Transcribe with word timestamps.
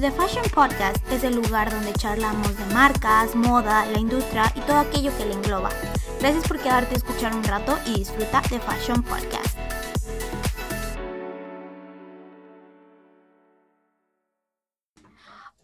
The 0.00 0.10
Fashion 0.10 0.44
Podcast 0.52 0.96
es 1.12 1.22
el 1.22 1.36
lugar 1.36 1.70
donde 1.70 1.92
charlamos 1.92 2.56
de 2.58 2.74
marcas, 2.74 3.34
moda, 3.36 3.86
la 3.86 3.98
industria 3.98 4.52
y 4.56 4.60
todo 4.62 4.78
aquello 4.78 5.16
que 5.16 5.24
le 5.24 5.34
engloba. 5.34 5.70
Gracias 6.20 6.48
por 6.48 6.58
quedarte 6.58 6.94
a 6.94 6.98
escuchar 6.98 7.34
un 7.34 7.44
rato 7.44 7.78
y 7.86 7.94
disfruta 8.00 8.42
de 8.50 8.58
Fashion 8.58 9.02
Podcast. 9.04 9.56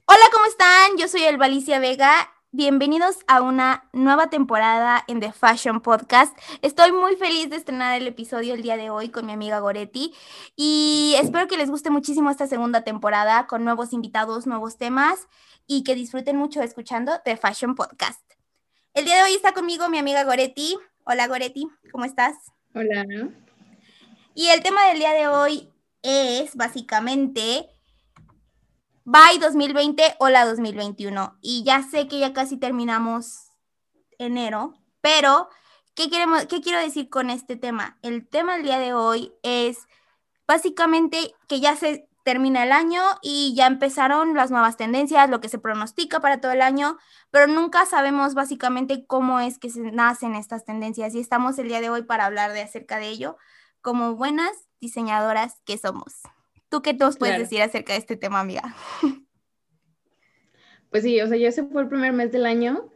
Hola, 0.06 0.24
¿cómo 0.32 0.46
están? 0.46 0.96
Yo 0.96 1.08
soy 1.08 1.24
Elvalicia 1.24 1.80
Vega 1.80 2.30
Bienvenidos 2.52 3.18
a 3.28 3.42
una 3.42 3.88
nueva 3.92 4.28
temporada 4.28 5.04
en 5.06 5.20
The 5.20 5.30
Fashion 5.30 5.80
Podcast. 5.80 6.36
Estoy 6.62 6.90
muy 6.90 7.14
feliz 7.14 7.48
de 7.48 7.54
estrenar 7.54 7.96
el 7.96 8.08
episodio 8.08 8.54
el 8.54 8.62
día 8.62 8.76
de 8.76 8.90
hoy 8.90 9.08
con 9.10 9.24
mi 9.24 9.32
amiga 9.32 9.60
Goretti 9.60 10.12
y 10.56 11.14
espero 11.20 11.46
que 11.46 11.56
les 11.56 11.70
guste 11.70 11.90
muchísimo 11.90 12.28
esta 12.28 12.48
segunda 12.48 12.82
temporada 12.82 13.46
con 13.46 13.62
nuevos 13.62 13.92
invitados, 13.92 14.48
nuevos 14.48 14.78
temas 14.78 15.28
y 15.68 15.84
que 15.84 15.94
disfruten 15.94 16.36
mucho 16.36 16.60
escuchando 16.60 17.12
The 17.24 17.36
Fashion 17.36 17.76
Podcast. 17.76 18.20
El 18.94 19.04
día 19.04 19.18
de 19.18 19.22
hoy 19.22 19.34
está 19.34 19.52
conmigo 19.52 19.88
mi 19.88 19.98
amiga 19.98 20.24
Goretti. 20.24 20.76
Hola 21.04 21.28
Goretti, 21.28 21.68
¿cómo 21.92 22.04
estás? 22.04 22.34
Hola. 22.74 23.06
Y 24.34 24.48
el 24.48 24.60
tema 24.64 24.88
del 24.88 24.98
día 24.98 25.12
de 25.12 25.28
hoy 25.28 25.68
es 26.02 26.56
básicamente 26.56 27.68
Bye 29.04 29.38
2020, 29.40 30.16
hola 30.18 30.44
2021. 30.44 31.38
Y 31.40 31.64
ya 31.64 31.82
sé 31.82 32.06
que 32.06 32.18
ya 32.18 32.34
casi 32.34 32.58
terminamos 32.58 33.50
enero, 34.18 34.74
pero 35.00 35.48
¿qué, 35.94 36.10
¿qué 36.10 36.60
quiero 36.60 36.78
decir 36.78 37.08
con 37.08 37.30
este 37.30 37.56
tema? 37.56 37.98
El 38.02 38.28
tema 38.28 38.54
del 38.54 38.64
día 38.64 38.78
de 38.78 38.92
hoy 38.92 39.32
es 39.42 39.88
básicamente 40.46 41.34
que 41.48 41.60
ya 41.60 41.76
se 41.76 42.10
termina 42.24 42.62
el 42.62 42.72
año 42.72 43.00
y 43.22 43.54
ya 43.56 43.66
empezaron 43.66 44.34
las 44.34 44.50
nuevas 44.50 44.76
tendencias, 44.76 45.30
lo 45.30 45.40
que 45.40 45.48
se 45.48 45.58
pronostica 45.58 46.20
para 46.20 46.42
todo 46.42 46.52
el 46.52 46.60
año, 46.60 46.98
pero 47.30 47.46
nunca 47.46 47.86
sabemos 47.86 48.34
básicamente 48.34 49.06
cómo 49.06 49.40
es 49.40 49.58
que 49.58 49.70
se 49.70 49.80
nacen 49.80 50.34
estas 50.34 50.66
tendencias 50.66 51.14
y 51.14 51.20
estamos 51.20 51.58
el 51.58 51.68
día 51.68 51.80
de 51.80 51.88
hoy 51.88 52.02
para 52.02 52.26
hablar 52.26 52.52
de 52.52 52.60
acerca 52.60 52.98
de 52.98 53.08
ello 53.08 53.38
como 53.80 54.14
buenas 54.14 54.52
diseñadoras 54.78 55.62
que 55.64 55.78
somos. 55.78 56.20
¿Tú 56.70 56.82
qué 56.82 56.94
nos 56.94 57.18
puedes 57.18 57.38
decir 57.38 57.60
acerca 57.60 57.92
de 57.92 57.98
este 57.98 58.16
tema, 58.16 58.40
amiga? 58.40 58.74
Pues 60.90 61.04
sí, 61.04 61.20
o 61.20 61.28
sea, 61.28 61.36
ya 61.36 61.52
se 61.52 61.62
fue 61.62 61.82
el 61.82 61.88
primer 61.88 62.12
mes 62.12 62.32
del 62.32 62.44
año, 62.46 62.90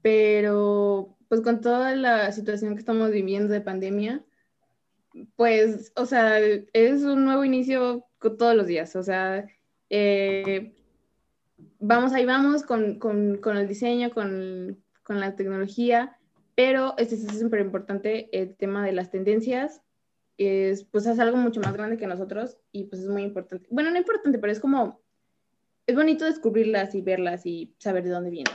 pero 0.00 1.18
pues 1.28 1.42
con 1.42 1.60
toda 1.60 1.94
la 1.94 2.32
situación 2.32 2.72
que 2.72 2.78
estamos 2.78 3.10
viviendo 3.10 3.52
de 3.52 3.60
pandemia, 3.60 4.24
pues, 5.34 5.92
o 5.96 6.06
sea, 6.06 6.38
es 6.38 7.02
un 7.02 7.26
nuevo 7.26 7.44
inicio 7.44 8.06
todos 8.20 8.56
los 8.56 8.66
días, 8.66 8.96
o 8.96 9.02
sea, 9.02 9.46
eh, 9.90 10.74
vamos, 11.78 12.12
ahí 12.12 12.24
vamos 12.24 12.62
con, 12.62 12.98
el 13.44 13.68
diseño, 13.68 14.10
con, 14.10 14.82
con, 15.02 15.20
la 15.20 15.36
tecnología, 15.36 16.18
pero 16.54 16.94
este 16.96 17.16
es 17.16 17.38
súper 17.38 17.60
importante 17.60 18.28
el 18.32 18.56
tema 18.56 18.84
de 18.84 18.92
las 18.92 19.10
tendencias, 19.10 19.82
es, 20.38 20.84
pues 20.84 21.06
es 21.06 21.18
algo 21.18 21.36
mucho 21.36 21.60
más 21.60 21.72
grande 21.72 21.96
que 21.96 22.06
nosotros 22.06 22.58
y 22.72 22.84
pues 22.84 23.02
es 23.02 23.08
muy 23.08 23.22
importante. 23.22 23.66
Bueno, 23.70 23.90
no 23.90 23.98
importante, 23.98 24.38
pero 24.38 24.52
es 24.52 24.60
como, 24.60 25.00
es 25.86 25.94
bonito 25.94 26.24
descubrirlas 26.24 26.94
y 26.94 27.02
verlas 27.02 27.46
y 27.46 27.74
saber 27.78 28.04
de 28.04 28.10
dónde 28.10 28.30
vienen. 28.30 28.54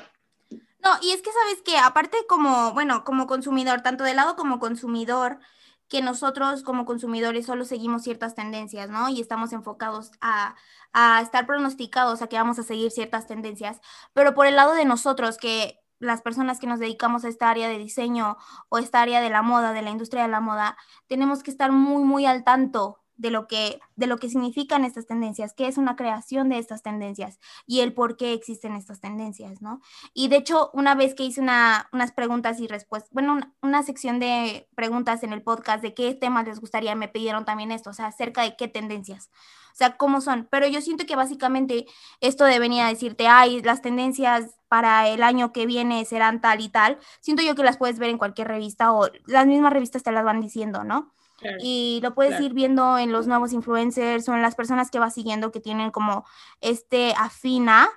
No, 0.84 0.90
y 1.02 1.12
es 1.12 1.22
que 1.22 1.32
sabes 1.32 1.62
que 1.64 1.78
aparte 1.78 2.18
como, 2.28 2.74
bueno, 2.74 3.04
como 3.04 3.28
consumidor, 3.28 3.82
tanto 3.82 4.04
de 4.04 4.16
lado 4.16 4.36
como 4.36 4.60
consumidor, 4.60 5.40
que 5.88 6.02
nosotros 6.02 6.64
como 6.64 6.86
consumidores 6.86 7.46
solo 7.46 7.66
seguimos 7.66 8.04
ciertas 8.04 8.34
tendencias, 8.34 8.90
¿no? 8.90 9.10
Y 9.10 9.20
estamos 9.20 9.52
enfocados 9.52 10.12
a, 10.22 10.56
a 10.94 11.22
estar 11.22 11.46
pronosticados 11.46 12.22
a 12.22 12.28
que 12.28 12.38
vamos 12.38 12.58
a 12.60 12.64
seguir 12.64 12.92
ciertas 12.92 13.28
tendencias, 13.28 13.82
pero 14.14 14.34
por 14.34 14.48
el 14.48 14.56
lado 14.56 14.74
de 14.74 14.86
nosotros 14.86 15.38
que 15.38 15.81
las 16.02 16.22
personas 16.22 16.60
que 16.60 16.68
nos 16.68 16.80
dedicamos 16.80 17.24
a 17.24 17.30
esta 17.30 17.50
área 17.50 17.70
de 17.70 17.78
diseño 17.78 18.38
o 18.70 18.78
esta 18.78 19.02
área 19.02 19.22
de 19.22 19.30
la 19.30 19.42
moda, 19.42 19.72
de 19.72 19.82
la 19.82 19.92
industria 19.92 20.24
de 20.24 20.30
la 20.30 20.42
moda, 20.42 20.78
tenemos 21.08 21.44
que 21.44 21.52
estar 21.52 21.72
muy, 21.72 22.04
muy 22.04 22.26
al 22.26 22.44
tanto 22.44 23.02
de 23.22 23.30
lo 23.30 23.48
que, 23.48 23.80
de 23.96 24.08
lo 24.08 24.18
que 24.18 24.30
significan 24.30 24.84
estas 24.84 25.06
tendencias, 25.06 25.54
qué 25.54 25.68
es 25.68 25.78
una 25.78 25.96
creación 25.96 26.50
de 26.50 26.58
estas 26.58 26.82
tendencias 26.82 27.40
y 27.68 27.82
el 27.82 27.94
por 27.94 28.18
qué 28.18 28.34
existen 28.34 28.76
estas 28.76 29.00
tendencias, 29.00 29.62
¿no? 29.62 29.80
Y 30.16 30.28
de 30.28 30.38
hecho, 30.38 30.72
una 30.74 30.96
vez 30.96 31.14
que 31.14 31.24
hice 31.24 31.40
una, 31.40 31.88
unas 31.94 32.12
preguntas 32.12 32.60
y 32.60 32.68
respuestas, 32.68 33.12
bueno, 33.14 33.40
una, 33.62 33.84
sección 33.84 34.20
de 34.20 34.68
preguntas 34.74 35.22
en 35.22 35.34
el 35.34 35.44
podcast 35.44 35.84
de 35.84 35.94
qué 35.94 36.16
temas 36.16 36.48
les 36.48 36.60
gustaría, 36.60 36.96
me 36.96 37.10
pidieron 37.10 37.46
también 37.46 37.72
esto, 37.72 37.92
o 37.92 37.94
sea, 37.94 38.08
acerca 38.08 38.42
de 38.42 38.56
qué 38.58 38.68
tendencias, 38.68 39.30
o 39.72 39.76
sea, 39.76 39.98
cómo 39.98 40.22
son. 40.22 40.48
Pero 40.50 40.68
yo 40.68 40.82
siento 40.82 41.06
que 41.06 41.16
básicamente 41.16 41.86
esto 42.20 42.46
de 42.46 42.60
venir 42.60 42.82
a 42.82 42.88
decirte, 42.88 43.28
ay, 43.28 43.62
las 43.62 43.82
tendencias 43.82 44.58
para 44.68 45.08
el 45.08 45.24
año 45.24 45.52
que 45.52 45.66
viene 45.66 46.06
serán 46.06 46.42
tal 46.42 46.62
y 46.62 46.70
tal, 46.70 46.98
siento 47.20 47.44
yo 47.44 47.56
que 47.56 47.64
las 47.64 47.78
puedes 47.78 48.00
ver 48.00 48.10
en 48.10 48.18
cualquier 48.18 48.48
revista 48.48 48.94
o 48.94 49.10
las 49.26 49.46
mismas 49.46 49.74
revistas 49.74 50.04
te 50.04 50.12
las 50.12 50.24
van 50.24 50.42
diciendo, 50.42 50.84
¿no? 50.84 51.12
y 51.60 52.00
lo 52.04 52.14
puedes 52.14 52.40
ir 52.40 52.54
viendo 52.54 52.98
en 52.98 53.12
los 53.12 53.28
nuevos 53.28 53.54
influencers 53.54 54.30
o 54.30 54.36
en 54.36 54.42
las 54.42 54.56
personas 54.56 54.92
que 54.92 55.00
vas 55.00 55.14
siguiendo 55.14 55.52
que 55.52 55.60
tienen 55.60 55.92
como 55.92 56.26
este 56.62 57.14
afina 57.18 57.90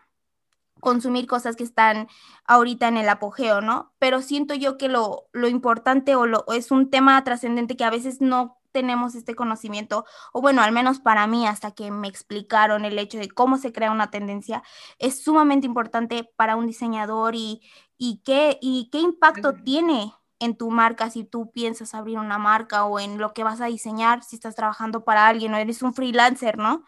consumir 0.80 1.26
cosas 1.26 1.56
que 1.56 1.64
están 1.64 2.08
ahorita 2.46 2.88
en 2.88 2.98
el 2.98 3.08
apogeo, 3.08 3.60
¿no? 3.60 3.92
Pero 3.98 4.20
siento 4.20 4.54
yo 4.54 4.76
que 4.76 4.88
lo, 4.88 5.28
lo 5.32 5.48
importante 5.48 6.14
o 6.14 6.26
lo, 6.26 6.44
es 6.52 6.70
un 6.70 6.90
tema 6.90 7.22
trascendente 7.24 7.76
que 7.76 7.84
a 7.84 7.90
veces 7.90 8.20
no 8.20 8.58
tenemos 8.74 9.14
este 9.14 9.34
conocimiento, 9.36 10.04
o 10.32 10.42
bueno, 10.42 10.60
al 10.60 10.72
menos 10.72 10.98
para 10.98 11.26
mí, 11.26 11.46
hasta 11.46 11.70
que 11.70 11.90
me 11.90 12.08
explicaron 12.08 12.84
el 12.84 12.98
hecho 12.98 13.18
de 13.18 13.28
cómo 13.28 13.56
se 13.56 13.72
crea 13.72 13.92
una 13.92 14.10
tendencia, 14.10 14.62
es 14.98 15.22
sumamente 15.22 15.66
importante 15.66 16.28
para 16.36 16.56
un 16.56 16.66
diseñador 16.66 17.36
y, 17.36 17.62
y, 17.96 18.20
qué, 18.24 18.58
y 18.60 18.90
qué 18.90 18.98
impacto 18.98 19.54
tiene 19.54 20.12
en 20.40 20.56
tu 20.56 20.70
marca 20.70 21.08
si 21.08 21.22
tú 21.24 21.52
piensas 21.52 21.94
abrir 21.94 22.18
una 22.18 22.36
marca 22.36 22.84
o 22.84 22.98
en 22.98 23.18
lo 23.18 23.32
que 23.32 23.44
vas 23.44 23.60
a 23.60 23.66
diseñar, 23.66 24.24
si 24.24 24.34
estás 24.36 24.56
trabajando 24.56 25.04
para 25.04 25.28
alguien 25.28 25.54
o 25.54 25.56
eres 25.56 25.80
un 25.82 25.94
freelancer, 25.94 26.58
¿no? 26.58 26.84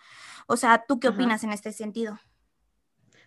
O 0.49 0.57
sea, 0.57 0.85
¿tú 0.87 0.99
qué 0.99 1.09
opinas 1.09 1.45
en 1.45 1.53
este 1.53 1.73
sentido? 1.73 2.19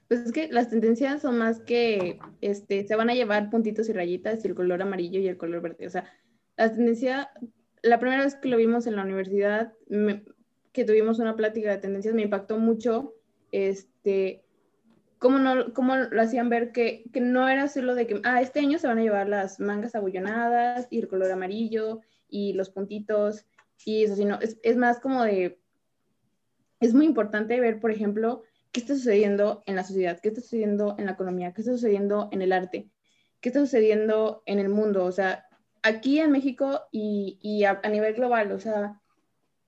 Pues 0.09 0.21
es 0.21 0.31
que 0.33 0.49
las 0.49 0.69
tendencias 0.69 1.21
son 1.21 1.37
más 1.37 1.61
que, 1.61 2.19
este, 2.41 2.85
se 2.85 2.95
van 2.95 3.09
a 3.09 3.13
llevar 3.13 3.49
puntitos 3.49 3.87
y 3.87 3.93
rayitas 3.93 4.43
y 4.43 4.49
el 4.49 4.55
color 4.55 4.81
amarillo 4.81 5.19
y 5.19 5.27
el 5.27 5.37
color 5.37 5.61
verde. 5.61 5.87
O 5.87 5.89
sea, 5.89 6.11
la 6.57 6.69
tendencia, 6.73 7.29
la 7.81 7.99
primera 7.99 8.23
vez 8.23 8.35
que 8.35 8.49
lo 8.49 8.57
vimos 8.57 8.87
en 8.87 8.95
la 8.95 9.03
universidad, 9.03 9.73
que 10.71 10.85
tuvimos 10.85 11.19
una 11.19 11.35
plática 11.35 11.71
de 11.71 11.77
tendencias, 11.77 12.13
me 12.13 12.23
impactó 12.23 12.57
mucho, 12.57 13.15
este, 13.51 14.43
cómo, 15.17 15.39
no, 15.39 15.73
cómo 15.73 15.95
lo 15.95 16.21
hacían 16.21 16.49
ver 16.49 16.71
que, 16.71 17.03
que, 17.11 17.21
no 17.21 17.49
era 17.49 17.67
solo 17.67 17.95
de 17.95 18.07
que, 18.07 18.21
ah, 18.23 18.41
este 18.41 18.59
año 18.59 18.79
se 18.79 18.87
van 18.87 18.99
a 18.99 19.03
llevar 19.03 19.27
las 19.27 19.59
mangas 19.59 19.95
abullonadas 19.95 20.87
y 20.89 20.99
el 20.99 21.07
color 21.07 21.31
amarillo 21.31 22.01
y 22.29 22.53
los 22.53 22.69
puntitos 22.69 23.45
y 23.85 24.03
eso, 24.03 24.15
sino 24.15 24.39
es, 24.41 24.59
es 24.63 24.77
más 24.77 24.99
como 24.99 25.23
de, 25.23 25.59
es 26.79 26.93
muy 26.93 27.05
importante 27.05 27.59
ver, 27.59 27.79
por 27.79 27.91
ejemplo, 27.91 28.43
qué 28.71 28.81
está 28.81 28.95
sucediendo 28.95 29.63
en 29.65 29.75
la 29.75 29.83
sociedad, 29.83 30.19
qué 30.21 30.29
está 30.29 30.41
sucediendo 30.41 30.95
en 30.97 31.05
la 31.05 31.13
economía, 31.13 31.53
qué 31.53 31.61
está 31.61 31.73
sucediendo 31.73 32.29
en 32.31 32.41
el 32.41 32.51
arte, 32.51 32.89
qué 33.41 33.49
está 33.49 33.61
sucediendo 33.61 34.43
en 34.45 34.59
el 34.59 34.69
mundo, 34.69 35.05
o 35.05 35.11
sea, 35.11 35.48
aquí 35.83 36.19
en 36.19 36.31
México 36.31 36.81
y, 36.91 37.63
a, 37.63 37.81
nivel 37.89 38.13
global, 38.13 38.51
o 38.51 38.59
sea, 38.59 39.01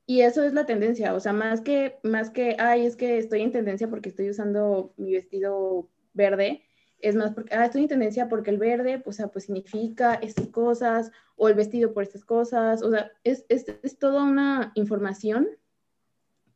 y 0.06 0.22
eso 0.22 0.44
es 0.44 0.54
la 0.54 0.66
tendencia, 0.66 1.14
o 1.14 1.20
sea, 1.20 1.34
más 1.34 1.62
que, 1.62 2.00
más 2.04 2.30
que, 2.30 2.56
ay, 2.60 2.86
es 2.86 2.96
que 2.96 3.18
estoy 3.18 3.42
en 3.42 3.52
tendencia 3.52 3.90
porque 3.90 4.10
estoy 4.10 4.30
usando 4.30 4.94
mi 4.98 5.14
vestido 5.14 5.90
verde, 6.14 6.64
es 7.00 7.16
más 7.16 7.34
porque, 7.34 7.56
ah, 7.56 7.66
estoy 7.66 7.84
en 7.84 7.88
tendencia 7.88 8.30
porque 8.30 8.52
el 8.52 8.58
verde, 8.58 9.00
pues, 9.00 9.22
pues 9.32 9.46
significa 9.46 10.16
estas 10.16 10.48
cosas, 10.48 11.12
o 11.36 11.48
el 11.48 11.56
vestido 11.56 11.94
por 11.94 12.04
estas 12.04 12.26
cosas, 12.26 12.84
o 12.84 12.92
sea, 12.92 13.12
es, 13.24 13.46
es, 13.50 13.66
es 13.84 13.98
toda 13.98 14.24
una 14.24 14.72
información 14.76 15.48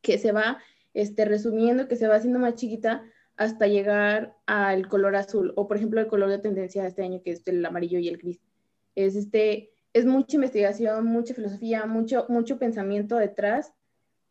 que 0.02 0.18
se 0.18 0.32
va 0.32 0.58
este, 0.94 1.24
resumiendo, 1.24 1.88
que 1.88 1.96
se 1.96 2.08
va 2.08 2.16
haciendo 2.16 2.38
más 2.38 2.54
chiquita 2.54 3.04
hasta 3.36 3.66
llegar 3.66 4.36
al 4.46 4.88
color 4.88 5.16
azul, 5.16 5.52
o 5.56 5.68
por 5.68 5.76
ejemplo 5.76 6.00
el 6.00 6.06
color 6.06 6.30
de 6.30 6.38
tendencia 6.38 6.82
de 6.82 6.88
este 6.88 7.02
año, 7.02 7.22
que 7.22 7.32
es 7.32 7.46
el 7.46 7.64
amarillo 7.66 7.98
y 7.98 8.08
el 8.08 8.16
gris. 8.16 8.40
Es 8.96 9.14
este, 9.14 9.70
es 9.92 10.04
mucha 10.04 10.34
investigación, 10.36 11.06
mucha 11.06 11.34
filosofía, 11.34 11.86
mucho, 11.86 12.26
mucho 12.28 12.58
pensamiento 12.58 13.16
detrás 13.16 13.72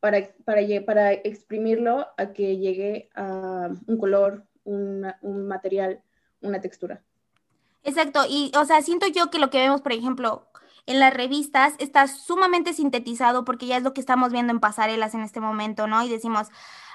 para, 0.01 0.29
para, 0.43 0.61
para 0.85 1.13
exprimirlo 1.13 2.07
a 2.17 2.33
que 2.33 2.57
llegue 2.57 3.09
a 3.15 3.69
un 3.87 3.97
color, 3.97 4.45
un 4.65 5.47
material, 5.47 6.01
una 6.41 6.59
textura. 6.59 7.01
Exacto, 7.83 8.21
y 8.27 8.51
o 8.59 8.65
sea, 8.65 8.81
siento 8.81 9.07
yo 9.07 9.29
que 9.29 9.39
lo 9.39 9.51
que 9.51 9.59
vemos, 9.59 9.81
por 9.81 9.93
ejemplo, 9.93 10.47
en 10.87 10.99
las 10.99 11.13
revistas 11.13 11.73
está 11.79 12.07
sumamente 12.07 12.73
sintetizado 12.73 13.45
porque 13.45 13.67
ya 13.67 13.77
es 13.77 13.83
lo 13.83 13.93
que 13.93 14.01
estamos 14.01 14.31
viendo 14.31 14.51
en 14.51 14.59
pasarelas 14.59 15.13
en 15.13 15.21
este 15.21 15.39
momento, 15.39 15.87
¿no? 15.87 16.03
Y 16.03 16.09
decimos, 16.09 16.49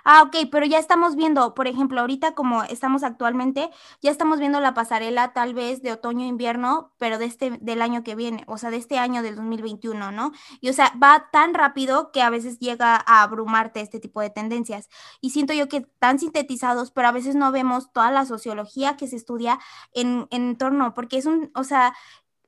Ah, 0.04 0.22
ok, 0.22 0.48
pero 0.50 0.66
ya 0.66 0.78
estamos 0.78 1.16
viendo, 1.16 1.54
por 1.54 1.66
ejemplo, 1.66 2.00
ahorita 2.00 2.34
como 2.34 2.62
estamos 2.64 3.02
actualmente, 3.02 3.70
ya 4.02 4.10
estamos 4.10 4.38
viendo 4.38 4.60
la 4.60 4.74
pasarela 4.74 5.32
tal 5.32 5.54
vez 5.54 5.82
de 5.82 5.92
otoño-invierno, 5.92 6.92
pero 6.98 7.18
de 7.18 7.26
este, 7.26 7.58
del 7.60 7.82
año 7.82 8.02
que 8.02 8.14
viene, 8.14 8.44
o 8.46 8.58
sea, 8.58 8.70
de 8.70 8.76
este 8.76 8.98
año 8.98 9.22
del 9.22 9.36
2021, 9.36 10.12
¿no? 10.12 10.32
Y 10.60 10.68
o 10.70 10.72
sea, 10.72 10.92
va 11.02 11.28
tan 11.32 11.54
rápido 11.54 12.12
que 12.12 12.22
a 12.22 12.30
veces 12.30 12.58
llega 12.58 12.96
a 13.06 13.22
abrumarte 13.22 13.80
este 13.80 14.00
tipo 14.00 14.20
de 14.20 14.30
tendencias. 14.30 14.88
Y 15.20 15.30
siento 15.30 15.52
yo 15.52 15.68
que 15.68 15.82
tan 15.98 16.18
sintetizados, 16.18 16.90
pero 16.90 17.08
a 17.08 17.12
veces 17.12 17.34
no 17.34 17.52
vemos 17.52 17.92
toda 17.92 18.10
la 18.10 18.24
sociología 18.24 18.96
que 18.96 19.06
se 19.06 19.16
estudia 19.16 19.58
en, 19.92 20.26
en 20.30 20.56
torno, 20.56 20.94
porque 20.94 21.18
es 21.18 21.26
un, 21.26 21.50
o 21.54 21.64
sea, 21.64 21.94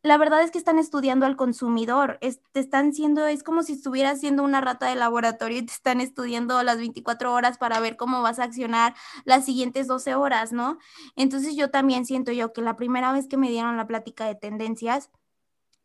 la 0.03 0.19
verdad 0.19 0.43
es 0.43 0.51
que 0.51 0.59
están 0.59 0.79
estudiando 0.79 1.27
al 1.27 1.37
consumidor, 1.37 2.19
te 2.21 2.61
están 2.61 2.93
siendo, 2.93 3.25
es 3.27 3.45
como 3.45 3.63
si 3.63 3.75
estuvieras 3.75 4.19
siendo 4.19 4.43
una 4.43 4.61
rata 4.61 4.87
de 4.87 4.97
laboratorio 4.97 5.59
y 5.59 5.67
te 5.67 5.73
están 5.73 6.01
estudiando 6.01 6.61
las 6.65 6.79
24 6.79 7.33
horas 7.33 7.57
para 7.57 7.79
ver 7.79 7.97
cómo 7.97 8.21
vas 8.21 8.41
a 8.41 8.45
accionar 8.45 8.95
las 9.25 9.45
siguientes 9.45 9.87
12 9.87 10.17
horas, 10.17 10.53
¿no? 10.53 10.79
Entonces 11.15 11.55
yo 11.55 11.71
también 11.71 12.05
siento 12.05 12.33
yo 12.33 12.53
que 12.53 12.63
la 12.63 12.75
primera 12.75 13.13
vez 13.13 13.29
que 13.29 13.37
me 13.37 13.49
dieron 13.49 13.77
la 13.77 13.87
plática 13.87 14.27
de 14.27 14.35
tendencias, 14.35 15.11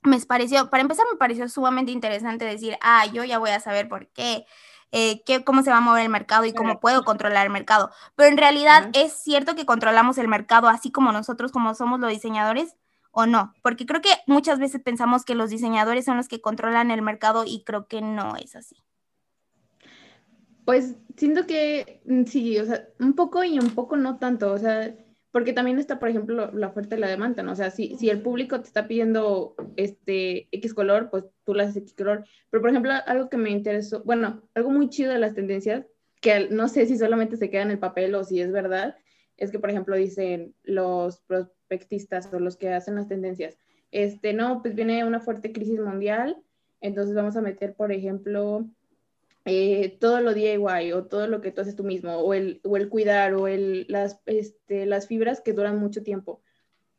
me 0.02 0.20
pareció, 0.22 0.70
para 0.70 0.82
empezar 0.82 1.06
me 1.12 1.18
pareció 1.18 1.48
sumamente 1.50 1.92
interesante 1.92 2.46
decir, 2.46 2.78
ah, 2.82 3.06
yo 3.08 3.24
ya 3.24 3.38
voy 3.38 3.52
a 3.52 3.60
saber 3.60 3.88
por 3.88 4.08
qué. 4.08 4.46
Eh, 4.94 5.22
qué, 5.26 5.44
cómo 5.44 5.64
se 5.64 5.70
va 5.70 5.78
a 5.78 5.82
mover 5.82 6.04
el 6.04 6.10
mercado 6.10 6.46
y 6.46 6.54
cómo 6.54 6.80
puedo 6.80 7.04
controlar 7.04 7.46
el 7.46 7.52
mercado. 7.52 7.92
Pero 8.16 8.30
en 8.30 8.38
realidad 8.38 8.90
es 8.94 9.12
cierto 9.12 9.54
que 9.54 9.66
controlamos 9.66 10.18
el 10.18 10.30
mercado 10.30 10.70
así 10.70 10.92
como 10.92 11.12
nosotros, 11.12 11.52
como 11.52 11.76
somos 11.76 12.00
los 12.00 12.10
diseñadores 12.10 12.74
o 13.20 13.26
no, 13.26 13.56
porque 13.64 13.88
creo 13.88 14.00
que 14.00 14.12
muchas 14.28 14.60
veces 14.60 14.80
pensamos 14.80 15.26
que 15.26 15.34
los 15.34 15.50
diseñadores 15.50 16.06
son 16.06 16.18
los 16.18 16.28
que 16.28 16.40
controlan 16.40 16.92
el 16.92 17.02
mercado 17.02 17.46
y 17.48 17.64
creo 17.64 17.88
que 17.88 18.00
no 18.00 18.36
es 18.36 18.56
así. 18.56 18.76
Pues 20.66 20.98
siento 21.16 21.48
que 21.48 22.00
mm, 22.06 22.26
sí, 22.26 22.60
o 22.60 22.66
sea, 22.66 22.88
un 23.00 23.16
poco 23.16 23.44
y 23.44 23.58
un 23.58 23.72
poco 23.72 23.98
no 23.98 24.20
tanto, 24.20 24.54
o 24.54 24.58
sea, 24.60 24.94
porque 25.32 25.52
también 25.52 25.80
está, 25.80 25.98
por 25.98 26.10
ejemplo, 26.10 26.52
la 26.54 26.68
oferta 26.68 26.96
y 26.96 27.00
la 27.00 27.08
demanda, 27.08 27.42
¿no? 27.42 27.54
O 27.54 27.56
sea, 27.56 27.72
si, 27.72 27.98
si 27.98 28.12
el 28.12 28.22
público 28.22 28.62
te 28.62 28.68
está 28.68 28.88
pidiendo 28.88 29.56
este 29.78 30.48
X 30.52 30.76
color, 30.76 31.10
pues 31.10 31.24
tú 31.44 31.56
le 31.56 31.64
haces 31.64 31.78
X 31.78 31.96
color. 31.96 32.24
Pero, 32.52 32.62
por 32.62 32.70
ejemplo, 32.70 32.94
algo 33.08 33.30
que 33.30 33.38
me 33.38 33.50
interesó, 33.50 34.04
bueno, 34.04 34.44
algo 34.54 34.70
muy 34.70 34.90
chido 34.90 35.12
de 35.12 35.18
las 35.18 35.34
tendencias, 35.34 35.88
que 36.22 36.50
no 36.52 36.68
sé 36.68 36.86
si 36.86 37.00
solamente 37.00 37.36
se 37.36 37.50
queda 37.50 37.64
en 37.64 37.72
el 37.72 37.80
papel 37.80 38.14
o 38.14 38.24
si 38.24 38.42
es 38.42 38.52
verdad, 38.52 38.96
es 39.38 39.52
que, 39.52 39.60
por 39.60 39.70
ejemplo, 39.70 39.96
dicen 39.96 40.56
los 40.64 41.20
prospectistas 41.22 42.32
o 42.34 42.40
los 42.40 42.58
que 42.58 42.74
hacen 42.74 42.96
las 42.96 43.08
tendencias, 43.08 43.58
este, 43.92 44.34
no, 44.34 44.62
pues 44.62 44.76
viene 44.76 45.06
una 45.06 45.20
fuerte 45.20 45.52
crisis 45.52 45.80
mundial, 45.80 46.38
entonces 46.82 47.16
vamos 47.16 47.38
a 47.38 47.42
meter, 47.42 47.74
por 47.74 47.92
ejemplo, 47.92 48.68
eh, 49.46 49.98
todo 50.00 50.20
lo 50.20 50.34
DIY 50.34 50.92
o 50.94 51.06
todo 51.06 51.28
lo 51.28 51.40
que 51.40 51.52
tú 51.52 51.62
haces 51.62 51.76
tú 51.76 51.84
mismo, 51.84 52.18
o 52.18 52.34
el, 52.34 52.60
o 52.64 52.76
el 52.78 52.90
cuidar, 52.90 53.34
o 53.36 53.48
el, 53.48 53.86
las, 53.88 54.20
este, 54.26 54.86
las 54.86 55.08
fibras 55.08 55.42
que 55.42 55.54
duran 55.54 55.80
mucho 55.80 56.04
tiempo. 56.04 56.42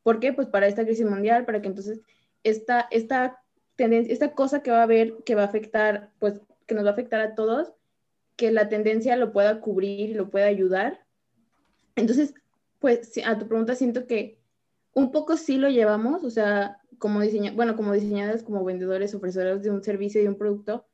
¿Por 0.02 0.20
qué? 0.20 0.32
Pues 0.32 0.48
para 0.48 0.66
esta 0.66 0.84
crisis 0.84 1.04
mundial, 1.04 1.44
para 1.44 1.60
que 1.60 1.68
entonces 1.68 2.00
esta, 2.44 2.86
esta 2.90 3.42
tendencia, 3.76 4.12
esta 4.12 4.32
cosa 4.32 4.62
que 4.62 4.70
va 4.70 4.80
a 4.80 4.84
haber, 4.84 5.16
que 5.24 5.34
va 5.34 5.42
a 5.42 5.46
afectar, 5.46 6.10
pues 6.18 6.40
que 6.66 6.74
nos 6.74 6.84
va 6.84 6.90
a 6.90 6.92
afectar 6.92 7.20
a 7.20 7.34
todos, 7.34 7.72
que 8.36 8.50
la 8.52 8.68
tendencia 8.68 9.16
lo 9.16 9.32
pueda 9.32 9.60
cubrir 9.60 10.10
y 10.10 10.14
lo 10.14 10.30
pueda 10.30 10.46
ayudar 10.46 11.07
entonces, 11.98 12.34
pues 12.78 13.12
a 13.24 13.38
tu 13.38 13.48
pregunta 13.48 13.74
siento 13.74 14.06
que 14.06 14.38
un 14.94 15.10
poco 15.12 15.36
sí 15.36 15.56
lo 15.56 15.68
llevamos, 15.68 16.24
o 16.24 16.30
sea, 16.30 16.80
como 16.98 17.20
diseña, 17.20 17.52
bueno, 17.52 17.76
como 17.76 17.92
diseñadores, 17.92 18.42
como 18.42 18.64
vendedores, 18.64 19.14
ofrecedores 19.14 19.62
de 19.62 19.70
un 19.70 19.82
servicio 19.82 20.20
y 20.20 20.24
de 20.24 20.30
un 20.30 20.38
producto, 20.38 20.86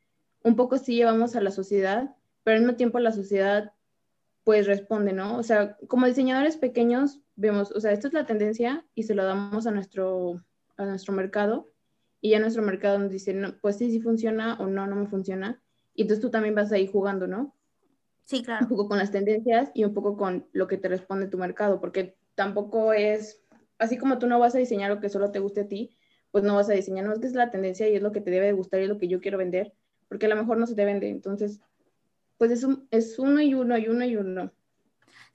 un 0.42 0.56
poco 0.56 0.78
sí 0.78 0.96
llevamos 0.96 1.36
a 1.36 1.40
la 1.40 1.50
sociedad, 1.50 2.14
pero 2.42 2.56
al 2.56 2.62
mismo 2.62 2.76
tiempo 2.76 2.98
la 2.98 3.12
sociedad 3.12 3.72
pues 4.44 4.66
responde, 4.66 5.14
¿no? 5.14 5.38
O 5.38 5.42
sea, 5.42 5.78
como 5.88 6.06
diseñadores 6.06 6.58
pequeños 6.58 7.20
vemos, 7.34 7.72
o 7.72 7.80
sea, 7.80 7.92
esto 7.92 8.08
es 8.08 8.12
la 8.12 8.26
tendencia 8.26 8.84
y 8.94 9.04
se 9.04 9.14
lo 9.14 9.24
damos 9.24 9.66
a 9.66 9.70
nuestro, 9.70 10.44
a 10.76 10.84
nuestro 10.84 11.14
mercado 11.14 11.70
y 12.20 12.30
ya 12.30 12.38
nuestro 12.38 12.62
mercado 12.62 12.98
nos 12.98 13.10
dice, 13.10 13.32
no, 13.32 13.56
pues 13.60 13.76
sí, 13.76 13.90
sí 13.90 14.00
funciona 14.00 14.56
o 14.60 14.66
no, 14.66 14.86
no 14.86 14.96
me 14.96 15.06
funciona. 15.06 15.62
Y 15.94 16.02
entonces 16.02 16.22
tú 16.22 16.30
también 16.30 16.54
vas 16.54 16.72
ahí 16.72 16.86
jugando, 16.86 17.26
¿no? 17.26 17.54
Sí, 18.24 18.42
claro. 18.42 18.64
Un 18.64 18.68
poco 18.68 18.88
con 18.88 18.98
las 18.98 19.10
tendencias 19.10 19.70
y 19.74 19.84
un 19.84 19.94
poco 19.94 20.16
con 20.16 20.48
lo 20.52 20.66
que 20.66 20.78
te 20.78 20.88
responde 20.88 21.28
tu 21.28 21.38
mercado, 21.38 21.80
porque 21.80 22.16
tampoco 22.34 22.92
es, 22.92 23.44
así 23.78 23.98
como 23.98 24.18
tú 24.18 24.26
no 24.26 24.38
vas 24.38 24.54
a 24.54 24.58
diseñar 24.58 24.90
lo 24.90 25.00
que 25.00 25.08
solo 25.08 25.30
te 25.30 25.38
guste 25.38 25.62
a 25.62 25.68
ti, 25.68 25.96
pues 26.30 26.42
no 26.44 26.54
vas 26.54 26.68
a 26.70 26.72
diseñar, 26.72 27.04
no 27.04 27.12
es 27.12 27.20
que 27.20 27.26
es 27.26 27.34
la 27.34 27.50
tendencia 27.50 27.88
y 27.88 27.94
es 27.94 28.02
lo 28.02 28.12
que 28.12 28.20
te 28.20 28.30
debe 28.30 28.46
de 28.46 28.52
gustar 28.52 28.80
y 28.80 28.84
es 28.84 28.88
lo 28.88 28.98
que 28.98 29.08
yo 29.08 29.20
quiero 29.20 29.38
vender, 29.38 29.74
porque 30.08 30.26
a 30.26 30.28
lo 30.30 30.36
mejor 30.36 30.56
no 30.58 30.66
se 30.66 30.74
te 30.74 30.84
vende. 30.84 31.08
Entonces, 31.08 31.60
pues 32.38 32.50
es, 32.50 32.66
es 32.90 33.18
uno 33.18 33.40
y 33.40 33.54
uno 33.54 33.78
y 33.78 33.88
uno 33.88 34.04
y 34.04 34.16
uno. 34.16 34.52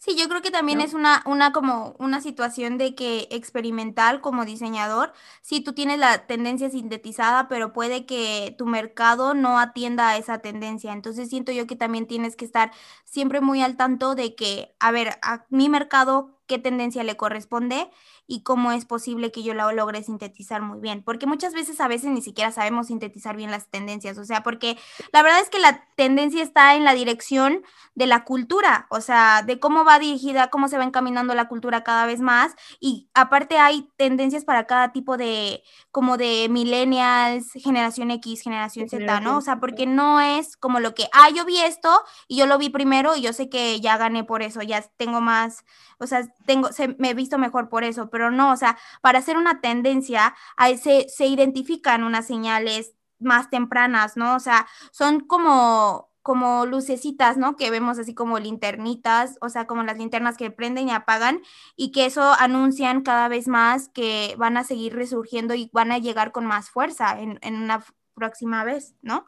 Sí, 0.01 0.15
yo 0.17 0.29
creo 0.29 0.41
que 0.41 0.49
también 0.49 0.79
es 0.79 0.93
una, 0.93 1.21
una 1.25 1.51
como 1.51 1.93
una 1.99 2.21
situación 2.21 2.77
de 2.77 2.95
que 2.95 3.27
experimental 3.31 4.21
como 4.21 4.45
diseñador, 4.45 5.11
sí, 5.41 5.59
tú 5.61 5.73
tienes 5.73 5.99
la 5.99 6.25
tendencia 6.25 6.69
sintetizada, 6.69 7.49
pero 7.49 7.73
puede 7.73 8.05
que 8.05 8.55
tu 8.57 8.65
mercado 8.65 9.33
no 9.33 9.59
atienda 9.59 10.07
a 10.09 10.17
esa 10.17 10.39
tendencia. 10.39 10.93
Entonces 10.93 11.27
siento 11.29 11.51
yo 11.51 11.67
que 11.67 11.75
también 11.75 12.07
tienes 12.07 12.37
que 12.37 12.45
estar 12.45 12.71
siempre 13.03 13.41
muy 13.41 13.61
al 13.61 13.75
tanto 13.75 14.15
de 14.15 14.35
que, 14.35 14.73
a 14.79 14.91
ver, 14.91 15.19
a 15.21 15.45
mi 15.49 15.67
mercado 15.67 16.38
qué 16.49 16.57
tendencia 16.57 17.03
le 17.03 17.15
corresponde 17.15 17.89
y 18.27 18.41
cómo 18.41 18.71
es 18.71 18.85
posible 18.85 19.31
que 19.31 19.43
yo 19.43 19.53
la 19.53 19.71
logre 19.71 20.03
sintetizar 20.03 20.61
muy 20.61 20.79
bien, 20.79 21.03
porque 21.03 21.27
muchas 21.27 21.53
veces 21.53 21.79
a 21.79 21.87
veces 21.87 22.09
ni 22.09 22.21
siquiera 22.21 22.51
sabemos 22.51 22.87
sintetizar 22.87 23.37
bien 23.37 23.51
las 23.51 23.67
tendencias, 23.67 24.17
o 24.17 24.25
sea, 24.25 24.41
porque 24.41 24.77
la 25.13 25.21
verdad 25.21 25.39
es 25.41 25.49
que 25.49 25.59
la 25.59 25.85
tendencia 25.95 26.41
está 26.41 26.75
en 26.75 26.83
la 26.83 26.95
dirección 26.95 27.63
de 27.93 28.07
la 28.07 28.23
cultura, 28.23 28.87
o 28.89 28.99
sea, 28.99 29.43
de 29.43 29.59
cómo 29.59 29.85
va 29.85 29.99
dirigida, 29.99 30.49
cómo 30.49 30.67
se 30.67 30.77
va 30.77 30.83
encaminando 30.83 31.35
la 31.35 31.47
cultura 31.47 31.83
cada 31.83 32.07
vez 32.07 32.19
más 32.19 32.55
y 32.79 33.09
aparte 33.13 33.59
hay 33.59 33.87
tendencias 33.95 34.43
para 34.43 34.65
cada 34.65 34.91
tipo 34.91 35.17
de, 35.17 35.63
como 35.91 36.17
de 36.17 36.47
millennials, 36.49 37.51
generación 37.53 38.09
X, 38.09 38.41
generación 38.41 38.89
Z, 38.89 39.19
¿no? 39.21 39.37
O 39.37 39.41
sea, 39.41 39.59
porque 39.59 39.85
no 39.85 40.19
es 40.19 40.57
como 40.57 40.79
lo 40.79 40.95
que, 40.95 41.07
ah, 41.13 41.29
yo 41.29 41.45
vi 41.45 41.59
esto 41.59 42.01
y 42.27 42.37
yo 42.37 42.47
lo 42.47 42.57
vi 42.57 42.69
primero 42.69 43.15
y 43.15 43.21
yo 43.21 43.33
sé 43.33 43.49
que 43.49 43.79
ya 43.81 43.97
gané 43.97 44.23
por 44.23 44.41
eso, 44.41 44.63
ya 44.63 44.81
tengo 44.97 45.21
más 45.21 45.63
o 46.01 46.07
sea, 46.07 46.21
tengo, 46.49 46.71
se, 46.71 46.95
me 46.97 47.11
he 47.11 47.13
visto 47.13 47.37
mejor 47.37 47.69
por 47.69 47.83
eso, 47.83 48.09
pero 48.09 48.31
no, 48.31 48.51
o 48.51 48.55
sea, 48.55 48.75
para 49.01 49.19
hacer 49.19 49.37
una 49.37 49.61
tendencia, 49.61 50.33
se, 50.81 51.07
se 51.07 51.27
identifican 51.27 52.03
unas 52.03 52.25
señales 52.25 52.95
más 53.19 53.51
tempranas, 53.51 54.17
¿no? 54.17 54.35
O 54.35 54.39
sea, 54.39 54.65
son 54.91 55.19
como 55.19 56.09
como 56.23 56.65
lucecitas, 56.65 57.37
¿no? 57.37 57.55
Que 57.55 57.71
vemos 57.71 57.97
así 57.99 58.13
como 58.13 58.39
linternitas, 58.39 59.37
o 59.41 59.49
sea, 59.49 59.67
como 59.67 59.83
las 59.83 59.97
linternas 59.97 60.37
que 60.37 60.51
prenden 60.51 60.89
y 60.89 60.91
apagan 60.91 61.41
y 61.75 61.91
que 61.91 62.05
eso 62.05 62.33
anuncian 62.39 63.01
cada 63.01 63.27
vez 63.29 63.47
más 63.47 63.89
que 63.89 64.35
van 64.37 64.57
a 64.57 64.63
seguir 64.63 64.95
resurgiendo 64.95 65.53
y 65.53 65.69
van 65.71 65.91
a 65.91 65.97
llegar 65.97 66.31
con 66.31 66.45
más 66.45 66.69
fuerza 66.69 67.19
en, 67.19 67.39
en 67.41 67.55
una 67.55 67.83
próxima 68.15 68.63
vez, 68.63 68.95
¿no? 69.01 69.25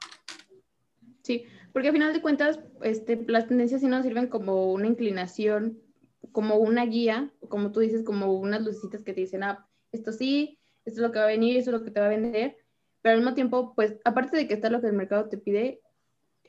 Sí, 1.22 1.46
porque 1.72 1.88
al 1.88 1.94
final 1.94 2.14
de 2.14 2.22
cuentas, 2.22 2.60
este, 2.82 3.24
las 3.28 3.48
tendencias 3.48 3.82
sí 3.82 3.88
nos 3.88 4.04
sirven 4.04 4.28
como 4.28 4.72
una 4.72 4.88
inclinación 4.88 5.81
como 6.32 6.56
una 6.56 6.86
guía, 6.86 7.32
como 7.50 7.72
tú 7.72 7.80
dices, 7.80 8.04
como 8.04 8.34
unas 8.34 8.64
lucecitas 8.64 9.04
que 9.04 9.14
te 9.14 9.22
dicen, 9.22 9.44
ah, 9.44 9.68
esto 9.92 10.12
sí, 10.12 10.60
esto 10.86 11.02
es 11.02 11.08
lo 11.08 11.12
que 11.12 11.20
va 11.20 11.26
a 11.26 11.30
venir, 11.30 11.58
esto 11.58 11.72
es 11.72 11.78
lo 11.80 11.84
que 11.84 11.92
te 11.92 12.00
va 12.00 12.08
a 12.08 12.10
vender, 12.10 12.58
pero 13.02 13.14
al 13.14 13.22
mismo 13.22 13.36
tiempo, 13.36 13.74
pues, 13.76 13.96
aparte 14.04 14.38
de 14.38 14.48
que 14.48 14.54
está 14.54 14.70
lo 14.70 14.82
que 14.82 14.88
el 14.88 14.94
mercado 14.94 15.28
te 15.30 15.38
pide, 15.38 15.82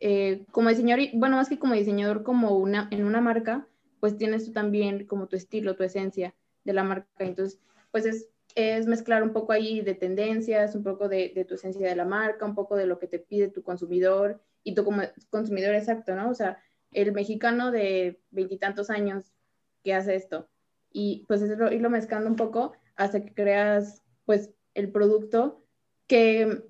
eh, 0.00 0.44
como 0.50 0.68
diseñador, 0.68 1.06
bueno, 1.14 1.36
más 1.36 1.48
que 1.48 1.58
como 1.58 1.74
diseñador, 1.74 2.22
como 2.22 2.56
una, 2.56 2.88
en 2.90 3.04
una 3.04 3.20
marca, 3.20 3.68
pues 4.00 4.16
tienes 4.16 4.44
tú 4.44 4.52
también 4.52 5.06
como 5.06 5.28
tu 5.28 5.36
estilo, 5.36 5.76
tu 5.76 5.84
esencia 5.84 6.34
de 6.64 6.72
la 6.72 6.82
marca. 6.82 7.08
Entonces, 7.18 7.60
pues 7.92 8.04
es, 8.04 8.28
es 8.54 8.86
mezclar 8.86 9.22
un 9.22 9.32
poco 9.32 9.52
ahí 9.52 9.80
de 9.80 9.94
tendencias, 9.94 10.74
un 10.74 10.82
poco 10.82 11.08
de, 11.08 11.32
de, 11.34 11.44
tu 11.44 11.54
esencia 11.54 11.88
de 11.88 11.96
la 11.96 12.04
marca, 12.04 12.44
un 12.44 12.54
poco 12.54 12.76
de 12.76 12.86
lo 12.86 12.98
que 12.98 13.06
te 13.06 13.20
pide 13.20 13.48
tu 13.48 13.62
consumidor 13.62 14.40
y 14.64 14.74
tú 14.74 14.84
como 14.84 15.02
consumidor 15.30 15.74
exacto, 15.74 16.16
¿no? 16.16 16.30
O 16.30 16.34
sea, 16.34 16.58
el 16.90 17.12
mexicano 17.12 17.70
de 17.70 18.20
veintitantos 18.30 18.90
años 18.90 19.32
que 19.82 19.94
hace 19.94 20.14
esto. 20.14 20.48
Y 20.90 21.24
pues 21.28 21.42
es 21.42 21.50
irlo 21.50 21.90
mezclando 21.90 22.28
un 22.28 22.36
poco 22.36 22.72
hasta 22.96 23.24
que 23.24 23.34
creas 23.34 24.02
pues 24.24 24.50
el 24.74 24.90
producto 24.90 25.64
que, 26.06 26.62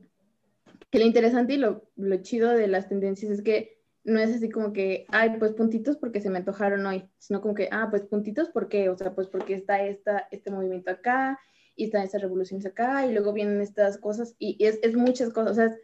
que 0.90 0.98
lo 0.98 1.04
interesante 1.04 1.54
y 1.54 1.58
lo, 1.58 1.88
lo 1.96 2.16
chido 2.22 2.50
de 2.50 2.68
las 2.68 2.88
tendencias 2.88 3.30
es 3.32 3.42
que 3.42 3.82
no 4.04 4.18
es 4.18 4.34
así 4.34 4.50
como 4.50 4.72
que, 4.72 5.06
ay, 5.08 5.36
pues 5.38 5.52
puntitos 5.52 5.96
porque 5.96 6.20
se 6.20 6.30
me 6.30 6.38
antojaron 6.38 6.84
hoy, 6.86 7.08
sino 7.18 7.40
como 7.40 7.54
que, 7.54 7.68
ah, 7.70 7.88
pues 7.90 8.02
puntitos 8.02 8.48
porque, 8.48 8.88
o 8.88 8.96
sea, 8.96 9.14
pues 9.14 9.28
porque 9.28 9.54
está 9.54 9.82
esta, 9.84 10.26
este 10.30 10.50
movimiento 10.50 10.90
acá 10.90 11.38
y 11.76 11.84
están 11.84 12.02
estas 12.02 12.22
revoluciones 12.22 12.66
acá 12.66 13.06
y 13.06 13.12
luego 13.12 13.32
vienen 13.32 13.60
estas 13.60 13.98
cosas 13.98 14.34
y, 14.38 14.62
es, 14.64 14.80
es, 14.82 14.96
muchas 14.96 15.30
cosas, 15.30 15.52
o 15.52 15.54
sea, 15.54 15.66
es, 15.66 15.78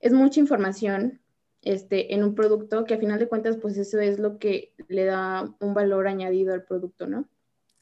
es, 0.00 0.12
mucha 0.12 0.40
información 0.40 1.20
este, 1.62 2.14
en 2.14 2.24
un 2.24 2.34
producto 2.34 2.84
que 2.84 2.94
a 2.94 2.98
final 2.98 3.18
de 3.18 3.28
cuentas, 3.28 3.56
pues 3.56 3.76
eso 3.76 4.00
es 4.00 4.18
lo 4.18 4.38
que 4.38 4.74
le 4.88 5.04
da 5.04 5.48
un 5.60 5.74
valor 5.74 6.08
añadido 6.08 6.52
al 6.52 6.64
producto, 6.64 7.06
¿no? 7.06 7.26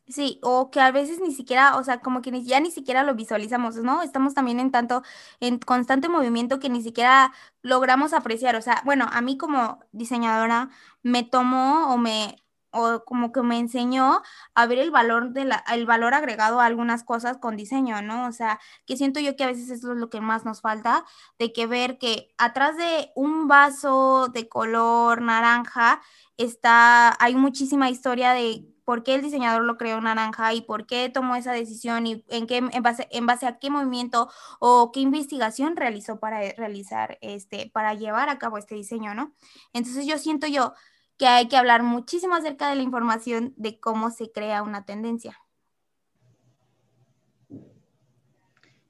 Sí, 0.07 0.41
o 0.43 0.71
que 0.71 0.81
a 0.81 0.91
veces 0.91 1.21
ni 1.21 1.33
siquiera, 1.33 1.77
o 1.77 1.85
sea, 1.85 2.01
como 2.01 2.21
que 2.21 2.43
ya 2.43 2.59
ni 2.59 2.73
siquiera 2.73 3.05
lo 3.05 3.15
visualizamos, 3.15 3.77
¿no? 3.77 4.03
Estamos 4.03 4.35
también 4.35 4.59
en 4.59 4.73
tanto, 4.73 5.03
en 5.39 5.59
constante 5.61 6.09
movimiento 6.09 6.59
que 6.59 6.69
ni 6.69 6.83
siquiera 6.83 7.33
logramos 7.63 8.13
apreciar. 8.13 8.57
O 8.57 8.63
sea, 8.63 8.83
bueno, 8.85 9.07
a 9.13 9.21
mí 9.21 9.39
como 9.39 9.79
diseñadora 9.93 10.71
me 11.03 11.23
tomó 11.23 11.95
o 11.95 11.97
me, 11.99 12.37
o 12.73 13.05
como 13.05 13.33
que 13.33 13.43
me 13.43 13.59
enseñó 13.59 14.23
a 14.55 14.67
ver 14.67 14.79
el 14.79 14.91
valor 14.91 15.31
de 15.33 15.45
la, 15.45 15.65
el 15.73 15.87
valor 15.87 16.15
agregado 16.15 16.61
a 16.61 16.67
algunas 16.67 17.05
cosas 17.05 17.39
con 17.39 17.57
diseño, 17.57 18.03
¿no? 18.03 18.27
O 18.27 18.33
sea, 18.33 18.61
que 18.87 18.97
siento 18.97 19.21
yo 19.21 19.37
que 19.37 19.45
a 19.45 19.49
veces 19.49 19.71
eso 19.71 19.93
es 19.93 19.99
lo 19.99 20.11
que 20.11 20.21
más 20.21 20.45
nos 20.45 20.61
falta, 20.61 21.05
de 21.39 21.53
que 21.53 21.67
ver 21.67 21.99
que 21.99 22.33
atrás 22.39 22.77
de 22.77 23.13
un 23.15 23.49
vaso 23.49 24.29
de 24.29 24.49
color 24.49 25.23
naranja 25.23 26.01
está, 26.37 27.17
hay 27.23 27.35
muchísima 27.35 27.91
historia 27.91 28.33
de 28.33 28.67
por 28.91 29.05
qué 29.05 29.15
el 29.15 29.23
diseñador 29.23 29.63
lo 29.63 29.77
creó 29.77 30.01
naranja 30.01 30.53
y 30.53 30.63
por 30.63 30.85
qué 30.85 31.09
tomó 31.09 31.37
esa 31.37 31.53
decisión 31.53 32.09
y 32.09 32.25
en 32.29 32.49
qué 32.49 32.57
en 32.57 32.83
base, 32.83 33.07
en 33.13 33.25
base 33.25 33.47
a 33.47 33.59
qué 33.61 33.71
movimiento 33.71 34.29
o 34.59 34.91
qué 34.91 34.99
investigación 34.99 35.77
realizó 35.77 36.19
para 36.19 36.41
realizar 36.57 37.17
este 37.21 37.71
para 37.73 37.95
llevar 37.95 38.29
a 38.29 38.39
cabo 38.39 38.59
este 38.59 38.75
diseño, 38.75 39.15
¿no? 39.15 39.33
Entonces 39.73 40.07
yo 40.07 40.19
siento 40.19 40.49
yo 40.49 40.75
que 41.21 41.27
hay 41.27 41.49
que 41.49 41.59
hablar 41.59 41.83
muchísimo 41.83 42.35
acerca 42.35 42.71
de 42.71 42.77
la 42.77 42.83
información 42.83 43.53
de 43.59 43.79
cómo 43.79 44.11
se 44.11 44.33
crea 44.33 44.63
una 44.63 44.87
tendencia. 44.87 45.37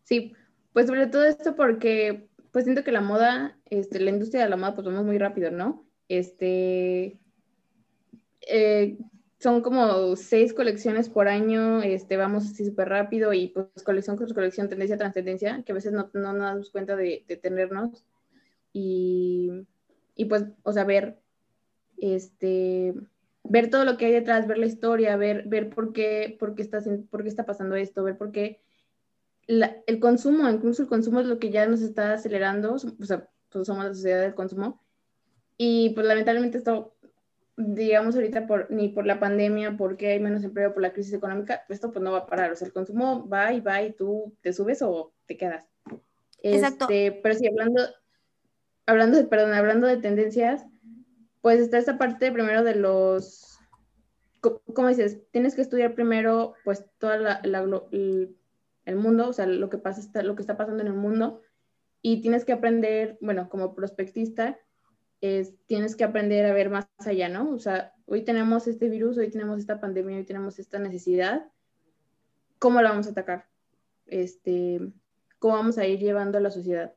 Sí, 0.05 0.33
pues 0.73 0.87
sobre 0.87 1.09
todo 1.09 1.25
esto 1.25 1.57
porque 1.57 2.29
pues 2.53 2.67
siento 2.67 2.85
que 2.85 2.93
la 2.93 3.01
moda, 3.01 3.59
este, 3.65 3.99
la 3.99 4.11
industria 4.11 4.45
de 4.45 4.49
la 4.49 4.57
moda 4.57 4.77
pues 4.77 4.87
vamos 4.87 5.05
muy 5.05 5.19
rápido, 5.19 5.51
¿no? 5.51 5.85
Este, 6.07 7.19
eh, 8.43 8.97
son 9.41 9.61
como 9.61 10.15
seis 10.15 10.55
colecciones 10.55 11.09
por 11.09 11.27
año, 11.27 11.83
este, 11.83 12.17
vamos 12.17 12.47
así 12.47 12.65
súper 12.65 12.91
rápido 12.91 13.33
y 13.33 13.49
pues 13.49 13.67
colección 13.85 14.17
con 14.17 14.29
colección, 14.29 14.69
tendencia 14.69 14.97
tras 14.97 15.15
tendencia, 15.15 15.65
que 15.67 15.73
a 15.73 15.75
veces 15.75 15.93
no, 15.93 16.09
no 16.15 16.33
nos 16.33 16.43
damos 16.43 16.71
cuenta 16.71 16.95
de, 16.95 17.25
de 17.27 17.37
tenernos 17.37 18.05
y, 18.73 19.67
y, 20.15 20.27
pues, 20.27 20.45
o 20.63 20.73
sea, 20.73 20.85
ver, 20.85 21.19
este, 22.01 22.95
ver 23.45 23.71
todo 23.71 23.85
lo 23.85 23.97
que 23.97 24.07
hay 24.07 24.13
detrás, 24.13 24.47
ver 24.47 24.59
la 24.59 24.67
historia, 24.67 25.17
ver, 25.17 25.47
ver 25.47 25.71
por, 25.71 25.93
qué, 25.93 26.37
por, 26.39 26.55
qué 26.55 26.63
está, 26.63 26.81
por 27.11 27.23
qué 27.23 27.29
está 27.29 27.45
pasando 27.47 27.75
esto, 27.77 28.05
ver 28.05 28.17
por 28.17 28.33
qué 28.33 28.61
la, 29.47 29.77
el 29.87 29.99
consumo, 30.01 30.49
incluso 30.49 30.83
el 30.83 30.89
consumo 30.89 31.21
es 31.21 31.27
lo 31.27 31.39
que 31.39 31.51
ya 31.51 31.67
nos 31.67 31.81
está 31.83 32.13
acelerando, 32.13 32.75
o 32.75 32.79
sea, 32.79 33.29
pues 33.51 33.67
somos 33.67 33.85
la 33.85 33.95
sociedad 33.95 34.21
del 34.23 34.35
consumo 34.35 34.81
y 35.57 35.91
pues 35.91 36.07
lamentablemente 36.07 36.59
esto 36.59 36.95
digamos 37.57 38.15
ahorita 38.15 38.47
por, 38.47 38.71
ni 38.71 38.89
por 38.89 39.07
la 39.07 39.21
pandemia, 39.21 39.77
porque 39.77 40.09
hay 40.13 40.21
menos 40.21 40.45
empleo, 40.45 40.73
por 40.73 40.83
la 40.83 40.93
crisis 40.93 41.13
económica, 41.13 41.65
esto 41.69 41.93
pues 41.93 42.03
no 42.03 42.13
va 42.13 42.19
a 42.19 42.27
parar, 42.27 42.53
o 42.53 42.57
sea, 42.57 42.67
el 42.67 42.73
consumo 42.73 43.29
va 43.29 43.53
y 43.53 43.61
va 43.61 43.83
y 43.83 43.93
tú 43.93 44.35
te 44.41 44.53
subes 44.53 44.83
o 44.83 45.13
te 45.27 45.37
quedas. 45.37 45.69
Exacto. 46.43 46.85
Este, 46.89 47.21
pero 47.23 47.35
sí, 47.35 47.47
hablando, 47.47 47.83
hablando 48.87 49.19
de, 49.19 49.25
perdón, 49.25 49.53
hablando 49.53 49.87
de 49.87 49.99
tendencias, 49.99 50.65
pues 51.41 51.61
está 51.61 51.79
esta 51.79 51.99
parte 51.99 52.33
primero 52.33 52.63
de 52.63 52.75
los, 52.75 53.59
¿cómo 54.41 54.89
dices? 54.89 55.21
Tienes 55.31 55.55
que 55.55 55.63
estudiar 55.63 55.95
primero 55.95 56.55
pues 56.65 56.85
todo 56.99 57.13
el, 57.15 58.37
el, 58.85 58.97
mundo, 58.97 59.29
o 59.29 59.33
sea, 59.33 59.47
lo 59.47 59.71
que, 59.71 59.79
pasa, 59.79 60.23
lo 60.23 60.35
que 60.35 60.43
está 60.43 60.57
pasando 60.57 60.83
en 60.83 60.89
el 60.89 60.95
mundo, 60.95 61.41
y 62.03 62.23
tienes 62.23 62.45
que 62.45 62.53
aprender, 62.53 63.19
bueno, 63.21 63.49
como 63.49 63.75
prospectista, 63.75 64.59
es, 65.21 65.55
tienes 65.67 65.97
que 65.97 66.05
aprender 66.05 66.47
a 66.47 66.55
ver 66.55 66.71
más 66.71 66.87
allá, 66.99 67.29
¿no? 67.29 67.51
O 67.51 67.59
sea, 67.59 67.93
hoy 68.07 68.23
tenemos 68.25 68.67
este 68.67 68.89
virus, 68.89 69.19
hoy 69.19 69.31
tenemos 69.31 69.59
esta 69.59 69.81
pandemia, 69.81 70.17
hoy 70.17 70.25
tenemos 70.25 70.59
esta 70.59 70.79
necesidad. 70.79 71.47
¿Cómo 72.59 72.81
la 72.81 72.91
vamos 72.91 73.07
a 73.07 73.11
atacar? 73.11 73.47
Este, 74.07 74.81
¿Cómo 75.39 75.55
vamos 75.55 75.79
a 75.79 75.87
ir 75.87 75.99
llevando 75.99 76.39
a 76.39 76.41
la 76.41 76.51
sociedad? 76.51 76.95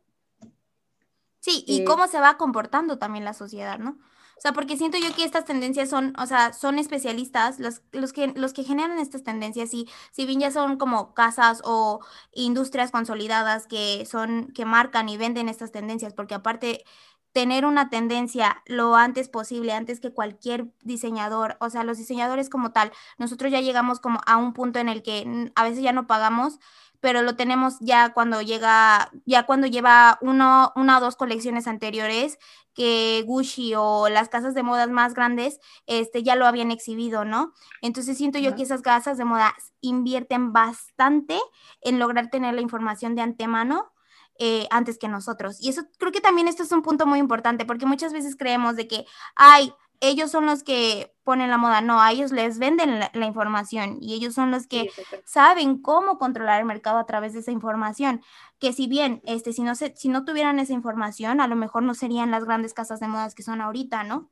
Sí, 1.40 1.66
y 1.68 1.82
eh, 1.82 1.84
cómo 1.84 2.08
se 2.08 2.20
va 2.20 2.38
comportando 2.38 2.98
también 2.98 3.26
la 3.26 3.34
sociedad, 3.34 3.78
¿no? 3.78 4.00
O 4.44 4.46
sea, 4.46 4.52
porque 4.52 4.76
siento 4.76 4.98
yo 4.98 5.16
que 5.16 5.24
estas 5.24 5.46
tendencias 5.46 5.90
son, 5.90 6.14
o 6.20 6.26
sea, 6.26 6.52
son 6.52 6.78
especialistas, 6.78 7.60
los, 7.60 7.82
los, 7.94 8.12
que, 8.12 8.28
los 8.36 8.52
que 8.52 8.66
generan 8.66 9.00
estas 9.00 9.24
tendencias, 9.24 9.74
y 9.74 9.88
si 10.12 10.26
bien 10.26 10.42
ya 10.42 10.52
son 10.52 10.76
como 10.76 11.14
casas 11.14 11.62
o 11.64 12.02
industrias 12.34 12.92
consolidadas 12.92 13.68
que 13.68 14.06
son, 14.06 14.52
que 14.54 14.66
marcan 14.66 15.08
y 15.08 15.16
venden 15.16 15.48
estas 15.48 15.72
tendencias, 15.72 16.14
porque 16.14 16.36
aparte 16.36 16.84
tener 17.32 17.66
una 17.66 17.90
tendencia 17.90 18.62
lo 18.66 18.98
antes 18.98 19.30
posible, 19.30 19.72
antes 19.72 20.02
que 20.02 20.12
cualquier 20.12 20.68
diseñador, 20.82 21.56
o 21.62 21.70
sea, 21.70 21.86
los 21.86 21.98
diseñadores 21.98 22.50
como 22.50 22.74
tal, 22.74 22.92
nosotros 23.18 23.50
ya 23.50 23.62
llegamos 23.62 24.02
como 24.02 24.20
a 24.26 24.36
un 24.36 24.52
punto 24.52 24.78
en 24.80 24.90
el 24.90 25.04
que 25.04 25.52
a 25.56 25.64
veces 25.64 25.82
ya 25.82 25.94
no 25.94 26.06
pagamos, 26.06 26.60
pero 27.04 27.22
lo 27.22 27.36
tenemos 27.36 27.76
ya 27.82 28.14
cuando 28.14 28.42
llega, 28.42 29.12
ya 29.26 29.46
cuando 29.46 29.68
lleva 29.68 30.18
uno, 30.22 30.72
una 30.78 30.98
o 30.98 31.02
dos 31.02 31.18
colecciones 31.18 31.68
anteriores 31.68 32.40
que 32.74 33.26
Gucci 33.28 33.74
o 33.76 34.08
las 34.08 34.30
casas 34.30 34.54
de 34.54 34.64
modas 34.64 34.90
más 34.90 35.14
grandes 35.14 35.60
este, 35.86 36.24
ya 36.24 36.38
lo 36.38 36.46
habían 36.46 36.72
exhibido, 36.72 37.26
¿no? 37.26 37.52
Entonces 37.82 38.18
siento 38.18 38.40
yo 38.40 38.56
que 38.56 38.64
esas 38.64 38.82
casas 38.82 39.18
de 39.18 39.26
modas 39.26 39.52
invierten 39.82 40.54
bastante 40.54 41.38
en 41.82 42.00
lograr 42.00 42.30
tener 42.30 42.54
la 42.54 42.62
información 42.62 43.16
de 43.16 43.22
antemano 43.22 43.92
eh, 44.40 44.66
antes 44.72 44.98
que 44.98 45.10
nosotros. 45.10 45.58
Y 45.60 45.68
eso 45.68 45.84
creo 46.00 46.14
que 46.14 46.22
también 46.22 46.48
esto 46.48 46.64
es 46.64 46.72
un 46.72 46.84
punto 46.84 47.06
muy 47.06 47.20
importante 47.20 47.66
porque 47.66 47.86
muchas 47.86 48.14
veces 48.14 48.38
creemos 48.38 48.78
de 48.78 48.88
que, 48.88 49.06
ay, 49.36 49.74
ellos 50.04 50.30
son 50.30 50.46
los 50.46 50.64
que 50.64 51.14
ponen 51.24 51.50
la 51.50 51.58
moda, 51.58 51.80
no, 51.82 52.02
a 52.02 52.12
ellos 52.12 52.34
les 52.34 52.60
venden 52.60 53.00
la, 53.00 53.26
información 53.26 54.00
y 54.02 54.14
ellos 54.14 54.34
son 54.34 54.52
los 54.52 54.68
que 54.68 54.90
saben 55.24 55.82
cómo 55.82 56.18
controlar 56.18 56.60
el 56.60 56.66
mercado 56.66 56.98
a 56.98 57.06
través 57.06 57.32
de 57.34 57.40
esa 57.40 57.52
información, 57.52 58.22
que 58.60 58.74
si 58.74 58.88
bien, 58.88 59.22
este, 59.26 59.54
si 59.54 59.64
no, 59.64 59.76
se, 59.76 59.96
si 59.96 60.10
no 60.10 60.26
tuvieran 60.26 60.60
esa 60.60 60.74
información, 60.74 61.40
a 61.40 61.48
lo 61.48 61.56
mejor 61.56 61.84
no 61.84 61.94
serían 61.94 62.32
las 62.32 62.44
grandes 62.44 62.74
casas 62.74 63.00
de 63.00 63.08
modas 63.08 63.34
que 63.34 63.44
son 63.44 63.62
ahorita, 63.62 64.04
¿no? 64.04 64.30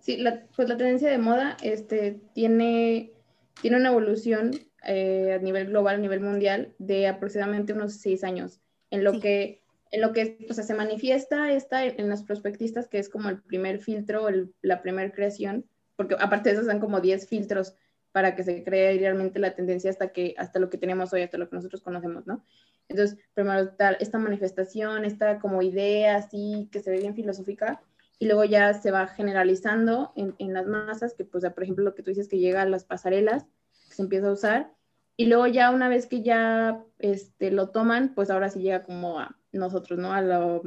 Sí, 0.00 0.22
pues 0.56 0.68
la 0.68 0.76
tendencia 0.76 1.08
de 1.08 1.18
moda 1.18 1.56
este, 1.62 2.20
tiene, 2.34 3.12
tiene 3.60 3.76
una 3.76 3.90
evolución 3.90 4.50
eh, 4.84 5.38
a 5.38 5.38
nivel 5.38 5.68
global, 5.68 5.94
a 5.94 5.98
nivel 5.98 6.20
mundial, 6.20 6.74
de 6.78 7.06
aproximadamente 7.06 7.72
unos 7.72 7.94
seis 7.94 8.24
años 8.24 8.60
en 8.90 9.04
lo 9.04 9.20
que 9.20 9.61
en 9.92 10.00
lo 10.00 10.12
que 10.12 10.38
o 10.50 10.54
se 10.54 10.74
manifiesta 10.74 11.52
esta 11.52 11.84
en 11.84 12.08
los 12.08 12.22
prospectistas, 12.22 12.88
que 12.88 12.98
es 12.98 13.08
como 13.08 13.28
el 13.28 13.40
primer 13.42 13.78
filtro, 13.78 14.26
la 14.62 14.82
primera 14.82 15.12
creación, 15.12 15.66
porque 15.96 16.16
aparte 16.18 16.48
de 16.48 16.56
eso 16.56 16.64
son 16.64 16.80
como 16.80 17.00
10 17.00 17.28
filtros 17.28 17.76
para 18.10 18.34
que 18.34 18.42
se 18.42 18.64
cree 18.64 18.98
realmente 18.98 19.38
la 19.38 19.54
tendencia 19.54 19.90
hasta, 19.90 20.08
que, 20.08 20.34
hasta 20.38 20.58
lo 20.58 20.70
que 20.70 20.78
tenemos 20.78 21.12
hoy, 21.12 21.22
hasta 21.22 21.38
lo 21.38 21.48
que 21.48 21.56
nosotros 21.56 21.82
conocemos, 21.82 22.26
¿no? 22.26 22.44
Entonces, 22.88 23.18
primero 23.34 23.60
está 23.60 23.92
esta 23.92 24.18
manifestación, 24.18 25.04
esta 25.04 25.38
como 25.38 25.62
idea 25.62 26.16
así 26.16 26.68
que 26.72 26.80
se 26.80 26.90
ve 26.90 26.98
bien 26.98 27.14
filosófica, 27.14 27.82
y 28.18 28.26
luego 28.26 28.44
ya 28.44 28.72
se 28.74 28.90
va 28.90 29.06
generalizando 29.08 30.12
en, 30.16 30.34
en 30.38 30.54
las 30.54 30.66
masas, 30.66 31.14
que 31.14 31.24
pues, 31.24 31.44
por 31.44 31.62
ejemplo, 31.62 31.84
lo 31.84 31.94
que 31.94 32.02
tú 32.02 32.10
dices 32.10 32.28
que 32.28 32.38
llega 32.38 32.62
a 32.62 32.66
las 32.66 32.84
pasarelas, 32.84 33.44
que 33.88 33.94
se 33.94 34.02
empieza 34.02 34.28
a 34.28 34.32
usar, 34.32 34.72
y 35.16 35.26
luego 35.26 35.46
ya 35.46 35.70
una 35.70 35.88
vez 35.88 36.06
que 36.06 36.22
ya 36.22 36.82
este, 36.98 37.50
lo 37.50 37.70
toman, 37.70 38.14
pues 38.14 38.30
ahora 38.30 38.48
sí 38.48 38.60
llega 38.60 38.84
como 38.84 39.20
a 39.20 39.38
nosotros, 39.52 39.98
¿no? 39.98 40.12
A 40.12 40.20
lo, 40.20 40.62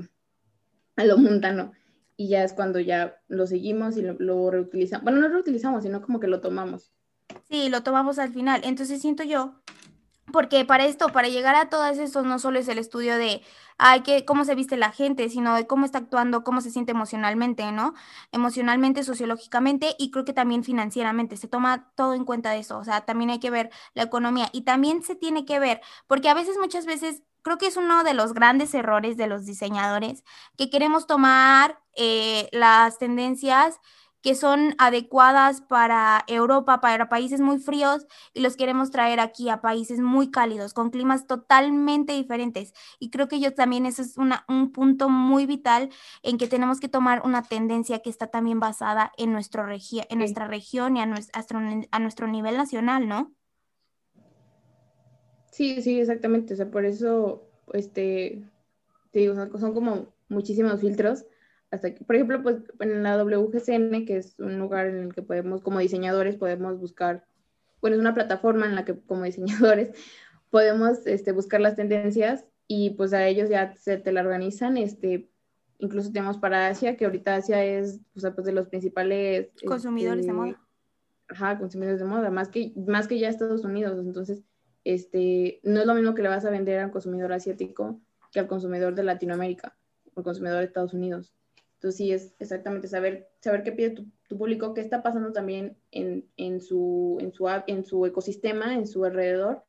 a 0.96 1.04
lo 1.04 1.18
mundano. 1.18 1.74
Y 2.18 2.30
ya 2.30 2.44
es 2.44 2.54
cuando 2.54 2.80
ya 2.80 3.22
lo 3.28 3.46
seguimos 3.46 3.98
y 3.98 4.02
lo, 4.02 4.52
reutilizamos. 4.52 5.04
Bueno, 5.04 5.20
no 5.20 5.28
lo 5.28 5.34
reutilizamos, 5.34 5.84
sino 5.84 6.02
como 6.02 6.20
que 6.20 6.28
lo 6.28 6.40
tomamos. 6.40 6.94
Sí, 7.50 7.70
lo 7.70 7.84
tomamos 7.84 8.20
al 8.20 8.32
final. 8.32 8.62
Entonces 8.64 9.02
siento 9.02 9.24
yo 9.24 9.56
porque 10.32 10.66
para 10.66 10.86
esto, 10.86 11.10
para 11.10 11.28
llegar 11.28 11.56
a 11.56 11.70
todas 11.70 11.98
estos, 11.98 12.26
no 12.26 12.40
solo 12.40 12.60
es 12.60 12.68
el 12.68 12.78
estudio 12.78 13.16
de 13.16 13.42
ay, 13.78 14.02
que, 14.02 14.26
cómo 14.26 14.44
se 14.44 14.56
viste 14.56 14.76
la 14.76 14.92
gente, 14.92 15.30
sino 15.30 15.56
de 15.56 15.68
cómo 15.68 15.86
está 15.86 16.00
actuando, 16.00 16.44
cómo 16.44 16.62
se 16.62 16.72
siente 16.72 16.92
emocionalmente, 16.92 17.72
¿no? 17.72 17.94
Emocionalmente, 18.32 19.04
sociológicamente 19.04 19.96
y 19.98 20.12
creo 20.12 20.26
que 20.26 20.34
también 20.34 20.64
financieramente. 20.64 21.38
Se 21.38 21.48
toma 21.48 21.92
todo 21.96 22.14
en 22.14 22.26
cuenta 22.26 22.52
de 22.52 22.60
eso. 22.60 22.78
O 22.78 22.84
sea, 22.84 23.06
también 23.06 23.30
hay 23.30 23.40
que 23.40 23.50
ver 23.50 23.70
la 23.94 24.04
economía 24.04 24.50
y 24.52 24.62
también 24.62 25.04
se 25.04 25.16
tiene 25.16 25.46
que 25.46 25.60
ver, 25.60 25.82
porque 26.08 26.30
a 26.30 26.34
veces, 26.34 26.58
muchas 26.60 26.86
veces, 26.86 27.24
creo 27.46 27.60
que 27.60 27.68
es 27.68 27.78
uno 27.78 28.04
de 28.04 28.16
los 28.16 28.34
grandes 28.34 28.74
errores 28.74 29.18
de 29.18 29.28
los 29.28 29.46
diseñadores, 29.46 30.24
que 30.58 30.72
queremos 30.72 31.06
tomar 31.06 31.80
eh, 31.96 32.50
las 32.52 32.98
tendencias 32.98 33.80
que 34.24 34.34
son 34.34 34.74
adecuadas 34.80 35.62
para 35.62 36.24
Europa, 36.26 36.82
para 36.82 37.08
países 37.10 37.42
muy 37.42 37.60
fríos, 37.60 38.08
y 38.34 38.42
los 38.42 38.56
queremos 38.56 38.90
traer 38.90 39.20
aquí 39.20 39.50
a 39.50 39.62
países 39.62 40.00
muy 40.00 40.32
cálidos, 40.32 40.74
con 40.74 40.90
climas 40.90 41.28
totalmente 41.28 42.14
diferentes. 42.14 42.74
Y 42.98 43.12
creo 43.12 43.28
que 43.28 43.40
yo 43.40 43.54
también 43.54 43.86
eso 43.86 44.02
es 44.02 44.18
una, 44.18 44.44
un 44.48 44.72
punto 44.72 45.10
muy 45.10 45.46
vital 45.46 45.92
en 46.24 46.40
que 46.40 46.48
tenemos 46.48 46.80
que 46.80 46.90
tomar 46.90 47.22
una 47.24 47.44
tendencia 47.44 48.00
que 48.00 48.10
está 48.10 48.26
también 48.26 48.60
basada 48.60 49.12
en, 49.18 49.32
nuestro 49.32 49.68
en 49.70 50.18
nuestra 50.18 50.48
región 50.48 50.98
y 50.98 51.02
a 51.02 51.06
nuestro, 51.06 51.60
a 51.92 52.00
nuestro 52.00 52.28
nivel 52.28 52.58
nacional, 52.58 53.08
¿no? 53.08 53.36
Sí, 55.56 55.82
sí, 55.82 56.00
exactamente. 56.00 56.54
O 56.54 56.58
sea, 56.58 56.70
por 56.70 56.86
eso, 56.86 57.48
este, 57.74 58.44
te 59.12 59.20
digo, 59.20 59.36
son 59.36 59.74
como 59.74 60.14
muchísimos 60.28 60.82
filtros 60.82 61.26
por 62.08 62.16
ejemplo, 62.16 62.42
pues 62.42 62.58
en 62.80 63.04
la 63.04 63.22
WGCN, 63.22 64.06
que 64.06 64.18
es 64.18 64.40
un 64.40 64.60
lugar 64.60 64.88
en 64.88 64.98
el 64.98 65.14
que 65.14 65.22
podemos, 65.22 65.62
como 65.62 65.80
diseñadores, 65.80 66.38
podemos 66.38 66.80
buscar 66.80 67.26
bueno, 67.82 67.98
es 67.98 68.02
una 68.02 68.14
plataforma 68.14 68.66
en 68.66 68.76
la 68.76 68.86
que 68.86 69.00
como 69.00 69.26
diseñadores 69.26 69.92
podemos 70.50 71.06
este, 71.06 71.32
buscar 71.34 71.62
las 71.62 71.76
tendencias 71.76 72.46
y 72.68 72.92
pues 72.92 73.14
a 73.14 73.28
ellos 73.28 73.50
ya 73.50 73.76
se 73.76 73.98
te 73.98 74.12
la 74.12 74.22
organizan, 74.22 74.78
este, 74.78 75.30
incluso 75.78 76.12
tenemos 76.12 76.38
para 76.38 76.68
Asia, 76.68 76.98
que 76.98 77.06
ahorita 77.06 77.36
Asia 77.36 77.64
es, 77.64 78.00
o 78.16 78.20
sea, 78.20 78.34
pues 78.34 78.46
de 78.46 78.54
los 78.54 78.70
principales... 78.70 79.50
Consumidores 79.68 80.26
de 80.26 80.32
este, 80.32 80.34
moda. 80.34 80.62
Ajá, 81.28 81.60
consumidores 81.60 82.00
de 82.00 82.06
moda, 82.06 82.32
más 82.32 82.50
que, 82.50 82.74
más 82.76 83.08
que 83.08 83.20
ya 83.20 83.30
Estados 83.30 83.64
Unidos, 83.64 84.00
entonces, 84.00 84.42
este, 84.86 85.60
no 85.64 85.82
es 85.82 85.86
lo 85.86 85.96
mismo 85.96 86.14
que 86.14 86.22
le 86.22 86.30
vas 86.30 86.46
a 86.46 86.52
vender 86.52 86.80
al 86.80 86.92
consumidor 86.92 87.34
asiático 87.34 88.00
que 88.32 88.40
al 88.40 88.48
consumidor 88.48 88.96
de 88.96 89.04
Latinoamérica, 89.04 89.76
o 90.14 90.20
al 90.20 90.24
consumidor 90.24 90.60
de 90.60 90.66
Estados 90.66 90.94
Unidos. 90.94 91.34
Entonces 91.76 91.98
sí, 91.98 92.12
es 92.12 92.34
exactamente 92.40 92.88
saber, 92.88 93.30
saber 93.40 93.64
qué 93.64 93.72
pide 93.72 93.90
tu, 93.92 94.38
público, 94.38 94.74
qué 94.74 94.82
está 94.82 95.04
pasando 95.04 95.32
también 95.32 95.78
en, 95.92 96.26
en, 96.38 96.60
su, 96.60 97.18
en, 97.20 97.32
su, 97.32 97.48
en 97.68 97.86
su 97.86 98.06
ecosistema, 98.06 98.74
en 98.74 98.88
su 98.88 99.06
alrededor, 99.06 99.64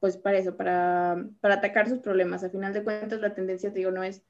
pues 0.00 0.16
para 0.16 0.38
eso, 0.38 0.56
para, 0.56 1.28
para 1.40 1.56
atacar 1.56 1.88
sus 1.88 1.98
problemas. 1.98 2.42
A 2.42 2.50
final 2.50 2.72
de 2.72 2.82
cuentas, 2.82 3.20
la 3.20 3.34
tendencia, 3.34 3.72
te 3.72 3.78
digo, 3.80 3.90
no 3.90 4.02
es, 4.02 4.22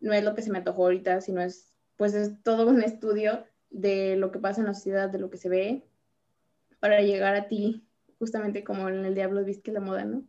no 0.00 0.12
es 0.12 0.24
lo 0.24 0.34
que 0.34 0.42
se 0.42 0.50
me 0.50 0.58
antojó 0.58 0.84
ahorita, 0.84 1.20
sino 1.20 1.40
es, 1.40 1.72
pues 1.96 2.14
es 2.14 2.42
todo 2.42 2.68
un 2.68 2.82
estudio 2.82 3.44
de 3.70 4.16
lo 4.16 4.30
que 4.30 4.38
pasa 4.38 4.60
en 4.60 4.66
la 4.66 4.74
sociedad, 4.74 5.08
de 5.08 5.18
lo 5.18 5.30
que 5.30 5.38
se 5.38 5.48
ve, 5.48 5.84
para 6.80 7.00
llegar 7.00 7.34
a 7.34 7.48
ti, 7.48 7.87
justamente 8.18 8.64
como 8.64 8.88
en 8.88 9.04
el 9.04 9.14
Diablo 9.14 9.44
viste 9.44 9.72
la 9.72 9.80
moda, 9.80 10.04
¿no? 10.04 10.22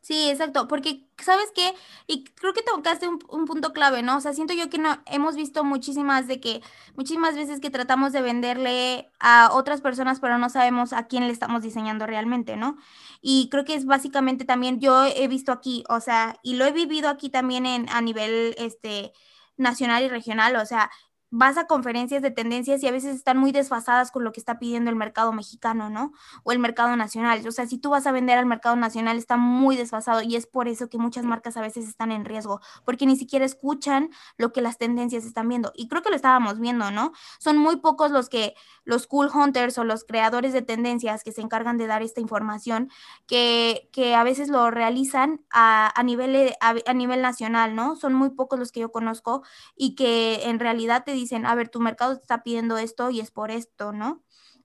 Sí, 0.00 0.28
exacto, 0.28 0.68
porque 0.68 1.08
¿sabes 1.16 1.50
qué? 1.54 1.72
Y 2.06 2.24
creo 2.24 2.52
que 2.52 2.60
tocaste 2.60 3.08
un, 3.08 3.20
un 3.30 3.46
punto 3.46 3.72
clave, 3.72 4.02
¿no? 4.02 4.18
O 4.18 4.20
sea, 4.20 4.34
siento 4.34 4.52
yo 4.52 4.68
que 4.68 4.76
no 4.76 5.02
hemos 5.06 5.34
visto 5.34 5.64
muchísimas 5.64 6.28
de 6.28 6.40
que, 6.40 6.60
muchísimas 6.94 7.34
veces 7.36 7.58
que 7.58 7.70
tratamos 7.70 8.12
de 8.12 8.20
venderle 8.20 9.10
a 9.18 9.48
otras 9.54 9.80
personas, 9.80 10.20
pero 10.20 10.36
no 10.36 10.50
sabemos 10.50 10.92
a 10.92 11.06
quién 11.06 11.26
le 11.26 11.32
estamos 11.32 11.62
diseñando 11.62 12.06
realmente, 12.06 12.56
¿no? 12.56 12.76
Y 13.22 13.48
creo 13.50 13.64
que 13.64 13.74
es 13.74 13.86
básicamente 13.86 14.44
también, 14.44 14.78
yo 14.78 15.06
he 15.06 15.26
visto 15.26 15.52
aquí, 15.52 15.84
o 15.88 16.00
sea, 16.00 16.36
y 16.42 16.56
lo 16.56 16.66
he 16.66 16.72
vivido 16.72 17.08
aquí 17.08 17.30
también 17.30 17.64
en, 17.64 17.88
a 17.88 18.02
nivel, 18.02 18.54
este, 18.58 19.12
nacional 19.56 20.02
y 20.02 20.08
regional, 20.08 20.56
o 20.56 20.66
sea, 20.66 20.90
vas 21.36 21.58
a 21.58 21.66
conferencias 21.66 22.22
de 22.22 22.30
tendencias 22.30 22.80
y 22.80 22.86
a 22.86 22.92
veces 22.92 23.16
están 23.16 23.38
muy 23.38 23.50
desfasadas 23.50 24.12
con 24.12 24.22
lo 24.22 24.30
que 24.30 24.38
está 24.38 24.60
pidiendo 24.60 24.88
el 24.88 24.94
mercado 24.94 25.32
mexicano, 25.32 25.90
¿no? 25.90 26.12
O 26.44 26.52
el 26.52 26.60
mercado 26.60 26.94
nacional. 26.94 27.44
O 27.48 27.50
sea, 27.50 27.66
si 27.66 27.76
tú 27.76 27.90
vas 27.90 28.06
a 28.06 28.12
vender 28.12 28.38
al 28.38 28.46
mercado 28.46 28.76
nacional, 28.76 29.18
está 29.18 29.36
muy 29.36 29.76
desfasado 29.76 30.22
y 30.22 30.36
es 30.36 30.46
por 30.46 30.68
eso 30.68 30.88
que 30.88 30.96
muchas 30.96 31.24
marcas 31.24 31.56
a 31.56 31.60
veces 31.60 31.88
están 31.88 32.12
en 32.12 32.24
riesgo, 32.24 32.60
porque 32.84 33.04
ni 33.04 33.16
siquiera 33.16 33.44
escuchan 33.44 34.10
lo 34.38 34.52
que 34.52 34.62
las 34.62 34.78
tendencias 34.78 35.24
están 35.24 35.48
viendo. 35.48 35.72
Y 35.74 35.88
creo 35.88 36.02
que 36.02 36.10
lo 36.10 36.14
estábamos 36.14 36.60
viendo, 36.60 36.92
¿no? 36.92 37.10
Son 37.40 37.58
muy 37.58 37.78
pocos 37.78 38.12
los 38.12 38.28
que, 38.28 38.54
los 38.84 39.08
cool 39.08 39.28
hunters 39.34 39.76
o 39.76 39.82
los 39.82 40.04
creadores 40.04 40.52
de 40.52 40.62
tendencias 40.62 41.24
que 41.24 41.32
se 41.32 41.40
encargan 41.40 41.78
de 41.78 41.88
dar 41.88 42.02
esta 42.02 42.20
información, 42.20 42.90
que, 43.26 43.88
que 43.92 44.14
a 44.14 44.22
veces 44.22 44.50
lo 44.50 44.70
realizan 44.70 45.40
a, 45.50 45.92
a 45.98 46.02
nivel, 46.04 46.54
a, 46.60 46.74
a 46.86 46.94
nivel 46.94 47.22
nacional, 47.22 47.74
¿no? 47.74 47.96
Son 47.96 48.14
muy 48.14 48.30
pocos 48.30 48.56
los 48.56 48.70
que 48.70 48.80
yo 48.80 48.92
conozco 48.92 49.42
y 49.76 49.96
que 49.96 50.44
en 50.44 50.60
realidad 50.60 51.02
te 51.04 51.10
dicen 51.10 51.23
dicen, 51.24 51.46
a 51.46 51.54
ver, 51.54 51.68
tu 51.68 51.80
mercado 51.80 52.12
está 52.12 52.42
pidiendo 52.42 52.78
esto 52.78 53.10
y 53.10 53.20
es 53.20 53.30
por 53.30 53.50
esto, 53.50 53.92
¿no? 53.92 54.22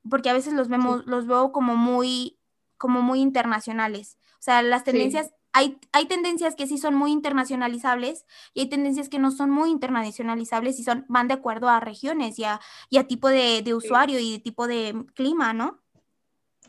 Porque 0.09 0.29
a 0.29 0.33
veces 0.33 0.53
los 0.53 0.69
vemos, 0.69 1.01
sí. 1.01 1.09
los 1.09 1.27
veo 1.27 1.51
como 1.51 1.75
muy, 1.75 2.39
como 2.77 3.01
muy 3.01 3.19
internacionales. 3.19 4.17
O 4.33 4.41
sea, 4.41 4.61
las 4.61 4.83
tendencias, 4.83 5.27
sí. 5.27 5.33
hay, 5.53 5.77
hay 5.91 6.05
tendencias 6.05 6.55
que 6.55 6.67
sí 6.67 6.77
son 6.77 6.95
muy 6.95 7.11
internacionalizables 7.11 8.25
y 8.53 8.61
hay 8.61 8.69
tendencias 8.69 9.09
que 9.09 9.19
no 9.19 9.31
son 9.31 9.49
muy 9.49 9.69
internacionalizables 9.69 10.79
y 10.79 10.83
son, 10.83 11.05
van 11.09 11.27
de 11.27 11.33
acuerdo 11.33 11.67
a 11.67 11.79
regiones 11.79 12.39
y 12.39 12.45
a, 12.45 12.59
y 12.89 12.97
a 12.97 13.07
tipo 13.07 13.27
de, 13.29 13.61
de 13.63 13.73
usuario 13.73 14.19
sí. 14.19 14.27
y 14.27 14.31
de 14.33 14.39
tipo 14.39 14.67
de 14.67 15.05
clima, 15.15 15.53
¿no? 15.53 15.81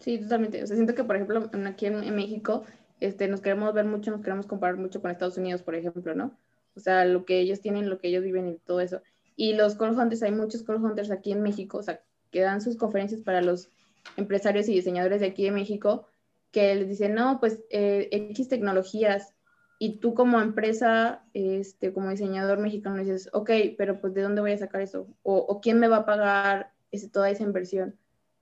Sí, 0.01 0.19
totalmente. 0.19 0.63
O 0.63 0.67
sea, 0.67 0.77
siento 0.77 0.95
que, 0.95 1.05
por 1.05 1.17
ejemplo, 1.17 1.51
aquí 1.67 1.87
en, 1.87 2.03
en 2.03 2.17
México, 2.17 2.65
este, 3.01 3.29
nos 3.29 3.41
queremos 3.41 3.73
ver 3.75 3.85
mucho, 3.85 4.11
nos 4.11 4.23
queremos 4.23 4.47
comparar 4.47 4.77
mucho 4.77 5.01
con 5.01 5.11
Estados 5.11 5.37
Unidos, 5.37 5.63
por 5.63 5.75
ejemplo, 5.75 6.15
¿no? 6.15 6.37
O 6.75 6.81
sea, 6.81 7.05
lo 7.05 7.25
que 7.25 7.41
ellos 7.41 7.61
tienen, 7.61 7.91
lo 7.91 7.99
que 7.99 8.09
ellos 8.09 8.25
viven 8.25 8.49
y 8.49 8.59
todo 8.59 8.81
eso. 8.81 9.03
Y 9.41 9.55
los 9.55 9.75
call 9.75 9.99
hunters, 9.99 10.23
hay 10.23 10.33
muchos 10.33 10.63
call 10.63 10.85
hunters 10.85 11.11
aquí 11.11 11.33
en 11.33 11.41
México, 11.41 11.79
o 11.79 11.83
sea, 11.83 12.03
que 12.31 12.43
dan 12.43 12.61
sus 12.61 12.77
conferencias 12.77 13.23
para 13.23 13.41
los 13.41 13.71
empresarios 14.19 14.69
y 14.69 14.75
diseñadores 14.75 15.23
de 15.23 15.29
aquí 15.29 15.45
de 15.45 15.51
México, 15.51 16.05
que 16.51 16.75
les 16.75 16.91
dicen, 16.91 17.15
no, 17.15 17.41
pues 17.41 17.59
eh, 17.71 18.11
X 18.13 18.51
tecnologías, 18.51 19.33
y 19.79 19.97
tú 19.97 20.13
como 20.13 20.43
empresa, 20.43 21.25
este, 21.33 21.91
como 21.95 22.11
diseñador 22.11 22.59
mexicano, 22.59 22.99
dices, 22.99 23.31
ok, 23.33 23.51
pero 23.79 23.99
pues 23.99 24.13
¿de 24.13 24.21
dónde 24.21 24.43
voy 24.43 24.53
a 24.53 24.59
sacar 24.59 24.83
eso? 24.83 25.07
¿O, 25.23 25.37
o 25.37 25.63
quién 25.63 25.81
me 25.81 25.89
va 25.89 25.97
a 25.97 26.05
pagar 26.05 26.75
ese, 26.91 27.09
toda 27.09 27.31
esa 27.31 27.43
inversión 27.43 27.97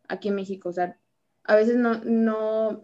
aquí 0.08 0.30
en 0.30 0.34
México? 0.34 0.70
O 0.70 0.72
sea, 0.72 0.98
a 1.44 1.54
veces 1.54 1.76
no, 1.76 2.00
no, 2.02 2.82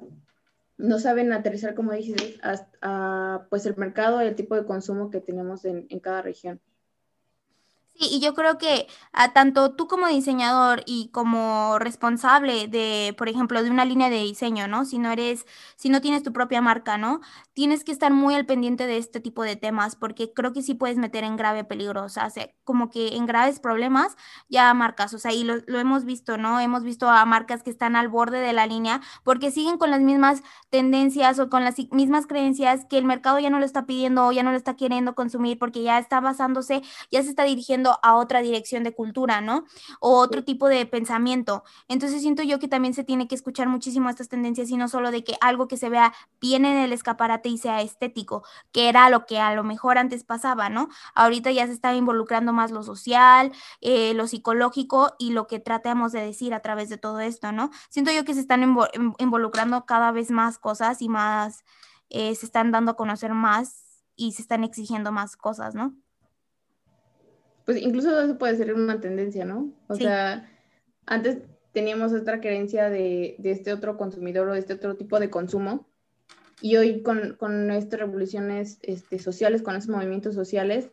no 0.77 0.99
saben 1.01 1.33
aterrizar, 1.33 1.75
como 1.75 1.91
dices, 1.91 2.39
a, 2.45 2.65
a, 2.81 3.47
pues 3.51 3.67
el 3.67 3.77
mercado 3.77 4.23
y 4.23 4.29
el 4.29 4.37
tipo 4.37 4.55
de 4.55 4.67
consumo 4.67 5.11
que 5.11 5.21
tenemos 5.21 5.65
en, 5.65 5.89
en 5.91 5.99
cada 5.99 6.23
región. 6.23 6.61
Sí, 7.97 8.09
y 8.11 8.21
yo 8.21 8.35
creo 8.35 8.59
que 8.59 8.89
a 9.13 9.33
tanto 9.33 9.73
tú 9.77 9.87
como 9.87 10.09
diseñador 10.09 10.83
y 10.85 11.11
como 11.13 11.79
responsable 11.79 12.67
de, 12.67 13.15
por 13.17 13.29
ejemplo, 13.29 13.63
de 13.63 13.71
una 13.71 13.85
línea 13.85 14.11
de 14.11 14.17
diseño, 14.19 14.67
¿no? 14.67 14.85
Si 14.85 14.99
no 14.99 15.13
eres, 15.13 15.47
si 15.77 15.91
no 15.91 16.01
tienes 16.01 16.25
tu 16.25 16.33
propia 16.33 16.61
marca, 16.61 16.99
¿no? 16.99 17.21
Tienes 17.53 17.85
que 17.85 17.93
estar 17.93 18.13
muy 18.13 18.35
al 18.35 18.47
pendiente 18.47 18.89
de 18.89 18.97
este 18.99 19.21
tipo 19.21 19.45
de 19.45 19.55
temas 19.55 19.95
porque 19.95 20.33
creo 20.35 20.53
que 20.53 20.63
sí 20.63 20.75
puedes 20.75 20.97
meter 20.97 21.23
en 21.23 21.37
grave 21.37 21.63
peligro, 21.63 22.03
o 22.03 22.09
sea, 22.09 22.31
como 22.65 22.91
que 22.91 23.15
en 23.15 23.27
graves 23.27 23.61
problemas 23.61 24.17
ya 24.49 24.73
marcas, 24.75 25.15
o 25.15 25.19
sea, 25.21 25.33
y 25.33 25.45
lo, 25.45 25.57
lo 25.69 25.79
hemos 25.79 26.05
visto, 26.05 26.37
¿no? 26.37 26.59
Hemos 26.59 26.83
visto 26.83 27.09
a 27.09 27.25
marcas 27.27 27.63
que 27.63 27.71
están 27.71 27.95
al 27.95 28.09
borde 28.09 28.41
de 28.41 28.53
la 28.53 28.67
línea 28.67 29.01
porque 29.23 29.53
siguen 29.53 29.79
con 29.79 29.91
las 29.93 30.01
mismas 30.01 30.43
tendencias 30.71 31.39
o 31.39 31.49
con 31.49 31.63
las 31.65 31.77
mismas 31.93 32.27
creencias 32.27 32.85
que 32.87 32.99
el 32.99 33.05
mercado 33.05 33.39
ya 33.39 33.51
no 33.51 33.61
lo 33.61 33.65
está 33.65 33.87
pidiendo 33.87 34.27
o 34.27 34.33
ya 34.33 34.43
no 34.43 34.51
lo 34.51 34.57
está 34.57 34.75
queriendo 34.77 35.15
consumir 35.15 35.59
porque 35.61 35.83
ya 35.85 35.99
está 35.99 36.21
basándose, 36.21 36.83
ya 37.13 37.23
se 37.23 37.29
está 37.29 37.45
dirigiendo 37.45 37.84
a 38.03 38.17
otra 38.17 38.41
dirección 38.43 38.85
de 38.85 38.95
cultura, 38.95 39.41
¿no? 39.41 39.65
O 40.01 40.19
otro 40.19 40.45
tipo 40.45 40.69
de 40.69 40.87
pensamiento. 40.87 41.65
Entonces 41.89 42.23
siento 42.23 42.43
yo 42.43 42.59
que 42.59 42.69
también 42.69 42.95
se 42.95 43.05
tiene 43.05 43.29
que 43.29 43.35
escuchar 43.35 43.69
muchísimo 43.69 44.09
estas 44.09 44.29
tendencias 44.29 44.71
y 44.71 44.77
no 44.77 44.89
solo 44.89 45.11
de 45.11 45.25
que 45.25 45.37
algo 45.41 45.69
que 45.69 45.77
se 45.77 45.89
vea 45.89 46.15
bien 46.41 46.65
en 46.65 46.77
el 46.77 46.93
escaparate 46.93 47.49
y 47.49 47.59
sea 47.59 47.81
estético, 47.83 48.45
que 48.73 48.89
era 48.89 49.11
lo 49.11 49.27
que 49.27 49.39
a 49.39 49.55
lo 49.55 49.65
mejor 49.65 49.99
antes 49.99 50.25
pasaba, 50.25 50.69
¿no? 50.69 50.89
Ahorita 51.15 51.51
ya 51.51 51.67
se 51.67 51.73
está 51.73 51.95
involucrando 51.95 52.53
más 52.53 52.71
lo 52.71 52.83
social, 52.83 53.53
eh, 53.81 54.15
lo 54.15 54.27
psicológico 54.27 55.15
y 55.19 55.31
lo 55.31 55.47
que 55.47 55.61
tratamos 55.61 56.13
de 56.13 56.21
decir 56.21 56.55
a 56.55 56.61
través 56.61 56.89
de 56.89 56.99
todo 56.99 57.21
esto, 57.21 57.53
¿no? 57.53 57.71
Siento 57.91 58.13
yo 58.13 58.25
que 58.25 58.35
se 58.35 58.41
están 58.41 58.77
involucrando 59.19 59.87
cada 59.87 60.13
vez 60.13 60.31
más 60.31 60.59
cosas 60.59 61.03
y 61.03 61.09
más, 61.09 61.65
eh, 62.11 62.35
se 62.35 62.47
están 62.47 62.71
dando 62.71 62.93
a 62.93 62.97
conocer 62.97 63.35
más 63.35 63.85
y 64.17 64.33
se 64.33 64.43
están 64.43 64.65
exigiendo 64.65 65.13
más 65.13 65.37
cosas, 65.37 65.75
¿no? 65.75 65.95
Pues 67.65 67.81
incluso 67.81 68.21
eso 68.21 68.39
puede 68.39 68.57
ser 68.57 68.75
una 68.75 69.01
tendencia, 69.01 69.45
¿no? 69.45 69.73
O 69.89 69.95
sí. 69.95 70.05
sea, 70.05 70.51
antes 71.07 71.39
teníamos 71.73 72.13
otra 72.13 72.41
creencia 72.41 72.91
de, 72.91 73.37
de, 73.39 73.51
este 73.51 73.73
otro 73.73 73.97
consumidor 73.97 74.49
o 74.49 74.53
de 74.53 74.61
este 74.61 74.75
otro 74.75 74.97
tipo 74.97 75.19
de 75.19 75.31
consumo, 75.31 75.87
y 76.61 76.77
hoy 76.77 77.03
con, 77.03 77.35
con 77.35 77.71
estas 77.71 78.01
revoluciones 78.01 78.79
este, 78.83 79.19
sociales, 79.19 79.61
con 79.61 79.77
esos 79.77 79.91
movimientos 79.91 80.35
sociales, 80.35 80.89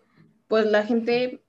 pues 0.47 0.65
la 0.65 0.83
gente, 0.83 1.41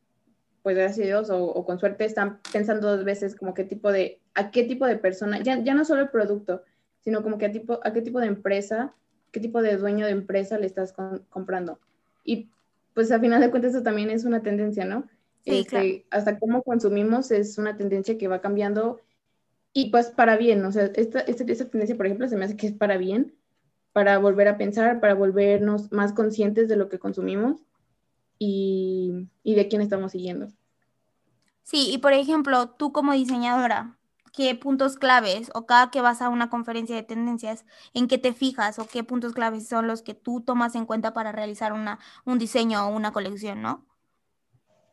pues 0.62 0.76
gracias 0.76 1.04
a 1.04 1.08
Dios 1.08 1.30
o, 1.30 1.44
o, 1.44 1.64
con 1.64 1.80
suerte, 1.80 2.04
están 2.04 2.38
pensando 2.52 2.94
dos 2.94 3.04
veces 3.04 3.34
como 3.34 3.52
qué 3.52 3.64
tipo 3.64 3.90
de, 3.90 4.20
a 4.34 4.50
qué 4.50 4.62
tipo 4.62 4.86
de 4.86 4.96
persona, 4.96 5.42
ya, 5.42 5.58
ya 5.64 5.74
no 5.74 5.84
solo 5.84 6.02
el 6.02 6.10
producto, 6.10 6.62
sino 7.00 7.22
como 7.22 7.36
que 7.38 7.46
a, 7.46 7.52
tipo, 7.52 7.80
a 7.82 7.92
qué 7.92 8.00
tipo 8.00 8.20
de 8.20 8.28
empresa, 8.28 8.94
qué 9.32 9.40
tipo 9.40 9.60
de 9.60 9.76
dueño 9.76 10.06
de 10.06 10.12
empresa 10.12 10.56
le 10.58 10.66
estás 10.66 10.92
con, 10.92 11.24
comprando. 11.28 11.80
Y 12.24 12.51
pues 12.94 13.10
a 13.12 13.20
final 13.20 13.40
de 13.40 13.50
cuentas 13.50 13.74
eso 13.74 13.82
también 13.82 14.10
es 14.10 14.24
una 14.24 14.42
tendencia, 14.42 14.84
¿no? 14.84 15.08
Sí, 15.44 15.58
este, 15.58 15.68
claro. 15.68 15.88
Hasta 16.10 16.38
cómo 16.38 16.62
consumimos 16.62 17.30
es 17.30 17.58
una 17.58 17.76
tendencia 17.76 18.18
que 18.18 18.28
va 18.28 18.40
cambiando 18.40 19.00
y 19.72 19.90
pues 19.90 20.10
para 20.10 20.36
bien, 20.36 20.64
o 20.64 20.72
sea, 20.72 20.84
esta, 20.94 21.20
esta, 21.20 21.44
esta, 21.44 21.68
tendencia, 21.68 21.96
por 21.96 22.06
ejemplo, 22.06 22.28
se 22.28 22.36
me 22.36 22.44
hace 22.44 22.56
que 22.56 22.66
es 22.66 22.74
para 22.74 22.98
bien, 22.98 23.34
para 23.92 24.18
volver 24.18 24.48
a 24.48 24.58
pensar, 24.58 25.00
para 25.00 25.14
volvernos 25.14 25.90
más 25.92 26.12
conscientes 26.12 26.68
de 26.68 26.76
lo 26.76 26.88
que 26.88 26.98
consumimos 26.98 27.62
y, 28.38 29.28
y 29.42 29.54
de 29.54 29.68
quién 29.68 29.80
estamos 29.80 30.12
siguiendo. 30.12 30.48
Sí, 31.62 31.90
y 31.90 31.98
por 31.98 32.12
ejemplo, 32.12 32.70
tú 32.70 32.92
como 32.92 33.12
diseñadora, 33.12 33.96
qué 34.32 34.54
puntos 34.54 34.96
claves 34.96 35.50
o 35.54 35.66
cada 35.66 35.90
que 35.90 36.00
vas 36.00 36.22
a 36.22 36.28
una 36.28 36.48
conferencia 36.50 36.96
de 36.96 37.02
tendencias, 37.02 37.64
en 37.94 38.08
qué 38.08 38.18
te 38.18 38.32
fijas 38.32 38.78
o 38.78 38.86
qué 38.86 39.04
puntos 39.04 39.34
claves 39.34 39.68
son 39.68 39.86
los 39.86 40.02
que 40.02 40.14
tú 40.14 40.40
tomas 40.40 40.74
en 40.74 40.86
cuenta 40.86 41.12
para 41.12 41.32
realizar 41.32 41.72
una, 41.72 41.98
un 42.24 42.38
diseño 42.38 42.86
o 42.86 42.96
una 42.96 43.12
colección, 43.12 43.62
¿no? 43.62 43.86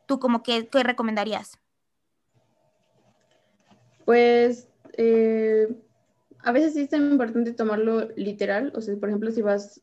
¿Tú 0.06 0.18
como 0.18 0.42
que, 0.42 0.68
qué 0.68 0.82
recomendarías? 0.82 1.58
Pues 4.04 4.68
eh, 4.94 5.68
a 6.42 6.52
veces 6.52 6.74
sí 6.74 6.80
es 6.82 6.92
importante 6.92 7.52
tomarlo 7.52 8.08
literal, 8.16 8.72
o 8.74 8.80
sea, 8.80 8.96
por 8.96 9.08
ejemplo, 9.08 9.30
si 9.30 9.40
vas, 9.40 9.80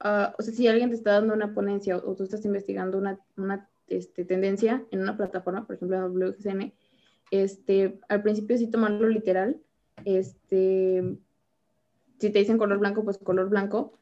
o 0.00 0.42
sea, 0.42 0.54
si 0.54 0.66
alguien 0.66 0.90
te 0.90 0.96
está 0.96 1.12
dando 1.12 1.34
una 1.34 1.54
ponencia 1.54 1.96
o, 1.96 2.10
o 2.10 2.14
tú 2.16 2.24
estás 2.24 2.44
investigando 2.44 2.98
una, 2.98 3.18
una 3.36 3.68
este, 3.86 4.24
tendencia 4.24 4.84
en 4.90 5.00
una 5.00 5.16
plataforma, 5.16 5.66
por 5.66 5.76
ejemplo 5.76 5.96
en 5.96 6.04
WXN, 6.04 6.72
este, 7.30 8.00
al 8.08 8.22
principio 8.22 8.58
sí 8.58 8.68
tomarlo 8.68 9.08
literal, 9.08 9.60
este, 10.04 11.16
si 12.18 12.30
te 12.30 12.38
dicen 12.38 12.58
color 12.58 12.78
blanco, 12.78 13.04
pues 13.04 13.18
color 13.18 13.48
blanco. 13.48 13.92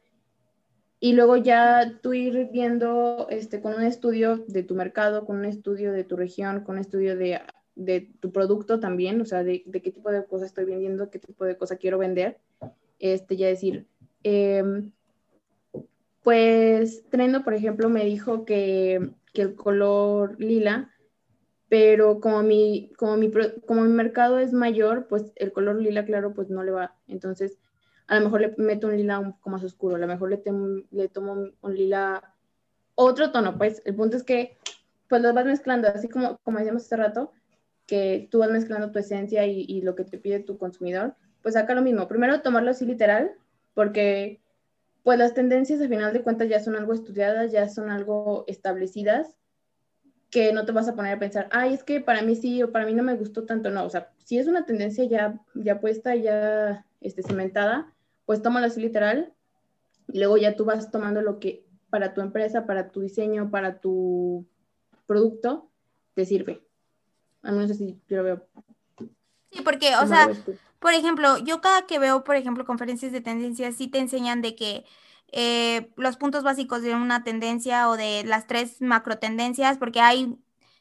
Y 0.99 1.13
luego 1.13 1.37
ya 1.37 1.99
tú 2.01 2.13
ir 2.13 2.49
viendo 2.51 3.27
este, 3.29 3.61
con 3.61 3.73
un 3.73 3.83
estudio 3.83 4.43
de 4.47 4.63
tu 4.63 4.75
mercado, 4.75 5.25
con 5.25 5.37
un 5.37 5.45
estudio 5.45 5.93
de 5.93 6.03
tu 6.03 6.17
región, 6.17 6.63
con 6.63 6.75
un 6.75 6.81
estudio 6.81 7.15
de, 7.15 7.39
de 7.75 8.11
tu 8.19 8.33
producto 8.33 8.81
también, 8.81 9.21
o 9.21 9.25
sea, 9.25 9.43
de, 9.43 9.63
qué 9.63 9.91
tipo 9.91 10.11
de 10.11 10.25
cosas 10.25 10.47
estoy 10.47 10.65
vendiendo, 10.65 11.09
qué 11.09 11.19
tipo 11.19 11.45
de 11.45 11.55
cosas 11.55 11.77
quiero 11.79 11.97
vender. 11.97 12.39
Este, 12.99 13.37
ya 13.37 13.47
decir, 13.47 13.87
eh, 14.25 14.83
pues 16.21 17.05
Trendo, 17.09 17.45
por 17.45 17.53
ejemplo, 17.53 17.89
me 17.89 18.03
dijo 18.03 18.43
que, 18.43 19.11
que, 19.33 19.43
el 19.43 19.55
color 19.55 20.37
lila, 20.37 20.91
pero 21.69 22.19
como 22.19 22.41
mi, 22.41 22.91
como, 22.97 23.15
mi, 23.15 23.31
como 23.65 23.81
mi 23.83 23.89
mercado 23.89 24.39
es 24.39 24.51
mayor, 24.53 25.07
pues 25.07 25.31
el 25.35 25.53
color 25.53 25.75
lila 25.81 26.03
claro, 26.03 26.33
pues 26.33 26.49
no 26.49 26.63
le 26.63 26.71
va. 26.71 26.95
Entonces, 27.07 27.59
a 28.07 28.15
lo 28.15 28.25
mejor 28.25 28.41
le 28.41 28.55
meto 28.57 28.87
un 28.87 28.97
lila 28.97 29.19
un 29.19 29.33
poco 29.33 29.51
más 29.51 29.63
oscuro, 29.63 29.95
a 29.95 29.99
lo 29.99 30.07
mejor 30.07 30.31
le, 30.31 30.41
le 30.89 31.07
tomo 31.09 31.51
un 31.61 31.75
lila, 31.75 32.33
otro 32.95 33.31
tono, 33.31 33.57
pues 33.57 33.83
el 33.85 33.95
punto 33.95 34.17
es 34.17 34.23
que 34.23 34.57
pues 35.07 35.21
lo 35.21 35.33
vas 35.33 35.45
mezclando, 35.45 35.87
así 35.87 36.07
como, 36.07 36.37
como 36.43 36.57
decíamos 36.57 36.85
hace 36.85 36.97
rato, 36.97 37.31
que 37.85 38.27
tú 38.31 38.39
vas 38.39 38.51
mezclando 38.51 38.91
tu 38.91 38.99
esencia 38.99 39.45
y, 39.45 39.65
y, 39.67 39.81
lo 39.81 39.95
que 39.95 40.03
te 40.03 40.19
pide 40.19 40.39
tu 40.39 40.57
consumidor, 40.57 41.15
pues 41.41 41.55
acá 41.55 41.73
lo 41.73 41.81
mismo, 41.81 42.07
primero 42.07 42.41
tomarlo 42.41 42.71
así 42.71 42.85
literal, 42.85 43.31
porque 43.73 44.41
pues 45.03 45.17
las 45.17 45.33
tendencias 45.33 45.81
al 45.81 45.89
final 45.89 46.13
de 46.13 46.21
cuentas 46.21 46.49
ya 46.49 46.59
son 46.59 46.75
algo 46.75 46.93
estudiadas, 46.93 47.51
ya 47.51 47.69
son 47.69 47.89
algo 47.89 48.43
establecidas, 48.47 49.38
que 50.29 50.53
no 50.53 50.65
te 50.65 50.71
vas 50.71 50.87
a 50.87 50.95
poner 50.95 51.15
a 51.15 51.19
pensar, 51.19 51.49
ay, 51.51 51.73
es 51.73 51.83
que 51.83 52.01
para 52.01 52.21
mí 52.21 52.35
sí 52.35 52.61
o 52.61 52.71
para 52.71 52.85
mí 52.85 52.93
no 52.93 53.03
me 53.03 53.15
gustó 53.15 53.45
tanto, 53.45 53.71
no, 53.71 53.83
o 53.83 53.89
sea, 53.89 54.11
si 54.23 54.37
es 54.37 54.47
una 54.47 54.65
tendencia 54.65 55.03
ya, 55.05 55.39
ya 55.55 55.79
puesta, 55.79 56.15
ya 56.15 56.85
este, 57.01 57.23
cimentada, 57.23 57.93
pues 58.25 58.41
tómalo 58.41 58.67
así 58.67 58.79
literal 58.79 59.33
y 60.07 60.19
luego 60.19 60.37
ya 60.37 60.55
tú 60.55 60.65
vas 60.65 60.91
tomando 60.91 61.21
lo 61.21 61.39
que 61.39 61.65
para 61.89 62.13
tu 62.13 62.21
empresa, 62.21 62.65
para 62.67 62.91
tu 62.91 63.01
diseño, 63.01 63.49
para 63.49 63.79
tu 63.79 64.45
producto, 65.07 65.71
te 66.13 66.25
sirve. 66.25 66.61
A 67.41 67.51
menos 67.51 67.71
así 67.71 67.99
yo 68.07 68.17
lo 68.17 68.23
veo. 68.23 68.47
Sí, 69.51 69.61
porque, 69.63 69.95
o 69.95 70.05
sea, 70.05 70.29
por 70.79 70.93
ejemplo, 70.93 71.39
yo 71.39 71.61
cada 71.61 71.87
que 71.87 71.97
veo, 71.97 72.23
por 72.23 72.35
ejemplo, 72.35 72.65
conferencias 72.65 73.11
de 73.11 73.21
tendencias, 73.21 73.75
sí 73.75 73.87
te 73.87 73.97
enseñan 73.97 74.43
de 74.43 74.55
que 74.55 74.85
eh, 75.31 75.91
los 75.97 76.17
puntos 76.17 76.43
básicos 76.43 76.81
de 76.81 76.95
una 76.95 77.23
tendencia 77.23 77.89
o 77.89 77.97
de 77.97 78.23
las 78.25 78.47
tres 78.47 78.81
macro 78.81 79.19
tendencias, 79.19 79.77
porque 79.77 80.01
hay 80.01 80.37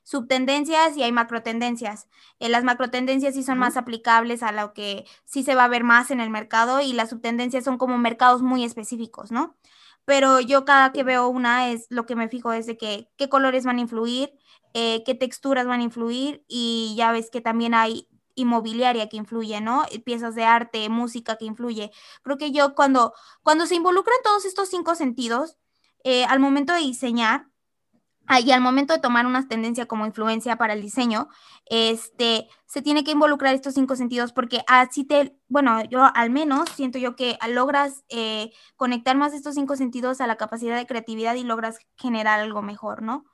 subtendencias 0.08 0.96
y 0.96 1.02
hay 1.02 1.12
macrotendencias. 1.12 2.08
Eh, 2.38 2.48
las 2.48 2.64
macrotendencias 2.64 3.34
sí 3.34 3.42
son 3.42 3.58
más 3.58 3.76
aplicables 3.76 4.42
a 4.42 4.52
lo 4.52 4.72
que 4.72 5.04
sí 5.26 5.42
se 5.42 5.54
va 5.54 5.64
a 5.64 5.68
ver 5.68 5.84
más 5.84 6.10
en 6.10 6.20
el 6.20 6.30
mercado 6.30 6.80
y 6.80 6.94
las 6.94 7.10
subtendencias 7.10 7.64
son 7.64 7.76
como 7.76 7.98
mercados 7.98 8.40
muy 8.40 8.64
específicos, 8.64 9.30
¿no? 9.30 9.58
Pero 10.06 10.40
yo 10.40 10.64
cada 10.64 10.92
que 10.92 11.02
veo 11.04 11.28
una 11.28 11.70
es 11.70 11.86
lo 11.90 12.06
que 12.06 12.16
me 12.16 12.30
fijo 12.30 12.54
es 12.54 12.64
de 12.64 12.78
que 12.78 13.10
qué 13.18 13.28
colores 13.28 13.66
van 13.66 13.76
a 13.76 13.82
influir, 13.82 14.32
eh, 14.72 15.02
qué 15.04 15.14
texturas 15.14 15.66
van 15.66 15.80
a 15.80 15.84
influir 15.84 16.42
y 16.48 16.94
ya 16.96 17.12
ves 17.12 17.28
que 17.30 17.42
también 17.42 17.74
hay 17.74 18.08
inmobiliaria 18.38 19.08
que 19.08 19.16
influye, 19.16 19.60
¿no? 19.60 19.84
Piezas 20.04 20.34
de 20.34 20.44
arte, 20.44 20.88
música 20.88 21.36
que 21.36 21.44
influye. 21.44 21.90
Creo 22.22 22.38
que 22.38 22.52
yo 22.52 22.74
cuando, 22.74 23.12
cuando 23.42 23.66
se 23.66 23.74
involucran 23.74 24.18
todos 24.24 24.44
estos 24.44 24.68
cinco 24.68 24.94
sentidos, 24.94 25.56
eh, 26.04 26.24
al 26.24 26.40
momento 26.40 26.72
de 26.72 26.80
diseñar, 26.80 27.48
Ah, 28.30 28.40
y 28.40 28.50
al 28.52 28.60
momento 28.60 28.92
de 28.92 29.00
tomar 29.00 29.24
una 29.24 29.48
tendencia 29.48 29.86
como 29.86 30.04
influencia 30.04 30.56
para 30.56 30.74
el 30.74 30.82
diseño, 30.82 31.28
este, 31.64 32.46
se 32.66 32.82
tiene 32.82 33.02
que 33.02 33.12
involucrar 33.12 33.54
estos 33.54 33.72
cinco 33.72 33.96
sentidos 33.96 34.32
porque 34.34 34.60
así 34.66 35.04
te, 35.04 35.34
bueno, 35.48 35.82
yo 35.84 36.10
al 36.14 36.28
menos 36.28 36.68
siento 36.68 36.98
yo 36.98 37.16
que 37.16 37.38
logras 37.48 38.04
eh, 38.10 38.52
conectar 38.76 39.16
más 39.16 39.32
estos 39.32 39.54
cinco 39.54 39.76
sentidos 39.76 40.20
a 40.20 40.26
la 40.26 40.36
capacidad 40.36 40.76
de 40.76 40.86
creatividad 40.86 41.36
y 41.36 41.42
logras 41.42 41.78
generar 41.96 42.38
algo 42.38 42.60
mejor, 42.60 43.00
¿no? 43.00 43.24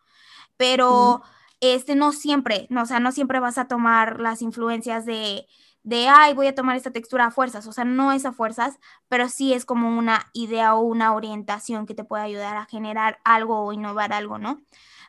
Pero, 0.56 1.22
este, 1.60 1.94
no 1.94 2.12
siempre, 2.12 2.66
no, 2.70 2.82
o 2.82 2.86
sea, 2.86 3.00
no 3.00 3.12
siempre 3.12 3.40
vas 3.40 3.58
a 3.58 3.68
tomar 3.68 4.20
las 4.20 4.42
influencias 4.42 5.06
de, 5.06 5.46
de, 5.84 6.08
ay, 6.08 6.34
voy 6.34 6.46
a 6.46 6.54
tomar 6.54 6.76
esta 6.76 6.90
textura 6.92 7.26
a 7.26 7.30
fuerzas, 7.30 7.66
o 7.66 7.72
sea, 7.72 7.84
no 7.84 8.12
es 8.12 8.24
a 8.24 8.32
fuerzas, 8.32 8.78
pero 9.08 9.28
sí 9.28 9.52
es 9.52 9.64
como 9.66 9.98
una 9.98 10.26
idea 10.32 10.74
o 10.74 10.80
una 10.80 11.14
orientación 11.14 11.86
que 11.86 11.94
te 11.94 12.04
puede 12.04 12.24
ayudar 12.24 12.56
a 12.56 12.66
generar 12.66 13.18
algo 13.24 13.64
o 13.64 13.72
innovar 13.72 14.12
algo, 14.12 14.38
¿no? 14.38 14.62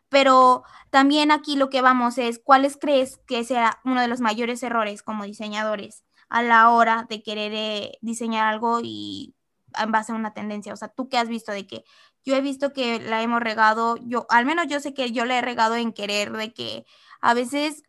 Pero 0.09 0.63
también 0.91 1.31
aquí 1.31 1.55
lo 1.55 1.69
que 1.69 1.81
vamos 1.81 2.17
es, 2.17 2.39
¿cuáles 2.39 2.77
crees 2.77 3.17
que 3.27 3.43
sea 3.43 3.79
uno 3.85 4.01
de 4.01 4.07
los 4.07 4.21
mayores 4.21 4.63
errores 4.63 5.03
como 5.03 5.23
diseñadores 5.25 6.03
a 6.29 6.43
la 6.43 6.69
hora 6.69 7.05
de 7.09 7.23
querer 7.23 7.53
eh, 7.53 7.97
diseñar 8.01 8.47
algo 8.47 8.79
y 8.83 9.35
en 9.77 9.91
base 9.91 10.11
a 10.11 10.15
una 10.15 10.33
tendencia? 10.33 10.73
O 10.73 10.77
sea, 10.77 10.89
tú 10.89 11.09
qué 11.09 11.17
has 11.17 11.27
visto 11.27 11.51
de 11.51 11.67
que 11.67 11.83
yo 12.25 12.35
he 12.35 12.41
visto 12.41 12.73
que 12.73 12.99
la 12.99 13.21
hemos 13.21 13.41
regado, 13.41 13.97
yo, 13.97 14.25
al 14.29 14.45
menos 14.45 14.67
yo 14.67 14.79
sé 14.79 14.93
que 14.93 15.11
yo 15.11 15.25
le 15.25 15.37
he 15.37 15.41
regado 15.41 15.75
en 15.75 15.93
querer 15.93 16.31
de 16.31 16.53
que 16.53 16.85
a 17.21 17.33
veces 17.33 17.83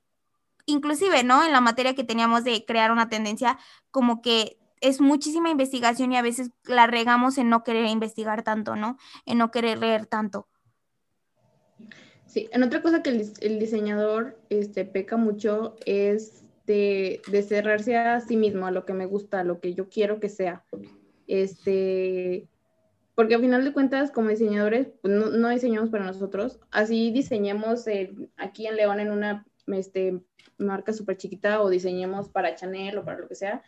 inclusive, 0.66 1.24
¿no? 1.24 1.44
En 1.44 1.52
la 1.52 1.60
materia 1.60 1.94
que 1.94 2.04
teníamos 2.04 2.44
de 2.44 2.64
crear 2.64 2.90
una 2.90 3.08
tendencia, 3.08 3.58
como 3.90 4.20
que 4.20 4.58
es 4.80 5.00
muchísima 5.00 5.48
investigación 5.48 6.12
y 6.12 6.16
a 6.16 6.22
veces 6.22 6.50
la 6.64 6.86
regamos 6.86 7.38
en 7.38 7.48
no 7.48 7.62
querer 7.64 7.86
investigar 7.86 8.42
tanto, 8.42 8.76
¿no? 8.76 8.98
En 9.24 9.38
no 9.38 9.50
querer 9.50 9.78
leer 9.78 10.06
tanto. 10.06 10.48
Sí, 12.26 12.48
en 12.52 12.62
otra 12.62 12.82
cosa 12.82 13.02
que 13.02 13.10
el, 13.10 13.58
diseñador 13.58 14.38
este, 14.50 14.84
peca 14.84 15.16
mucho 15.16 15.76
es 15.86 16.44
de, 16.66 17.22
de, 17.28 17.42
cerrarse 17.42 17.96
a 17.96 18.20
sí 18.20 18.36
mismo, 18.36 18.66
a 18.66 18.72
lo 18.72 18.84
que 18.84 18.92
me 18.92 19.06
gusta, 19.06 19.40
a 19.40 19.44
lo 19.44 19.60
que 19.60 19.72
yo 19.72 19.88
quiero 19.88 20.20
que 20.20 20.28
sea. 20.28 20.64
Este, 21.26 22.48
porque 23.16 23.34
al 23.34 23.40
final 23.40 23.64
de 23.64 23.72
cuentas, 23.72 24.10
como 24.12 24.28
diseñadores, 24.28 24.88
pues 25.00 25.12
no, 25.12 25.48
diseñamos 25.48 25.88
para 25.88 26.04
nosotros. 26.04 26.60
Así 26.70 27.10
diseñemos 27.10 27.86
aquí 28.36 28.66
en 28.66 28.76
León 28.76 29.00
en 29.00 29.10
una 29.10 29.46
este, 29.68 30.20
marca 30.58 30.92
súper 30.92 31.16
chiquita 31.16 31.62
o 31.62 31.70
diseñemos 31.70 32.28
para 32.28 32.54
Chanel 32.54 32.98
o 32.98 33.04
para 33.06 33.20
lo 33.20 33.26
que 33.26 33.34
sea, 33.34 33.62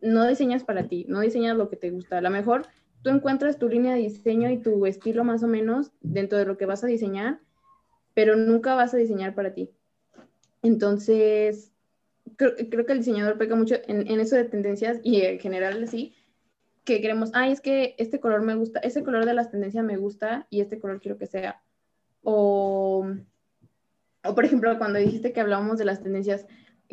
no 0.00 0.26
diseñas 0.26 0.64
para 0.64 0.88
ti, 0.88 1.06
no 1.08 1.20
diseñas 1.20 1.56
lo 1.56 1.70
que 1.70 1.76
te 1.76 1.90
gusta. 1.90 2.18
A 2.18 2.20
lo 2.20 2.30
mejor 2.30 2.66
tú 3.02 3.10
encuentras 3.10 3.58
tu 3.58 3.68
línea 3.68 3.94
de 3.94 4.00
diseño 4.00 4.50
y 4.50 4.58
tu 4.58 4.84
estilo 4.86 5.22
más 5.22 5.44
o 5.44 5.46
menos 5.46 5.92
dentro 6.00 6.36
de 6.36 6.44
lo 6.44 6.56
que 6.56 6.66
vas 6.66 6.82
a 6.82 6.88
diseñar, 6.88 7.38
pero 8.12 8.34
nunca 8.34 8.74
vas 8.74 8.92
a 8.92 8.96
diseñar 8.96 9.36
para 9.36 9.54
ti. 9.54 9.70
Entonces, 10.62 11.72
creo, 12.34 12.56
que 12.86 12.92
el 12.92 12.98
diseñador 12.98 13.38
pega 13.38 13.54
mucho 13.54 13.76
en, 13.86 14.10
en, 14.10 14.18
eso 14.18 14.34
de 14.34 14.44
tendencias 14.44 14.98
y 15.04 15.20
en 15.22 15.38
general 15.38 15.84
así, 15.84 16.12
que 16.84 17.00
queremos, 17.00 17.30
ay, 17.34 17.52
es 17.52 17.60
que 17.60 17.94
este 17.98 18.20
color 18.20 18.42
me 18.42 18.54
gusta, 18.54 18.80
ese 18.80 19.02
color 19.02 19.26
de 19.26 19.34
las 19.34 19.50
tendencias 19.50 19.84
me 19.84 19.96
gusta 19.96 20.46
y 20.50 20.60
este 20.60 20.78
color 20.78 21.00
quiero 21.00 21.18
que 21.18 21.26
sea. 21.26 21.62
O 22.22 23.06
o 24.24 24.34
por 24.34 24.44
ejemplo, 24.44 24.76
cuando 24.78 24.98
dijiste 24.98 25.32
que 25.32 25.40
hablábamos 25.40 25.78
de 25.78 25.84
las 25.84 26.02
tendencias, 26.02 26.46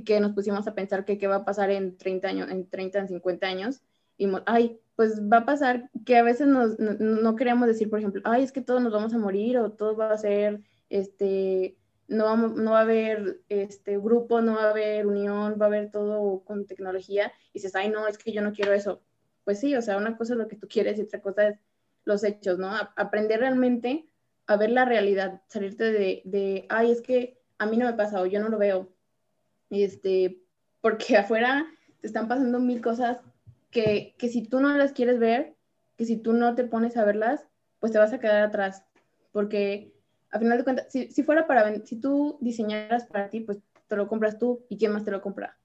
que 0.06 0.20
nos 0.20 0.34
pusimos 0.34 0.68
a 0.68 0.76
pensar 0.76 1.06
que 1.06 1.18
qué 1.18 1.28
va 1.28 1.38
a 1.38 1.46
pasar 1.46 1.72
en 1.72 1.98
30 1.98 2.28
años, 2.28 2.52
en 2.52 2.70
30, 2.70 3.00
en 3.00 3.08
50 3.08 3.48
años, 3.48 3.82
y 4.18 4.30
ay, 4.46 4.80
pues 4.96 5.22
va 5.22 5.38
a 5.38 5.46
pasar 5.46 5.90
que 6.06 6.18
a 6.18 6.24
veces 6.24 6.48
nos, 6.48 6.80
no, 6.80 6.94
no, 6.94 7.36
queremos 7.36 7.68
decir, 7.68 7.90
por 7.90 8.00
ejemplo, 8.00 8.22
ay, 8.26 8.44
es 8.44 8.52
que 8.52 8.62
todos 8.62 8.82
nos 8.82 8.94
vamos 8.94 9.14
a 9.14 9.18
morir 9.18 9.58
o 9.58 9.72
todo 9.72 9.96
va 9.96 10.12
a 10.12 10.18
ser, 10.18 10.62
este, 10.90 11.78
no, 12.08 12.26
vamos, 12.26 12.56
no 12.56 12.72
va 12.72 12.80
a 12.80 12.84
haber 12.84 13.42
este 13.50 13.98
grupo, 13.98 14.42
no 14.42 14.56
va 14.56 14.66
a 14.66 14.70
haber 14.70 15.06
unión, 15.06 15.58
va 15.60 15.66
a 15.66 15.70
haber 15.70 15.92
todo 15.92 16.44
con 16.46 16.66
tecnología, 16.66 17.32
y 17.50 17.60
dices, 17.60 17.76
ay, 17.76 17.90
no, 17.90 18.08
es 18.08 18.18
que 18.18 18.32
yo 18.32 18.42
no 18.42 18.54
quiero 18.54 18.74
eso. 18.74 19.02
Pues 19.48 19.62
sí, 19.62 19.74
o 19.78 19.82
sea, 19.82 19.96
una 19.96 20.18
cosa 20.18 20.34
es 20.34 20.40
lo 20.40 20.50
que 20.50 20.58
tú 20.58 20.68
quieres 20.68 21.00
y 21.00 21.04
otra 21.04 21.22
cosa 21.22 21.48
es 21.48 21.60
los 22.04 22.26
hechos, 22.26 22.60
¿no? 22.60 22.70
aprender 22.98 23.40
realmente 23.40 24.10
a 24.46 24.58
ver 24.58 24.72
la 24.72 24.84
realidad, 24.84 25.42
salirte 25.48 25.86
de, 25.86 26.22
de, 26.26 26.66
ay, 26.68 26.92
es 26.92 27.02
que 27.02 27.40
a 27.58 27.66
mí 27.66 27.78
no 27.78 27.86
me 27.86 27.94
pasa 27.94 28.20
o 28.20 28.26
yo 28.26 28.42
no 28.42 28.50
lo 28.50 28.58
veo. 28.58 28.94
Este, 29.70 30.44
porque 30.82 31.16
afuera 31.18 31.66
te 32.02 32.08
están 32.08 32.28
pasando 32.28 32.60
mil 32.60 32.82
cosas 32.82 33.22
que, 33.72 34.16
que 34.20 34.28
si 34.28 34.44
tú 34.44 34.60
no 34.60 34.76
las 34.76 34.92
quieres 34.92 35.18
ver, 35.18 35.56
que 35.96 36.04
si 36.04 36.18
tú 36.18 36.34
no 36.34 36.54
te 36.54 36.66
pones 36.66 36.98
a 36.98 37.06
verlas, 37.06 37.48
pues 37.80 37.94
te 37.94 38.00
vas 38.00 38.12
a 38.12 38.20
quedar 38.20 38.44
atrás. 38.44 38.84
Porque 39.32 39.94
a 40.30 40.40
final 40.40 40.58
de 40.58 40.64
cuentas, 40.66 40.88
si, 40.90 41.10
si 41.10 41.24
fuera 41.24 41.48
para, 41.48 41.74
si 41.86 42.02
tú 42.02 42.38
diseñaras 42.42 43.06
para 43.06 43.30
ti, 43.30 43.40
pues 43.40 43.60
te 43.88 43.96
lo 43.96 44.10
compras 44.10 44.40
tú 44.40 44.66
y 44.68 44.78
quién 44.78 44.92
más 44.92 45.06
te 45.06 45.12
lo 45.12 45.22
compra. 45.22 45.58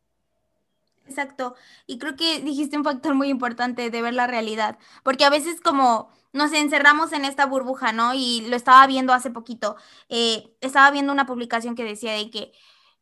Exacto. 1.07 1.55
Y 1.87 1.99
creo 1.99 2.17
que 2.17 2.41
dijiste 2.41 2.77
un 2.77 2.85
factor 2.85 3.15
muy 3.15 3.29
importante 3.29 3.91
de 3.91 4.03
ver 4.03 4.15
la 4.15 4.27
realidad, 4.27 4.79
porque 5.03 5.25
a 5.25 5.31
veces 5.31 5.61
como 5.61 6.11
nos 6.33 6.53
encerramos 6.53 7.13
en 7.13 7.25
esta 7.25 7.45
burbuja, 7.47 7.93
¿no? 7.93 8.15
Y 8.15 8.47
lo 8.49 8.57
estaba 8.57 8.87
viendo 8.87 9.13
hace 9.13 9.31
poquito, 9.31 9.77
eh, 10.09 10.55
estaba 10.61 10.91
viendo 10.91 11.13
una 11.13 11.27
publicación 11.27 11.75
que 11.75 11.85
decía 11.85 12.13
de 12.15 12.31
que 12.31 12.53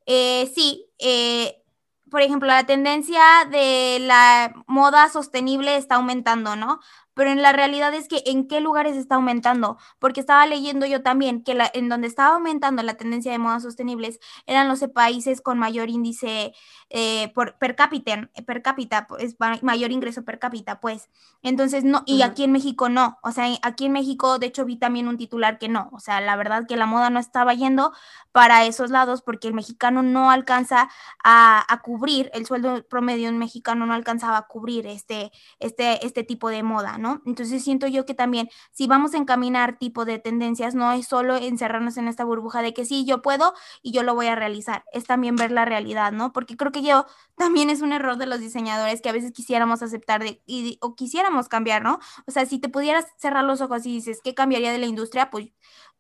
eh, 0.07 0.51
sí, 0.55 0.87
eh, 0.99 1.63
por 2.11 2.23
ejemplo, 2.23 2.49
la 2.49 2.67
tendencia 2.67 3.21
de 3.51 3.99
la 4.01 4.53
moda 4.67 5.09
sostenible 5.09 5.77
está 5.77 5.97
aumentando, 5.97 6.57
¿no? 6.57 6.81
Pero 7.21 7.33
en 7.33 7.43
la 7.43 7.53
realidad 7.53 7.93
es 7.93 8.09
que 8.09 8.23
en 8.25 8.49
qué 8.49 8.63
lugares 8.63 8.97
está 8.97 9.17
aumentando, 9.17 9.77
porque 9.99 10.21
estaba 10.21 10.47
leyendo 10.47 10.87
yo 10.87 11.03
también 11.03 11.45
que 11.45 11.53
la, 11.53 11.71
en 11.75 11.91
donde 11.91 12.07
estaba 12.07 12.37
aumentando 12.37 12.83
la 12.83 12.95
tendencia 12.95 13.31
de 13.31 13.37
modas 13.37 13.63
sostenibles 13.63 14.21
eran 14.47 14.69
los 14.69 14.81
países 14.95 15.43
con 15.43 15.59
mayor 15.59 15.91
índice 15.91 16.55
eh, 16.89 17.31
por, 17.35 17.59
per 17.59 17.77
cápita, 17.77 18.31
per 18.47 18.63
cápita, 18.63 19.07
es 19.19 19.37
mayor 19.61 19.93
ingreso 19.93 20.25
per 20.25 20.39
cápita, 20.39 20.81
pues. 20.81 21.11
Entonces, 21.43 21.85
no, 21.85 22.05
y 22.07 22.23
aquí 22.23 22.45
en 22.45 22.53
México 22.53 22.89
no, 22.89 23.19
o 23.23 23.33
sea, 23.33 23.49
aquí 23.61 23.85
en 23.85 23.93
México, 23.93 24.39
de 24.39 24.47
hecho, 24.47 24.65
vi 24.65 24.79
también 24.79 25.07
un 25.07 25.19
titular 25.19 25.59
que 25.59 25.69
no, 25.69 25.91
o 25.93 26.01
sea, 26.01 26.23
la 26.23 26.37
verdad 26.37 26.67
que 26.67 26.79
la 26.79 26.87
moda 26.87 27.11
no 27.11 27.21
estaba 27.21 27.53
yendo 27.53 27.93
para 28.33 28.65
esos 28.65 28.91
lados 28.91 29.21
porque 29.21 29.49
el 29.49 29.53
mexicano 29.53 30.03
no 30.03 30.31
alcanza 30.31 30.89
a, 31.23 31.71
a 31.71 31.83
cubrir, 31.83 32.31
el 32.33 32.47
sueldo 32.47 32.83
promedio 32.89 33.29
en 33.29 33.37
mexicano 33.37 33.85
no 33.85 33.93
alcanzaba 33.93 34.39
a 34.39 34.47
cubrir 34.47 34.87
este, 34.87 35.33
este, 35.59 36.07
este 36.07 36.25
tipo 36.25 36.49
de 36.49 36.63
moda, 36.63 36.97
¿no? 36.97 37.10
Entonces 37.27 37.63
siento 37.63 37.87
yo 37.87 38.07
que 38.07 38.15
también 38.15 38.49
si 38.73 38.87
vamos 38.87 39.15
a 39.15 39.19
encaminar 39.19 39.79
tipo 39.79 40.05
de 40.05 40.19
tendencias, 40.19 40.75
no 40.75 40.93
es 40.93 41.07
solo 41.07 41.37
encerrarnos 41.37 41.97
en 41.97 42.09
esta 42.09 42.25
burbuja 42.25 42.63
de 42.63 42.75
que 42.75 42.85
sí, 42.85 43.05
yo 43.05 43.23
puedo 43.23 43.55
y 43.83 43.93
yo 43.93 44.03
lo 44.03 44.15
voy 44.15 44.27
a 44.27 44.35
realizar, 44.37 44.85
es 44.93 45.05
también 45.05 45.37
ver 45.37 45.51
la 45.51 45.65
realidad, 45.65 46.13
¿no? 46.13 46.33
Porque 46.33 46.57
creo 46.57 46.73
que 46.73 46.83
yo 46.83 47.07
también 47.37 47.71
es 47.71 47.83
un 47.83 47.93
error 47.93 48.17
de 48.17 48.27
los 48.27 48.41
diseñadores 48.41 49.01
que 49.01 49.09
a 49.09 49.13
veces 49.13 49.33
quisiéramos 49.33 49.83
aceptar 49.83 50.23
de, 50.23 50.43
y, 50.47 50.79
o 50.81 50.95
quisiéramos 50.95 51.49
cambiar, 51.49 51.83
¿no? 51.83 51.99
O 52.27 52.31
sea, 52.31 52.47
si 52.47 52.59
te 52.59 52.69
pudieras 52.69 53.07
cerrar 53.19 53.45
los 53.45 53.61
ojos 53.61 53.87
y 53.87 53.93
dices, 53.93 54.21
¿qué 54.23 54.35
cambiaría 54.35 54.73
de 54.73 54.79
la 54.79 54.87
industria? 54.87 55.31
Pues 55.31 55.51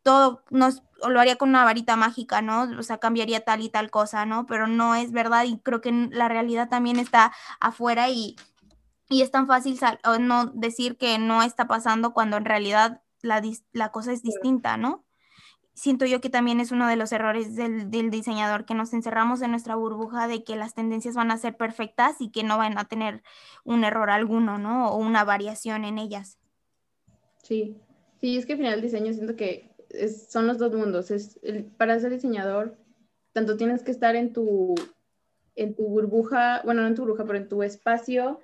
todo 0.02 0.44
nos 0.50 0.82
lo 1.08 1.20
haría 1.20 1.36
con 1.36 1.50
una 1.50 1.64
varita 1.64 1.96
mágica, 1.96 2.42
¿no? 2.42 2.62
O 2.78 2.82
sea, 2.82 2.98
cambiaría 2.98 3.40
tal 3.44 3.60
y 3.62 3.68
tal 3.68 3.90
cosa, 3.90 4.26
¿no? 4.26 4.46
Pero 4.46 4.66
no 4.66 4.94
es 4.94 5.12
verdad 5.12 5.44
y 5.44 5.58
creo 5.60 5.80
que 5.80 5.92
la 5.92 6.28
realidad 6.28 6.68
también 6.68 6.98
está 6.98 7.32
afuera 7.60 8.08
y, 8.10 8.36
y 9.10 9.22
es 9.22 9.32
tan 9.32 9.48
fácil 9.48 9.76
no 10.20 10.46
decir 10.54 10.96
que 10.96 11.18
no 11.18 11.42
está 11.42 11.66
pasando 11.66 12.14
cuando 12.14 12.36
en 12.36 12.44
realidad 12.44 13.02
la, 13.22 13.42
la, 13.72 13.90
cosa 13.90 14.12
es 14.12 14.22
distinta, 14.22 14.76
¿no? 14.76 15.04
Siento 15.74 16.06
yo 16.06 16.20
que 16.20 16.30
también 16.30 16.60
es 16.60 16.70
uno 16.70 16.86
de 16.86 16.94
los 16.94 17.10
errores 17.10 17.56
del, 17.56 17.90
del, 17.90 18.10
diseñador, 18.10 18.64
que 18.64 18.74
nos 18.74 18.92
encerramos 18.92 19.42
en 19.42 19.50
nuestra 19.50 19.74
burbuja 19.74 20.28
de 20.28 20.44
que 20.44 20.54
las 20.54 20.74
tendencias 20.74 21.16
van 21.16 21.32
a 21.32 21.38
ser 21.38 21.56
perfectas 21.56 22.20
y 22.20 22.30
que 22.30 22.44
no 22.44 22.56
van 22.56 22.78
a 22.78 22.84
tener 22.84 23.22
un 23.64 23.82
error 23.82 24.10
alguno, 24.10 24.58
¿no? 24.58 24.90
O 24.90 24.98
una 24.98 25.24
variación 25.24 25.84
en 25.84 25.98
ellas. 25.98 26.38
Sí, 27.42 27.80
sí, 28.20 28.36
es 28.36 28.46
que 28.46 28.52
al 28.52 28.58
final 28.58 28.74
el 28.74 28.82
diseño 28.82 29.12
siento 29.12 29.34
que 29.34 29.74
son 30.28 30.46
los 30.46 30.58
dos 30.58 30.72
mundos. 30.72 31.10
Es 31.10 31.40
para 31.76 31.98
ser 31.98 32.12
diseñador, 32.12 32.78
tanto 33.32 33.56
tienes 33.56 33.82
que 33.82 33.90
estar 33.90 34.14
en 34.14 34.32
tu, 34.32 34.76
en 35.56 35.74
tu 35.74 35.82
burbuja, 35.88 36.62
bueno, 36.64 36.82
no 36.82 36.86
en 36.86 36.94
tu 36.94 37.02
burbuja, 37.02 37.24
pero 37.24 37.38
en 37.38 37.48
tu 37.48 37.64
espacio 37.64 38.40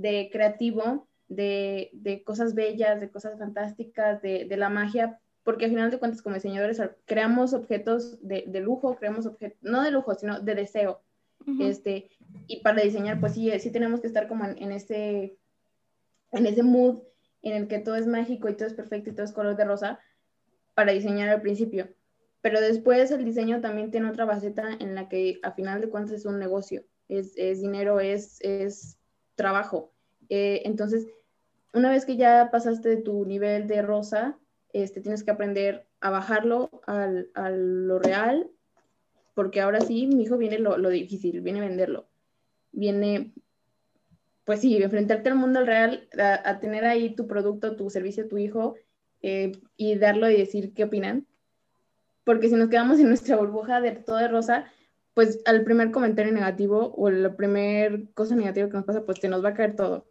de 0.00 0.30
creativo, 0.32 1.08
de, 1.28 1.90
de 1.92 2.24
cosas 2.24 2.54
bellas, 2.54 3.00
de 3.00 3.10
cosas 3.10 3.38
fantásticas, 3.38 4.20
de, 4.22 4.46
de, 4.46 4.56
la 4.56 4.68
magia, 4.68 5.20
porque 5.44 5.66
al 5.66 5.70
final 5.70 5.90
de 5.90 5.98
cuentas 5.98 6.22
como 6.22 6.34
diseñadores 6.34 6.82
creamos 7.04 7.52
objetos 7.52 8.18
de, 8.26 8.44
de 8.46 8.60
lujo, 8.60 8.96
creamos 8.96 9.26
objetos, 9.26 9.58
no 9.62 9.82
de 9.82 9.90
lujo, 9.90 10.14
sino 10.14 10.40
de 10.40 10.54
deseo. 10.54 11.02
este, 11.60 12.10
y 12.46 12.60
para 12.60 12.82
diseñar, 12.82 13.20
pues 13.20 13.34
sí, 13.34 13.50
sí 13.60 13.70
tenemos 13.70 14.00
que 14.00 14.06
estar 14.06 14.28
como 14.28 14.44
en, 14.44 14.58
en, 14.58 14.72
ese, 14.72 15.38
en 16.32 16.46
ese 16.46 16.62
mood 16.62 17.02
en 17.42 17.54
el 17.54 17.68
que 17.68 17.78
todo 17.78 17.96
es 17.96 18.06
mágico 18.06 18.48
y 18.48 18.56
todo 18.56 18.68
es 18.68 18.74
perfecto 18.74 19.10
y 19.10 19.14
todo 19.14 19.24
es 19.24 19.32
color 19.32 19.56
de 19.56 19.64
rosa, 19.64 20.00
para 20.74 20.92
diseñar 20.92 21.28
al 21.28 21.42
principio. 21.42 21.88
Pero 22.42 22.60
después 22.60 23.10
el 23.10 23.24
diseño 23.24 23.60
también 23.60 23.90
tiene 23.90 24.08
otra 24.08 24.26
faceta 24.26 24.70
en 24.78 24.94
la 24.94 25.08
que 25.08 25.38
a 25.42 25.52
final 25.52 25.80
de 25.80 25.88
cuentas 25.90 26.12
es 26.12 26.26
un 26.26 26.38
negocio, 26.38 26.84
es, 27.08 27.32
es 27.36 27.60
dinero, 27.60 28.00
es, 28.00 28.40
es 28.40 28.99
trabajo. 29.40 29.90
Eh, 30.28 30.60
entonces, 30.66 31.08
una 31.72 31.90
vez 31.90 32.04
que 32.04 32.18
ya 32.18 32.50
pasaste 32.52 32.90
de 32.90 32.96
tu 32.98 33.24
nivel 33.24 33.66
de 33.66 33.80
rosa, 33.80 34.38
este, 34.74 35.00
tienes 35.00 35.24
que 35.24 35.30
aprender 35.30 35.86
a 36.00 36.10
bajarlo 36.10 36.68
al, 36.86 37.30
a 37.34 37.48
lo 37.48 37.98
real, 37.98 38.50
porque 39.34 39.62
ahora 39.62 39.80
sí, 39.80 40.06
mi 40.06 40.24
hijo 40.24 40.36
viene 40.36 40.58
lo, 40.58 40.76
lo 40.76 40.90
difícil, 40.90 41.40
viene 41.40 41.60
venderlo. 41.60 42.06
Viene, 42.70 43.32
pues 44.44 44.60
sí, 44.60 44.76
enfrentarte 44.76 45.30
al 45.30 45.36
mundo 45.36 45.64
real, 45.64 46.06
a, 46.18 46.60
tener 46.60 46.84
ahí 46.84 47.14
tu 47.14 47.26
producto, 47.26 47.76
tu 47.76 47.88
servicio, 47.88 48.28
tu 48.28 48.36
hijo, 48.36 48.74
eh, 49.22 49.52
y 49.78 49.94
darlo 49.94 50.28
y 50.28 50.36
decir 50.36 50.74
qué 50.74 50.84
opinan. 50.84 51.26
Porque 52.24 52.50
si 52.50 52.56
nos 52.56 52.68
quedamos 52.68 53.00
en 53.00 53.08
nuestra 53.08 53.36
burbuja 53.36 53.80
de 53.80 53.92
todo 53.92 54.18
de 54.18 54.28
rosa, 54.28 54.66
pues 55.20 55.42
al 55.44 55.64
primer 55.64 55.90
comentario 55.90 56.32
negativo 56.32 56.94
o 56.96 57.10
la 57.10 57.36
primer 57.36 58.10
cosa 58.14 58.34
negativa 58.36 58.70
que 58.70 58.76
nos 58.78 58.86
pasa, 58.86 59.04
pues 59.04 59.20
te 59.20 59.28
nos 59.28 59.44
va 59.44 59.50
a 59.50 59.54
caer 59.54 59.76
todo. 59.76 60.09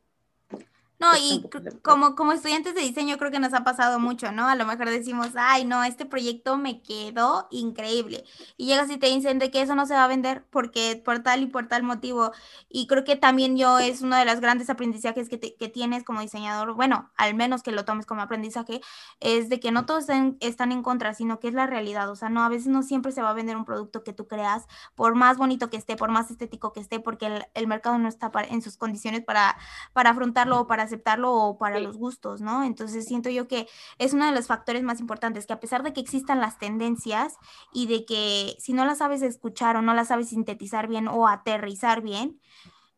No, 0.99 1.07
y 1.17 1.45
como, 1.81 2.13
como 2.13 2.33
estudiantes 2.33 2.75
de 2.75 2.81
diseño 2.81 3.17
creo 3.17 3.31
que 3.31 3.39
nos 3.39 3.53
ha 3.53 3.63
pasado 3.63 3.99
mucho, 3.99 4.33
¿no? 4.33 4.49
A 4.49 4.55
lo 4.55 4.65
mejor 4.65 4.89
decimos, 4.89 5.29
ay, 5.37 5.63
no, 5.63 5.81
este 5.85 6.05
proyecto 6.05 6.57
me 6.57 6.81
quedó 6.81 7.47
increíble. 7.51 8.25
Y 8.57 8.65
llegas 8.65 8.89
y 8.89 8.97
te 8.97 9.07
dicen 9.07 9.39
de 9.39 9.49
que 9.49 9.61
eso 9.61 9.75
no 9.75 9.85
se 9.85 9.93
va 9.93 10.03
a 10.03 10.07
vender 10.09 10.43
porque 10.49 11.01
por 11.03 11.19
tal 11.19 11.43
y 11.43 11.45
por 11.47 11.69
tal 11.69 11.83
motivo. 11.83 12.33
Y 12.67 12.87
creo 12.87 13.05
que 13.05 13.15
también 13.15 13.55
yo 13.55 13.79
es 13.79 14.01
uno 14.01 14.17
de 14.17 14.25
los 14.25 14.41
grandes 14.41 14.69
aprendizajes 14.69 15.29
que, 15.29 15.39
que 15.39 15.69
tienes 15.69 16.03
como 16.03 16.19
diseñador, 16.19 16.73
bueno, 16.73 17.09
al 17.15 17.33
menos 17.33 17.63
que 17.63 17.71
lo 17.71 17.85
tomes 17.85 18.05
como 18.05 18.21
aprendizaje, 18.21 18.81
es 19.21 19.47
de 19.47 19.61
que 19.61 19.71
no 19.71 19.85
todos 19.85 20.05
están 20.41 20.71
en 20.73 20.83
contra, 20.83 21.13
sino 21.13 21.39
que 21.39 21.47
es 21.47 21.53
la 21.53 21.65
realidad. 21.65 22.09
O 22.09 22.17
sea, 22.17 22.27
no, 22.27 22.43
a 22.43 22.49
veces 22.49 22.67
no 22.67 22.83
siempre 22.83 23.13
se 23.13 23.21
va 23.21 23.29
a 23.29 23.33
vender 23.33 23.55
un 23.55 23.63
producto 23.63 24.03
que 24.03 24.11
tú 24.11 24.27
creas, 24.27 24.67
por 24.95 25.15
más 25.15 25.37
bonito 25.37 25.69
que 25.69 25.77
esté, 25.77 25.95
por 25.95 26.11
más 26.11 26.29
estético 26.29 26.73
que 26.73 26.81
esté, 26.81 26.99
porque 26.99 27.27
el, 27.27 27.45
el 27.53 27.67
mercado 27.67 27.97
no 27.99 28.09
está 28.09 28.29
en 28.49 28.61
sus 28.61 28.75
condiciones 28.75 29.23
para, 29.23 29.57
para 29.93 30.09
afrontarlo 30.09 30.59
o 30.59 30.67
para 30.67 30.88
aceptarlo 30.89 31.33
o 31.33 31.57
para 31.57 31.79
los 31.79 31.97
gustos, 31.97 32.41
¿no? 32.41 32.63
Entonces 32.63 33.05
siento 33.05 33.29
yo 33.29 33.47
que 33.47 33.67
es 33.97 34.13
uno 34.13 34.25
de 34.25 34.31
los 34.31 34.47
factores 34.47 34.83
más 34.83 34.99
importantes, 34.99 35.45
que 35.45 35.53
a 35.53 35.59
pesar 35.59 35.83
de 35.83 35.93
que 35.93 36.01
existan 36.01 36.39
las 36.39 36.57
tendencias 36.57 37.37
y 37.73 37.87
de 37.87 38.05
que 38.05 38.55
si 38.59 38.73
no 38.73 38.85
las 38.85 38.99
sabes 38.99 39.21
escuchar 39.21 39.75
o 39.75 39.81
no 39.81 39.93
las 39.93 40.09
sabes 40.09 40.29
sintetizar 40.29 40.87
bien 40.87 41.07
o 41.07 41.27
aterrizar 41.27 42.01
bien, 42.01 42.39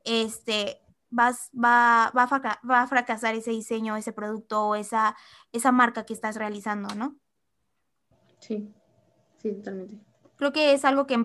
este, 0.04 0.82
vas, 1.10 1.52
va, 1.54 2.12
va, 2.18 2.24
a, 2.24 2.68
va 2.68 2.82
a 2.82 2.88
fracasar 2.88 3.36
ese 3.36 3.52
diseño, 3.52 3.96
ese 3.96 4.14
producto 4.14 4.68
o 4.68 4.76
esa, 4.76 5.16
esa 5.52 5.72
marca 5.72 6.06
que 6.06 6.14
estás 6.14 6.36
realizando, 6.36 6.96
¿no? 6.96 7.16
Sí, 8.40 8.74
sí, 9.38 9.52
totalmente 9.54 10.11
creo 10.42 10.52
que 10.52 10.74
es 10.74 10.86
algo 10.86 11.06
que 11.06 11.24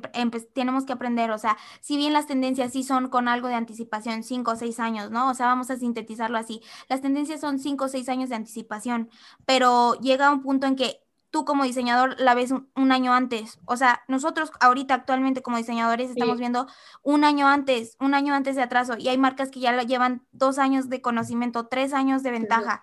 tenemos 0.53 0.85
que 0.85 0.93
aprender, 0.93 1.31
o 1.31 1.39
sea, 1.39 1.57
si 1.81 1.97
bien 1.97 2.13
las 2.13 2.27
tendencias 2.27 2.75
sí 2.75 2.85
son 2.85 3.09
con 3.09 3.29
algo 3.29 3.49
de 3.49 3.55
anticipación, 3.55 4.23
cinco 4.23 4.51
o 4.51 4.57
seis 4.57 4.79
años, 4.79 5.11
¿no? 5.11 5.31
O 5.31 5.33
sea, 5.35 5.47
vamos 5.47 5.71
a 5.71 5.77
sintetizarlo 5.79 6.37
así, 6.37 6.61
las 6.91 7.01
tendencias 7.01 7.41
son 7.41 7.59
cinco 7.59 7.87
o 7.87 7.89
seis 7.89 8.11
años 8.11 8.29
de 8.29 8.35
anticipación, 8.35 9.09
pero 9.47 9.95
llega 10.03 10.31
un 10.31 10.43
punto 10.43 10.67
en 10.67 10.77
que 10.77 11.01
tú 11.31 11.47
como 11.47 11.65
diseñador 11.65 12.21
la 12.21 12.35
ves 12.35 12.53
un, 12.53 12.93
año 12.93 13.15
antes. 13.15 13.59
O 13.65 13.79
sea, 13.79 14.03
nosotros 14.07 14.53
ahorita 14.61 14.93
actualmente 14.93 15.41
como 15.41 15.57
diseñadores 15.57 16.11
estamos 16.11 16.39
viendo 16.39 16.67
un 17.03 17.25
año 17.25 17.49
antes, 17.49 17.97
un 17.99 18.13
año 18.13 18.35
antes 18.35 18.55
de 18.55 18.63
atraso 18.63 18.99
y 18.99 19.09
hay 19.09 19.17
marcas 19.17 19.51
que 19.51 19.61
ya 19.61 19.83
llevan 19.83 20.27
dos 20.33 20.59
años 20.59 20.91
de 20.91 21.01
conocimiento, 21.01 21.69
tres 21.69 21.95
años 21.95 22.23
de 22.23 22.33
ventaja. 22.33 22.83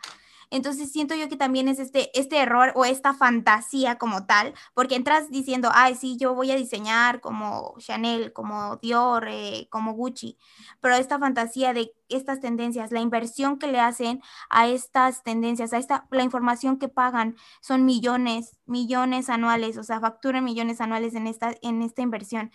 Entonces 0.54 0.92
siento 0.92 1.16
yo 1.16 1.30
que 1.30 1.36
también 1.36 1.68
es 1.68 1.80
este, 1.80 2.12
este 2.18 2.38
error 2.38 2.74
o 2.76 2.86
esta 2.86 3.16
fantasía 3.16 3.98
como 3.98 4.28
tal, 4.28 4.54
porque 4.76 4.96
entras 4.96 5.32
diciendo, 5.32 5.72
ay, 5.74 5.96
sí, 5.96 6.16
yo 6.16 6.36
voy 6.36 6.52
a 6.52 6.56
diseñar 6.56 7.22
como 7.22 7.74
Chanel, 7.80 8.34
como 8.34 8.78
Dior, 8.78 9.28
eh, 9.28 9.68
como 9.72 9.94
Gucci, 9.94 10.38
pero 10.80 10.94
esta 10.94 11.18
fantasía 11.18 11.74
de 11.74 11.96
estas 12.08 12.39
tendencias, 12.39 12.92
la 12.92 13.00
inversión 13.00 13.58
que 13.58 13.66
le 13.66 13.80
hacen 13.80 14.22
a 14.48 14.68
estas 14.68 15.24
tendencias, 15.24 15.74
a 15.74 15.80
esta, 15.80 16.06
la 16.12 16.22
información 16.22 16.78
que 16.78 16.88
pagan 16.88 17.36
son 17.60 17.84
millones, 17.84 18.60
millones 18.68 19.30
anuales, 19.30 19.78
o 19.78 19.84
sea, 19.84 20.00
facturan 20.02 20.44
millones 20.44 20.82
anuales 20.82 21.16
en 21.16 21.26
esta, 21.26 21.56
en 21.63 21.82
esta 21.82 22.04
inversión, 22.04 22.52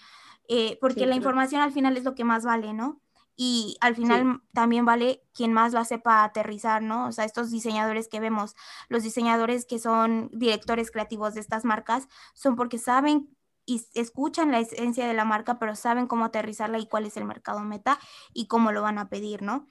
eh, 0.47 0.79
porque 0.81 1.05
la 1.05 1.17
información 1.17 1.63
al 1.63 1.73
final 1.73 1.97
es 1.97 2.05
lo 2.05 2.15
que 2.15 2.23
más 2.23 2.45
vale, 2.45 2.73
¿no? 2.75 3.01
Y 3.40 3.77
al 3.81 3.94
final 3.94 4.42
también 4.53 4.85
vale 4.85 5.22
quien 5.33 5.53
más 5.53 5.72
lo 5.72 5.85
sepa 5.85 6.24
aterrizar, 6.24 6.83
¿no? 6.83 7.07
O 7.07 7.12
sea, 7.12 7.24
estos 7.24 7.53
diseñadores 7.53 8.09
que 8.09 8.18
vemos, 8.18 8.57
los 8.88 9.05
diseñadores 9.05 9.64
que 9.64 9.79
son 9.79 10.29
directores 10.33 10.90
creativos 10.90 11.35
de 11.35 11.40
estas 11.40 11.64
marcas, 11.64 12.09
son 12.35 12.57
porque 12.57 12.79
saben 12.79 13.31
y 13.64 13.81
escuchan 13.94 14.51
la 14.51 14.59
esencia 14.59 15.07
de 15.07 15.14
la 15.14 15.24
marca, 15.24 15.61
pero 15.61 15.77
saben 15.77 16.09
cómo 16.09 16.24
aterrizarla 16.24 16.81
y 16.81 16.88
cuál 16.88 17.07
es 17.07 17.16
el 17.16 17.27
mercado 17.27 17.61
meta 17.61 18.01
y 18.35 18.48
cómo 18.48 18.72
lo 18.72 18.83
van 18.83 18.98
a 18.98 19.09
pedir, 19.09 19.42
¿no? 19.42 19.68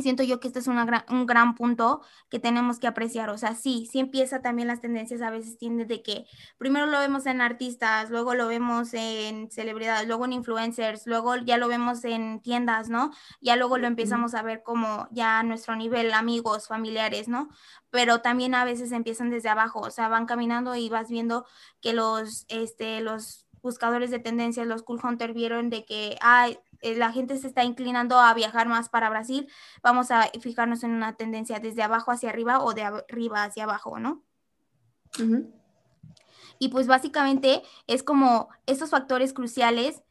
Y 0.00 0.02
siento 0.02 0.22
yo 0.22 0.40
que 0.40 0.48
este 0.48 0.60
es 0.60 0.66
un 0.66 1.26
gran 1.26 1.54
punto 1.54 2.00
que 2.30 2.38
tenemos 2.38 2.78
que 2.78 2.86
apreciar. 2.86 3.28
O 3.28 3.36
sea, 3.36 3.54
sí, 3.54 3.86
sí 3.92 3.98
empieza 3.98 4.40
también 4.40 4.66
las 4.66 4.80
tendencias 4.80 5.20
a 5.20 5.28
veces 5.28 5.58
tienden 5.58 5.88
de 5.88 6.02
que 6.02 6.24
primero 6.56 6.86
lo 6.86 6.98
vemos 6.98 7.26
en 7.26 7.42
artistas, 7.42 8.08
luego 8.08 8.34
lo 8.34 8.46
vemos 8.46 8.94
en 8.94 9.50
celebridades, 9.50 10.08
luego 10.08 10.24
en 10.24 10.32
influencers, 10.32 11.06
luego 11.06 11.36
ya 11.36 11.58
lo 11.58 11.68
vemos 11.68 12.02
en 12.06 12.40
tiendas, 12.40 12.88
¿no? 12.88 13.10
Ya 13.42 13.56
luego 13.56 13.76
lo 13.76 13.86
empezamos 13.88 14.32
a 14.32 14.40
ver 14.40 14.62
como 14.62 15.06
ya 15.10 15.40
a 15.40 15.42
nuestro 15.42 15.76
nivel, 15.76 16.14
amigos, 16.14 16.66
familiares, 16.66 17.28
¿no? 17.28 17.50
Pero 17.90 18.22
también 18.22 18.54
a 18.54 18.64
veces 18.64 18.92
empiezan 18.92 19.28
desde 19.28 19.50
abajo, 19.50 19.80
o 19.80 19.90
sea, 19.90 20.08
van 20.08 20.24
caminando 20.24 20.76
y 20.76 20.88
vas 20.88 21.10
viendo 21.10 21.44
que 21.82 21.92
los, 21.92 22.46
este, 22.48 23.02
los 23.02 23.46
buscadores 23.60 24.10
de 24.10 24.18
tendencias, 24.18 24.66
los 24.66 24.82
Cool 24.82 25.00
Hunter, 25.04 25.34
vieron 25.34 25.68
de 25.68 25.84
que, 25.84 26.16
ay, 26.22 26.58
la 26.82 27.12
gente 27.12 27.36
se 27.38 27.46
está 27.46 27.64
inclinando 27.64 28.18
a 28.18 28.32
viajar 28.34 28.68
más 28.68 28.88
para 28.88 29.10
Brasil, 29.10 29.48
vamos 29.82 30.10
a 30.10 30.28
fijarnos 30.40 30.82
en 30.82 30.92
una 30.92 31.16
tendencia 31.16 31.58
desde 31.60 31.82
abajo 31.82 32.10
hacia 32.10 32.30
arriba 32.30 32.62
o 32.62 32.72
de 32.74 32.82
arriba 32.82 33.44
hacia 33.44 33.64
abajo, 33.64 33.98
¿no? 33.98 34.22
Y 36.58 36.68
pues 36.68 36.86
básicamente 36.86 37.62
es 37.86 38.02
como 38.02 38.48
estos 38.66 38.90
factores 38.90 39.32
cruciales 39.32 40.02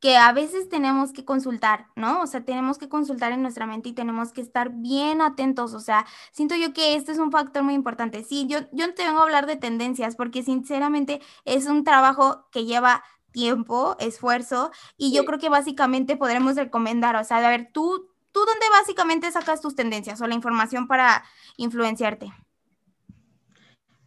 que 0.00 0.16
a 0.16 0.32
veces 0.32 0.68
tenemos 0.68 1.12
que 1.12 1.24
consultar, 1.24 1.86
¿no? 1.96 2.20
O 2.20 2.26
sea, 2.26 2.44
tenemos 2.44 2.76
que 2.78 2.88
consultar 2.88 3.32
en 3.32 3.42
nuestra 3.42 3.66
mente 3.66 3.88
y 3.88 3.92
tenemos 3.92 4.32
que 4.32 4.42
estar 4.42 4.70
bien 4.70 5.22
atentos. 5.22 5.72
O 5.72 5.80
sea, 5.80 6.06
siento 6.32 6.54
yo 6.54 6.72
que 6.74 6.94
este 6.96 7.12
es 7.12 7.18
un 7.18 7.32
factor 7.32 7.62
muy 7.62 7.74
importante. 7.74 8.22
Sí, 8.22 8.46
yo, 8.46 8.60
yo 8.72 8.86
no 8.86 8.94
te 8.94 9.04
vengo 9.04 9.20
a 9.20 9.22
hablar 9.22 9.46
de 9.46 9.56
tendencias 9.56 10.14
porque 10.14 10.42
sinceramente 10.42 11.20
es 11.44 11.66
un 11.66 11.82
trabajo 11.82 12.46
que 12.52 12.66
lleva 12.66 13.02
tiempo, 13.36 13.96
esfuerzo 14.00 14.70
y 14.96 15.14
yo 15.14 15.26
creo 15.26 15.38
que 15.38 15.50
básicamente 15.50 16.16
podremos 16.16 16.56
recomendar, 16.56 17.16
o 17.16 17.22
sea, 17.22 17.36
a 17.46 17.50
ver, 17.50 17.68
tú, 17.70 18.08
tú 18.32 18.40
dónde 18.46 18.64
básicamente 18.72 19.30
sacas 19.30 19.60
tus 19.60 19.74
tendencias 19.74 20.22
o 20.22 20.26
la 20.26 20.34
información 20.34 20.88
para 20.88 21.22
influenciarte. 21.58 22.32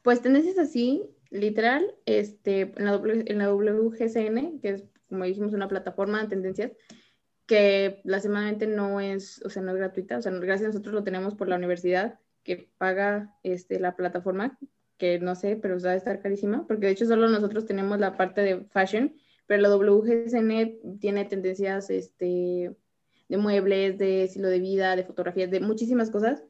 Pues 0.02 0.24
tendencias 0.24 0.58
así, 0.58 1.04
literal, 1.30 1.96
este, 2.08 2.74
en 2.76 2.86
la, 2.86 3.00
en 3.04 3.38
la 3.38 3.54
WGCN, 3.54 4.62
que 4.62 4.70
es 4.70 4.84
como 5.10 5.26
dijimos, 5.26 5.54
una 5.54 5.68
plataforma 5.68 6.24
de 6.24 6.30
tendencias 6.30 6.72
que 7.46 8.02
lastimamente 8.04 8.66
no 8.66 9.00
es, 9.00 9.44
o 9.46 9.52
sea, 9.52 9.62
no 9.62 9.72
es 9.72 9.78
gratuita, 9.78 10.18
o 10.18 10.22
sea, 10.24 10.32
gracias 10.32 10.66
a 10.66 10.74
nosotros 10.74 10.96
lo 10.96 11.04
tenemos 11.04 11.36
por 11.36 11.48
la 11.48 11.56
universidad 11.56 12.20
que 12.44 12.72
paga 12.80 13.36
este, 13.44 13.80
la 13.80 13.96
plataforma, 13.96 14.58
que 15.00 15.18
no 15.20 15.34
sé, 15.34 15.56
pero 15.56 15.80
va 15.80 15.92
a 15.92 15.96
estar 15.96 16.22
carísima, 16.22 16.68
porque 16.68 16.86
de 16.86 16.92
hecho 16.92 17.08
solo 17.08 17.28
nosotros 17.28 17.66
tenemos 17.66 18.00
la 18.00 18.16
parte 18.16 18.42
de 18.42 18.66
fashion, 18.66 19.16
pero 19.48 19.64
la 19.64 19.76
WGSN 19.76 21.00
tiene 21.00 21.26
tendencias 21.26 21.90
este, 21.90 22.76
de 23.28 23.38
muebles, 23.38 23.98
de 23.98 24.26
estilo 24.26 24.50
de 24.50 24.60
vida, 24.60 24.96
de 24.96 25.04
fotografías, 25.04 25.50
de 25.50 25.60
muchísimas 25.60 26.12
cosas, 26.12 26.44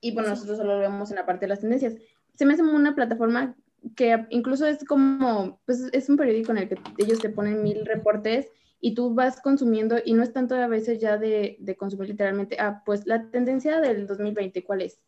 y 0.00 0.12
bueno, 0.12 0.28
nosotros 0.28 0.58
solo 0.58 0.74
lo 0.74 0.80
vemos 0.80 1.10
en 1.10 1.16
la 1.16 1.26
parte 1.26 1.46
de 1.46 1.48
las 1.48 1.60
tendencias. 1.60 1.96
Se 2.34 2.44
me 2.44 2.52
hace 2.52 2.62
una 2.62 2.94
plataforma 2.94 3.56
que 3.96 4.26
incluso 4.30 4.66
es 4.66 4.84
como, 4.84 5.60
pues 5.64 5.88
es 5.92 6.08
un 6.08 6.16
periódico 6.16 6.52
en 6.52 6.58
el 6.58 6.68
que 6.68 6.78
ellos 6.98 7.18
te 7.18 7.30
ponen 7.30 7.62
mil 7.62 7.84
reportes 7.84 8.48
y 8.80 8.94
tú 8.94 9.14
vas 9.14 9.40
consumiendo 9.40 9.96
y 10.04 10.14
no 10.14 10.22
es 10.22 10.32
tanto 10.32 10.54
a 10.54 10.66
veces 10.66 11.00
ya 11.00 11.18
de, 11.18 11.56
de 11.60 11.76
consumir 11.76 12.10
literalmente, 12.10 12.56
ah, 12.60 12.82
pues 12.84 13.06
la 13.06 13.30
tendencia 13.30 13.80
del 13.80 14.06
2020, 14.06 14.64
¿cuál 14.64 14.82
es? 14.82 15.00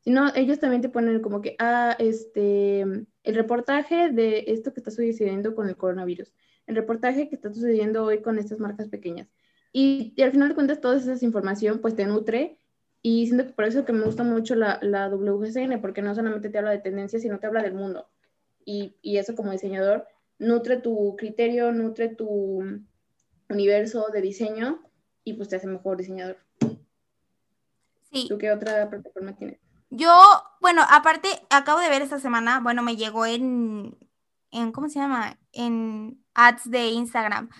Sino 0.00 0.34
ellos 0.34 0.58
también 0.58 0.82
te 0.82 0.88
ponen 0.88 1.20
como 1.20 1.42
que, 1.42 1.56
ah, 1.58 1.94
este, 1.98 2.80
el 2.80 3.34
reportaje 3.34 4.10
de 4.10 4.44
esto 4.48 4.72
que 4.72 4.80
está 4.80 4.90
sucediendo 4.90 5.54
con 5.54 5.68
el 5.68 5.76
coronavirus, 5.76 6.32
el 6.66 6.76
reportaje 6.76 7.28
que 7.28 7.34
está 7.34 7.52
sucediendo 7.52 8.04
hoy 8.04 8.22
con 8.22 8.38
estas 8.38 8.58
marcas 8.58 8.88
pequeñas. 8.88 9.28
Y, 9.72 10.14
y 10.16 10.22
al 10.22 10.32
final 10.32 10.48
de 10.48 10.54
cuentas, 10.54 10.80
toda 10.80 10.96
esa 10.96 11.24
información 11.24 11.80
pues 11.80 11.94
te 11.94 12.06
nutre 12.06 12.58
y 13.02 13.26
siento 13.26 13.46
que 13.46 13.52
por 13.52 13.64
eso 13.64 13.84
que 13.84 13.92
me 13.92 14.04
gusta 14.04 14.24
mucho 14.24 14.54
la, 14.54 14.78
la 14.82 15.08
WGCN, 15.08 15.80
porque 15.80 16.02
no 16.02 16.14
solamente 16.14 16.50
te 16.50 16.58
habla 16.58 16.70
de 16.70 16.78
tendencias, 16.78 17.22
sino 17.22 17.38
te 17.38 17.46
habla 17.46 17.62
del 17.62 17.74
mundo. 17.74 18.08
Y, 18.64 18.96
y 19.02 19.18
eso 19.18 19.34
como 19.34 19.52
diseñador 19.52 20.06
nutre 20.38 20.78
tu 20.78 21.16
criterio, 21.16 21.70
nutre 21.72 22.08
tu 22.08 22.82
universo 23.48 24.06
de 24.12 24.20
diseño 24.22 24.82
y 25.22 25.34
pues 25.34 25.48
te 25.48 25.56
hace 25.56 25.66
mejor 25.66 25.98
diseñador. 25.98 26.38
Sí. 28.10 28.26
¿Tú 28.28 28.38
qué 28.38 28.50
otra 28.50 28.88
plataforma 28.88 29.36
tienes? 29.36 29.60
Yo, 29.90 30.12
bueno, 30.60 30.82
aparte, 30.88 31.28
acabo 31.50 31.80
de 31.80 31.88
ver 31.88 32.02
esta 32.02 32.18
semana, 32.20 32.60
bueno, 32.60 32.82
me 32.82 32.96
llegó 32.96 33.26
en, 33.26 33.96
en 34.50 34.72
¿cómo 34.72 34.88
se 34.88 35.00
llama? 35.00 35.38
En 35.52 36.24
ads 36.34 36.70
de 36.70 36.88
Instagram 36.88 37.50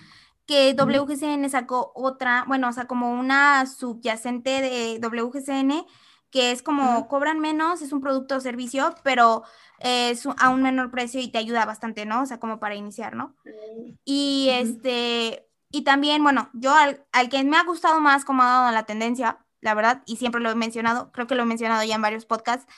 que 0.51 0.73
WGCN 0.73 1.49
sacó 1.49 1.93
otra, 1.95 2.43
bueno, 2.47 2.67
o 2.67 2.73
sea, 2.73 2.85
como 2.85 3.11
una 3.11 3.65
subyacente 3.65 4.49
de 4.61 4.99
WGCN, 4.99 5.85
que 6.29 6.51
es 6.51 6.61
como 6.61 7.07
cobran 7.07 7.39
menos, 7.39 7.81
es 7.81 7.93
un 7.93 8.01
producto 8.01 8.35
o 8.35 8.39
servicio, 8.41 8.93
pero 9.03 9.43
es 9.79 10.25
a 10.25 10.49
un 10.49 10.61
menor 10.61 10.91
precio 10.91 11.21
y 11.21 11.29
te 11.31 11.37
ayuda 11.37 11.65
bastante, 11.65 12.05
¿no? 12.05 12.23
O 12.23 12.25
sea, 12.25 12.39
como 12.39 12.59
para 12.59 12.75
iniciar, 12.75 13.15
¿no? 13.15 13.35
Y 14.03 14.49
este, 14.51 15.47
y 15.71 15.83
también, 15.83 16.21
bueno, 16.23 16.49
yo 16.53 16.73
al, 16.73 17.29
que 17.29 17.43
me 17.43 17.57
ha 17.57 17.63
gustado 17.63 18.01
más 18.01 18.25
como 18.25 18.43
ha 18.43 18.47
dado 18.47 18.71
la 18.71 18.85
tendencia, 18.85 19.45
la 19.61 19.73
verdad, 19.73 20.03
y 20.05 20.17
siempre 20.17 20.41
lo 20.41 20.49
he 20.49 20.55
mencionado, 20.55 21.11
creo 21.11 21.27
que 21.27 21.35
lo 21.35 21.43
he 21.43 21.45
mencionado 21.45 21.83
ya 21.83 21.95
en 21.95 22.01
varios 22.01 22.25
podcasts, 22.25 22.71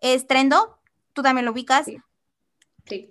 es 0.00 0.26
Trendo, 0.26 0.78
tú 1.12 1.22
también 1.22 1.44
lo 1.44 1.52
ubicas. 1.52 1.86
sí 1.86 3.10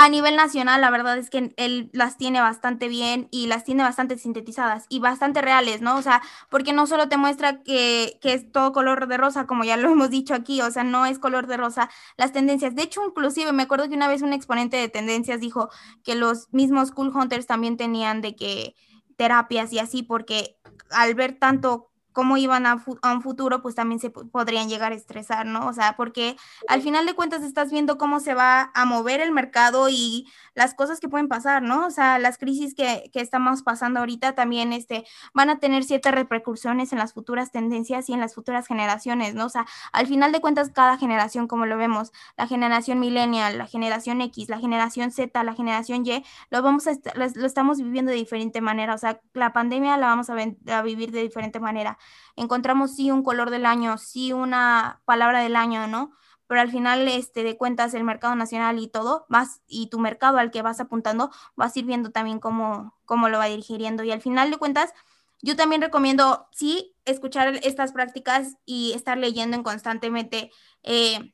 a 0.00 0.08
nivel 0.08 0.36
nacional, 0.36 0.80
la 0.80 0.90
verdad 0.90 1.18
es 1.18 1.28
que 1.28 1.52
él 1.56 1.90
las 1.92 2.16
tiene 2.16 2.40
bastante 2.40 2.86
bien 2.86 3.26
y 3.32 3.48
las 3.48 3.64
tiene 3.64 3.82
bastante 3.82 4.16
sintetizadas 4.16 4.86
y 4.88 5.00
bastante 5.00 5.42
reales, 5.42 5.80
¿no? 5.80 5.96
O 5.96 6.02
sea, 6.02 6.22
porque 6.50 6.72
no 6.72 6.86
solo 6.86 7.08
te 7.08 7.16
muestra 7.16 7.64
que, 7.64 8.16
que, 8.22 8.32
es 8.32 8.52
todo 8.52 8.72
color 8.72 9.08
de 9.08 9.16
rosa, 9.16 9.48
como 9.48 9.64
ya 9.64 9.76
lo 9.76 9.90
hemos 9.92 10.10
dicho 10.10 10.34
aquí, 10.34 10.62
o 10.62 10.70
sea, 10.70 10.84
no 10.84 11.04
es 11.04 11.18
color 11.18 11.48
de 11.48 11.56
rosa 11.56 11.90
las 12.16 12.32
tendencias. 12.32 12.76
De 12.76 12.82
hecho, 12.82 13.04
inclusive 13.04 13.52
me 13.52 13.64
acuerdo 13.64 13.88
que 13.88 13.96
una 13.96 14.06
vez 14.06 14.22
un 14.22 14.32
exponente 14.32 14.76
de 14.76 14.88
tendencias 14.88 15.40
dijo 15.40 15.68
que 16.04 16.14
los 16.14 16.52
mismos 16.52 16.92
Cool 16.92 17.08
Hunters 17.08 17.48
también 17.48 17.76
tenían 17.76 18.20
de 18.20 18.36
que 18.36 18.76
terapias 19.16 19.72
y 19.72 19.80
así, 19.80 20.04
porque 20.04 20.60
al 20.90 21.16
ver 21.16 21.40
tanto 21.40 21.90
cómo 22.18 22.36
iban 22.36 22.66
a, 22.66 22.82
un 23.04 23.22
futuro, 23.22 23.62
pues 23.62 23.76
también 23.76 24.00
se 24.00 24.10
podrían 24.10 24.68
llegar 24.68 24.90
a 24.90 24.96
estresar, 24.96 25.46
¿no? 25.46 25.68
O 25.68 25.72
sea, 25.72 25.94
porque 25.96 26.34
al 26.66 26.82
final 26.82 27.06
de 27.06 27.14
cuentas 27.14 27.44
estás 27.44 27.70
viendo 27.70 27.96
cómo 27.96 28.18
se 28.18 28.34
va 28.34 28.72
a 28.74 28.84
mover 28.86 29.20
el 29.20 29.30
mercado 29.30 29.88
y 29.88 30.26
las 30.56 30.74
cosas 30.74 30.98
que 30.98 31.08
pueden 31.08 31.28
pasar, 31.28 31.62
¿no? 31.62 31.86
O 31.86 31.90
sea, 31.92 32.18
las 32.18 32.36
crisis 32.36 32.74
que, 32.74 33.08
que 33.12 33.20
estamos 33.20 33.62
pasando 33.62 34.00
ahorita 34.00 34.34
también 34.34 34.72
este, 34.72 35.04
van 35.32 35.48
a 35.48 35.60
tener 35.60 35.84
ciertas 35.84 36.12
repercusiones 36.12 36.92
en 36.92 36.98
las 36.98 37.12
futuras 37.12 37.52
tendencias 37.52 38.08
y 38.08 38.14
en 38.14 38.18
las 38.18 38.34
futuras 38.34 38.66
generaciones, 38.66 39.36
¿no? 39.36 39.46
O 39.46 39.48
sea, 39.48 39.64
al 39.92 40.08
final 40.08 40.32
de 40.32 40.40
cuentas, 40.40 40.70
cada 40.74 40.98
generación, 40.98 41.46
como 41.46 41.66
lo 41.66 41.76
vemos, 41.76 42.10
la 42.36 42.48
generación 42.48 42.98
millennial, 42.98 43.58
la 43.58 43.68
generación 43.68 44.20
X, 44.22 44.48
la 44.48 44.58
generación 44.58 45.12
Z, 45.12 45.44
la 45.44 45.54
generación 45.54 46.04
Y, 46.04 46.24
lo, 46.50 46.62
vamos 46.62 46.88
a 46.88 46.94
lo 47.14 47.46
estamos 47.46 47.78
viviendo 47.78 48.10
de 48.10 48.16
diferente 48.16 48.60
manera, 48.60 48.96
o 48.96 48.98
sea, 48.98 49.20
la 49.34 49.52
pandemia 49.52 49.96
la 49.98 50.08
vamos 50.08 50.28
a, 50.30 50.34
a 50.76 50.82
vivir 50.82 51.12
de 51.12 51.22
diferente 51.22 51.60
manera 51.60 51.96
encontramos 52.36 52.94
sí 52.94 53.10
un 53.10 53.22
color 53.22 53.50
del 53.50 53.66
año, 53.66 53.98
sí 53.98 54.32
una 54.32 55.00
palabra 55.04 55.40
del 55.40 55.56
año, 55.56 55.86
¿no? 55.86 56.12
Pero 56.46 56.60
al 56.60 56.70
final 56.70 57.06
este, 57.08 57.42
de 57.42 57.56
cuentas 57.56 57.94
el 57.94 58.04
mercado 58.04 58.34
nacional 58.34 58.78
y 58.78 58.88
todo, 58.88 59.26
vas 59.28 59.60
y 59.66 59.88
tu 59.88 59.98
mercado 59.98 60.38
al 60.38 60.50
que 60.50 60.62
vas 60.62 60.80
apuntando, 60.80 61.30
vas 61.56 61.76
a 61.76 61.78
ir 61.78 61.84
viendo 61.84 62.10
también 62.10 62.38
cómo, 62.40 62.94
cómo 63.04 63.28
lo 63.28 63.38
va 63.38 63.46
dirigiendo. 63.46 64.02
Y 64.02 64.12
al 64.12 64.22
final 64.22 64.50
de 64.50 64.56
cuentas, 64.56 64.94
yo 65.42 65.56
también 65.56 65.82
recomiendo, 65.82 66.48
sí, 66.52 66.96
escuchar 67.04 67.60
estas 67.62 67.92
prácticas 67.92 68.56
y 68.64 68.92
estar 68.94 69.18
leyendo 69.18 69.56
en 69.56 69.62
constantemente 69.62 70.50
eh, 70.82 71.30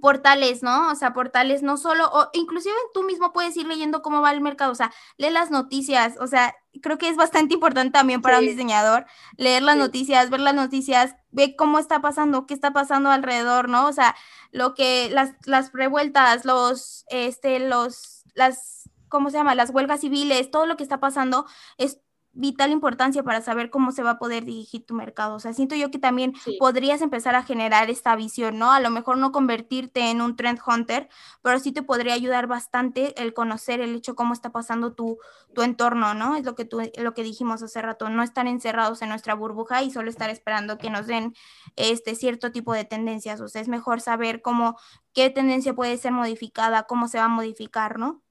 portales, 0.00 0.62
¿no? 0.62 0.90
O 0.90 0.94
sea, 0.94 1.12
portales 1.12 1.62
no 1.62 1.76
solo, 1.76 2.08
o 2.12 2.28
inclusive 2.32 2.74
tú 2.92 3.02
mismo 3.02 3.32
puedes 3.32 3.56
ir 3.56 3.66
leyendo 3.66 4.02
cómo 4.02 4.20
va 4.20 4.32
el 4.32 4.40
mercado, 4.40 4.72
o 4.72 4.74
sea, 4.74 4.92
lee 5.16 5.30
las 5.30 5.50
noticias, 5.50 6.16
o 6.20 6.26
sea, 6.26 6.54
creo 6.80 6.98
que 6.98 7.08
es 7.08 7.16
bastante 7.16 7.54
importante 7.54 7.92
también 7.92 8.22
para 8.22 8.38
un 8.38 8.46
diseñador 8.46 9.06
leer 9.36 9.62
las 9.62 9.76
noticias, 9.76 10.30
ver 10.30 10.40
las 10.40 10.54
noticias, 10.54 11.16
ver 11.30 11.56
cómo 11.56 11.78
está 11.78 12.00
pasando, 12.00 12.46
qué 12.46 12.54
está 12.54 12.72
pasando 12.72 13.10
alrededor, 13.10 13.68
¿no? 13.68 13.86
O 13.86 13.92
sea, 13.92 14.14
lo 14.50 14.74
que 14.74 15.10
las 15.10 15.34
las 15.46 15.72
revueltas, 15.72 16.44
los 16.44 17.04
este 17.08 17.60
los 17.60 18.24
las 18.34 18.88
¿cómo 19.08 19.30
se 19.30 19.36
llama? 19.36 19.54
Las 19.54 19.70
huelgas 19.70 20.00
civiles, 20.00 20.50
todo 20.50 20.66
lo 20.66 20.76
que 20.76 20.82
está 20.82 20.98
pasando 21.00 21.46
es 21.78 22.00
vital 22.34 22.72
importancia 22.72 23.22
para 23.22 23.40
saber 23.40 23.70
cómo 23.70 23.92
se 23.92 24.02
va 24.02 24.10
a 24.10 24.18
poder 24.18 24.44
dirigir 24.44 24.84
tu 24.84 24.94
mercado. 24.94 25.36
O 25.36 25.40
sea, 25.40 25.52
siento 25.54 25.76
yo 25.76 25.90
que 25.90 25.98
también 25.98 26.34
podrías 26.58 27.00
empezar 27.00 27.34
a 27.36 27.44
generar 27.44 27.90
esta 27.90 28.14
visión, 28.16 28.58
¿no? 28.58 28.72
A 28.72 28.80
lo 28.80 28.90
mejor 28.90 29.18
no 29.18 29.32
convertirte 29.32 30.10
en 30.10 30.20
un 30.20 30.36
trend 30.36 30.58
hunter, 30.66 31.08
pero 31.42 31.58
sí 31.60 31.72
te 31.72 31.82
podría 31.82 32.14
ayudar 32.14 32.46
bastante 32.46 33.20
el 33.22 33.32
conocer 33.34 33.80
el 33.80 33.94
hecho 33.94 34.16
cómo 34.16 34.32
está 34.32 34.50
pasando 34.50 34.92
tu, 34.92 35.18
tu 35.54 35.62
entorno, 35.62 36.14
¿no? 36.14 36.36
Es 36.36 36.44
lo 36.44 36.54
que 36.54 36.64
tú, 36.64 36.80
lo 36.96 37.14
que 37.14 37.22
dijimos 37.22 37.62
hace 37.62 37.80
rato, 37.80 38.08
no 38.08 38.22
estar 38.22 38.46
encerrados 38.46 39.00
en 39.02 39.08
nuestra 39.08 39.34
burbuja 39.34 39.82
y 39.82 39.90
solo 39.90 40.10
estar 40.10 40.30
esperando 40.30 40.76
que 40.76 40.90
nos 40.90 41.06
den 41.06 41.34
este 41.76 42.16
cierto 42.16 42.50
tipo 42.50 42.72
de 42.72 42.84
tendencias. 42.84 43.40
O 43.40 43.48
sea, 43.48 43.62
es 43.62 43.68
mejor 43.68 44.00
saber 44.00 44.42
cómo, 44.42 44.76
qué 45.12 45.30
tendencia 45.30 45.74
puede 45.74 45.96
ser 45.98 46.12
modificada, 46.12 46.82
cómo 46.84 47.06
se 47.08 47.18
va 47.18 47.24
a 47.24 47.28
modificar, 47.28 47.98
¿no? 47.98 48.22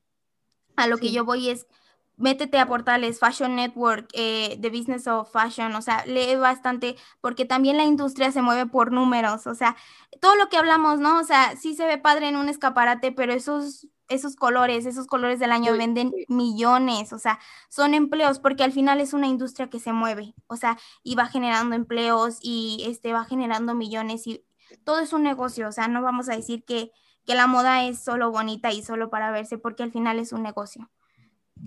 A 0.76 0.88
lo 0.88 0.98
que 0.98 1.12
yo 1.12 1.24
voy 1.24 1.50
es 1.50 1.68
métete 2.17 2.60
a 2.60 2.67
portales, 2.67 3.19
Fashion 3.19 3.56
Network, 3.56 4.10
eh, 4.13 4.58
The 4.62 4.69
Business 4.69 5.08
of 5.08 5.32
Fashion, 5.32 5.76
o 5.76 5.82
sea, 5.82 6.06
lee 6.06 6.36
bastante, 6.36 6.95
porque 7.21 7.45
también 7.45 7.78
la 7.78 7.84
industria 7.84 8.32
se 8.32 8.41
mueve 8.41 8.65
por 8.69 8.91
números, 8.91 9.47
o 9.47 9.56
sea, 9.56 9.76
todo 10.21 10.36
lo 10.36 10.49
que 10.49 10.58
hablamos, 10.58 10.99
¿no? 10.99 11.19
O 11.19 11.23
sea, 11.23 11.56
sí 11.58 11.76
se 11.76 11.86
ve 11.86 11.97
padre 11.97 12.30
en 12.30 12.36
un 12.36 12.49
escaparate, 12.49 13.12
pero 13.12 13.34
esos, 13.34 13.88
esos 14.10 14.36
colores, 14.36 14.86
esos 14.86 15.08
colores 15.08 15.39
del 15.39 15.52
año 15.52 15.73
venden 15.73 16.12
millones, 16.28 17.13
o 17.13 17.19
sea, 17.19 17.39
son 17.69 17.93
empleos, 17.93 18.39
porque 18.39 18.63
al 18.63 18.71
final 18.71 19.02
es 19.02 19.13
una 19.13 19.28
industria 19.28 19.69
que 19.69 19.80
se 19.80 19.93
mueve, 19.93 20.34
o 20.47 20.56
sea, 20.56 20.78
y 21.04 21.15
va 21.15 21.26
generando 21.28 21.76
empleos 21.76 22.38
y 22.41 22.84
este, 22.88 23.14
va 23.14 23.26
generando 23.26 23.74
millones 23.76 24.28
y 24.28 24.45
todo 24.84 24.99
es 24.99 25.14
un 25.14 25.24
negocio, 25.24 25.68
o 25.68 25.72
sea, 25.72 25.88
no 25.88 26.01
vamos 26.01 26.30
a 26.30 26.36
decir 26.36 26.64
que, 26.66 26.91
que 27.26 27.36
la 27.36 27.47
moda 27.47 27.86
es 27.86 28.03
solo 28.03 28.32
bonita 28.32 28.72
y 28.72 28.84
solo 28.84 29.09
para 29.09 29.32
verse, 29.32 29.57
porque 29.57 29.84
al 29.84 29.91
final 29.91 30.20
es 30.20 30.32
un 30.34 30.43
negocio. 30.43 30.89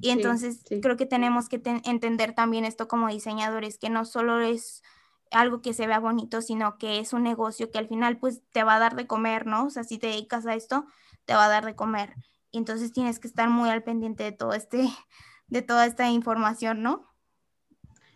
Y 0.01 0.11
entonces 0.11 0.65
creo 0.83 0.97
que 0.97 1.07
tenemos 1.07 1.49
que 1.49 1.61
entender 1.85 2.35
también 2.35 2.65
esto 2.65 2.89
como 2.89 3.09
diseñadores, 3.09 3.79
que 3.79 3.91
no 3.91 4.05
solo 4.05 4.41
es 4.41 4.83
algo 5.31 5.63
que 5.63 5.73
se 5.73 5.87
vea 5.87 5.99
bonito, 5.99 6.43
sino 6.43 6.79
que 6.79 6.99
es 6.99 7.13
un 7.13 7.23
negocio 7.23 7.71
que 7.71 7.79
al 7.79 7.89
final 7.89 8.19
pues 8.19 8.43
te 8.53 8.63
va 8.63 8.77
a 8.77 8.79
dar 8.79 8.97
de 8.97 9.07
comer, 9.07 9.47
¿no? 9.47 9.67
O 9.67 9.71
sea, 9.71 9.85
si 9.85 9.99
te 9.99 10.09
dedicas 10.09 10.47
a 10.47 10.55
esto, 10.55 10.87
te 11.25 11.35
va 11.35 11.47
a 11.47 11.49
dar 11.49 11.65
de 11.65 11.75
comer. 11.75 12.15
Y 12.51 12.59
entonces 12.59 12.93
tienes 12.93 13.19
que 13.19 13.29
estar 13.29 13.49
muy 13.49 13.69
al 13.69 13.83
pendiente 13.83 14.25
de 14.25 14.33
todo 14.33 14.53
este, 14.53 14.89
de 15.49 15.63
toda 15.63 15.87
esta 15.87 16.11
información, 16.11 16.83
¿no? 16.83 17.07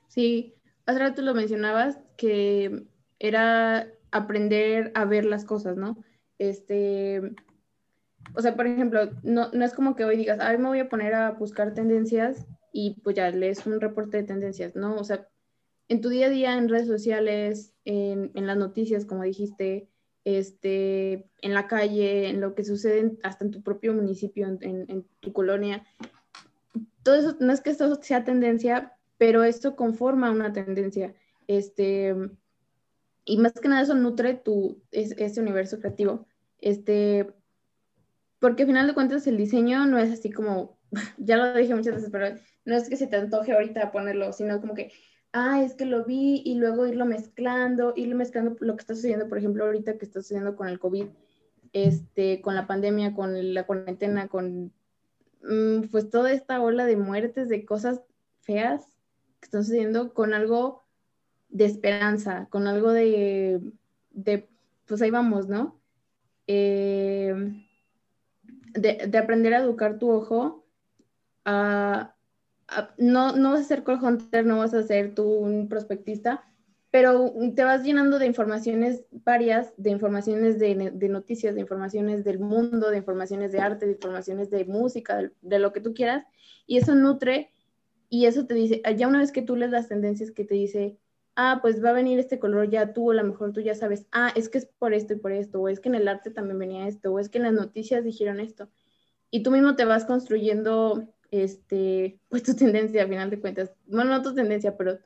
Sí, 0.09 0.55
hace 0.87 0.99
rato 0.99 1.22
lo 1.22 1.35
mencionabas 1.35 1.99
que 2.16 2.87
era 3.18 3.89
aprender 4.11 4.93
a 4.95 5.05
ver 5.05 5.24
las 5.24 5.45
cosas, 5.45 5.76
¿no? 5.76 5.97
Este, 6.39 7.20
o 8.35 8.43
sea, 8.43 8.55
por 8.55 8.66
ejemplo, 8.66 9.11
no, 9.23 9.51
no 9.53 9.64
es 9.64 9.73
como 9.73 9.97
que 9.97 10.05
hoy 10.05 10.16
digas, 10.16 10.39
ay, 10.41 10.59
me 10.59 10.68
voy 10.68 10.81
a 10.81 10.89
poner 10.89 11.14
a 11.14 11.33
buscar 11.33 11.75
tendencias 11.75 12.47
y 12.73 13.01
pues 13.03 13.16
ya 13.16 13.31
lees 13.31 13.66
un 13.66 13.81
reporte 13.81 14.18
de 14.18 14.23
tendencias, 14.23 14.77
¿no? 14.77 14.97
O 14.97 15.05
sea, 15.05 15.29
en 15.89 16.01
tu 16.01 16.09
día 16.09 16.27
a 16.27 16.31
día, 16.31 16.57
en 16.57 16.68
redes 16.68 16.87
sociales, 16.87 17.75
en, 17.85 18.31
en 18.35 18.47
las 18.47 18.57
noticias, 18.57 19.05
como 19.05 19.25
dijiste, 19.25 19.89
este, 20.25 21.29
en 21.41 21.55
la 21.55 21.66
calle, 21.66 22.29
en 22.29 22.41
lo 22.41 22.55
que 22.55 22.64
sucede 22.64 23.18
hasta 23.23 23.45
en 23.45 23.51
tu 23.51 23.62
propio 23.62 23.95
municipio, 23.95 24.47
en, 24.47 24.87
en, 24.89 25.07
tu 25.21 25.33
colonia. 25.33 25.85
Todo 27.03 27.14
eso, 27.14 27.37
no 27.41 27.53
es 27.53 27.61
que 27.61 27.71
esto 27.71 27.95
sea 28.03 28.25
tendencia, 28.25 28.93
pero 29.18 29.43
esto 29.43 29.77
conforma 29.77 30.31
una 30.31 30.53
tendencia. 30.53 31.14
Este, 31.47 32.14
y 33.25 33.39
más 33.39 33.55
que 33.55 33.68
nada 33.68 33.83
eso 33.83 33.95
nutre 33.95 34.35
tu, 34.35 34.83
ese 34.91 35.41
universo 35.41 35.81
creativo. 35.81 36.27
Este, 36.59 37.35
porque 38.41 38.62
al 38.62 38.68
final 38.68 38.86
de 38.86 38.95
cuentas 38.95 39.26
el 39.26 39.36
diseño 39.36 39.86
no 39.86 39.99
es 39.99 40.11
así 40.11 40.30
como, 40.30 40.78
ya 41.18 41.36
lo 41.36 41.55
dije 41.55 41.74
muchas 41.74 41.95
veces, 41.95 42.11
pero 42.11 42.36
no 42.64 42.74
es 42.74 42.88
que 42.88 42.97
se 42.97 43.07
te 43.07 43.16
antoje 43.16 43.53
ahorita 43.53 43.93
ponerlo, 43.93 44.32
sino 44.32 44.61
como 44.61 44.74
que, 44.74 44.93
ah, 45.32 45.62
es 45.62 45.74
que 45.74 45.84
lo 45.84 46.05
vi 46.05 46.43
y 46.45 46.57
luego 46.57 46.86
irlo 46.86 47.05
mezclando, 47.05 47.93
irlo 47.95 48.16
mezclando 48.16 48.57
lo 48.61 48.74
que 48.74 48.80
está 48.80 48.95
sucediendo, 48.95 49.28
por 49.28 49.38
ejemplo, 49.38 49.64
ahorita 49.64 49.99
que 49.99 50.05
está 50.05 50.20
sucediendo 50.20 50.57
con 50.57 50.68
el 50.68 50.80
COVID, 50.80 51.07
este, 51.72 52.41
con 52.41 52.55
la 52.55 52.66
pandemia, 52.66 53.14
con 53.14 53.55
la 53.55 53.64
cuarentena, 53.64 54.28
con 54.28 54.72
mm, 55.43 55.82
pues 55.91 56.11
toda 56.11 56.32
esta 56.32 56.61
ola 56.61 56.86
de 56.86 56.97
muertes, 56.97 57.49
de 57.49 57.64
cosas 57.64 58.01
feas 58.41 58.84
que 59.38 59.47
están 59.47 59.64
sucediendo, 59.64 60.14
con 60.14 60.34
algo 60.34 60.82
de 61.51 61.66
esperanza, 61.66 62.49
con 62.51 62.66
algo 62.66 62.93
de, 62.93 63.61
de 64.11 64.49
pues 64.86 65.03
ahí 65.03 65.11
vamos, 65.11 65.49
¿no? 65.49 65.80
Eh, 66.47 67.34
de, 68.75 69.18
aprender 69.18 69.55
a 69.55 69.59
educar 69.59 69.99
tu 69.99 70.11
ojo 70.11 70.64
no, 72.99 73.37
no 73.37 73.53
vas 73.53 73.61
a 73.61 73.64
ser 73.64 73.85
call 73.85 74.03
hunter, 74.03 74.45
no 74.47 74.59
vas 74.59 74.75
a 74.75 74.83
ser 74.83 75.14
tú 75.14 75.25
un 75.25 75.68
prospectista, 75.68 76.45
pero 76.91 77.33
te 77.55 77.64
vas 77.64 77.85
llenando 77.85 78.18
de 78.18 78.27
informaciones 78.27 79.05
varias, 79.11 79.73
de 79.77 79.91
informaciones 79.91 80.59
de, 80.59 80.93
noticias, 81.09 81.55
de 81.55 81.61
informaciones 81.61 82.25
del 82.25 82.41
mundo, 82.41 82.91
de 82.91 82.99
informaciones 82.99 83.53
de 83.53 83.61
arte, 83.61 83.87
de 83.87 83.93
informaciones 83.93 84.51
de 84.51 84.64
música, 84.64 85.31
de, 85.41 85.59
lo 85.59 85.73
que 85.73 85.81
tú 85.81 85.95
quieras, 85.95 86.25
y 86.66 86.79
eso 86.79 86.95
nutre 86.95 87.51
y 88.09 88.27
eso 88.27 88.47
te 88.47 88.55
dice, 88.55 88.83
ya 88.97 89.07
una 89.07 89.21
vez 89.21 89.31
que 89.31 89.43
tú 89.43 89.55
lees 89.55 89.71
las 89.71 89.89
tendencias 89.89 90.33
que 90.33 90.45
te 90.45 90.55
dice, 90.55 90.99
ah, 91.41 91.59
pues 91.62 91.82
va 91.82 91.91
a 91.91 91.95
venir 91.95 92.18
este 92.18 92.38
color, 92.38 92.68
ya 92.68 92.93
tú, 92.93 93.11
a 93.11 93.14
lo 93.14 93.24
mejor 93.24 93.53
tú 93.53 93.61
ya 93.61 93.74
sabes, 93.74 94.07
ah, 94.12 94.30
es 94.36 94.49
que 94.49 94.59
es 94.59 94.66
por 94.66 94.93
esto 94.93 95.14
y 95.14 95.16
por 95.16 95.32
esto, 95.32 95.61
o 95.61 95.68
es 95.68 95.80
que 95.80 95.88
en 95.88 95.95
el 95.95 96.07
arte 96.07 96.30
también 96.30 96.59
venía 96.59 96.86
esto, 96.86 97.12
o 97.12 97.18
es 97.18 97.28
que 97.30 97.38
en 97.38 97.45
las 97.45 97.55
noticias 97.55 98.05
dijeron 98.05 98.41
esto 98.41 98.68
y 99.30 99.43
tú 99.43 99.51
mismo 99.51 99.76
te 99.76 99.84
vas 99.84 100.05
construyendo, 100.05 101.09
este, 101.30 102.20
pues 102.28 102.43
tu 102.43 102.55
tendencia, 102.57 103.05
a 103.05 103.09
final 103.09 103.30
de 103.30 103.41
cuentas. 103.41 103.72
Bueno, 103.86 104.11
no 104.11 104.22
tu 104.22 104.34
tendencia, 104.34 104.76
pero 104.76 104.99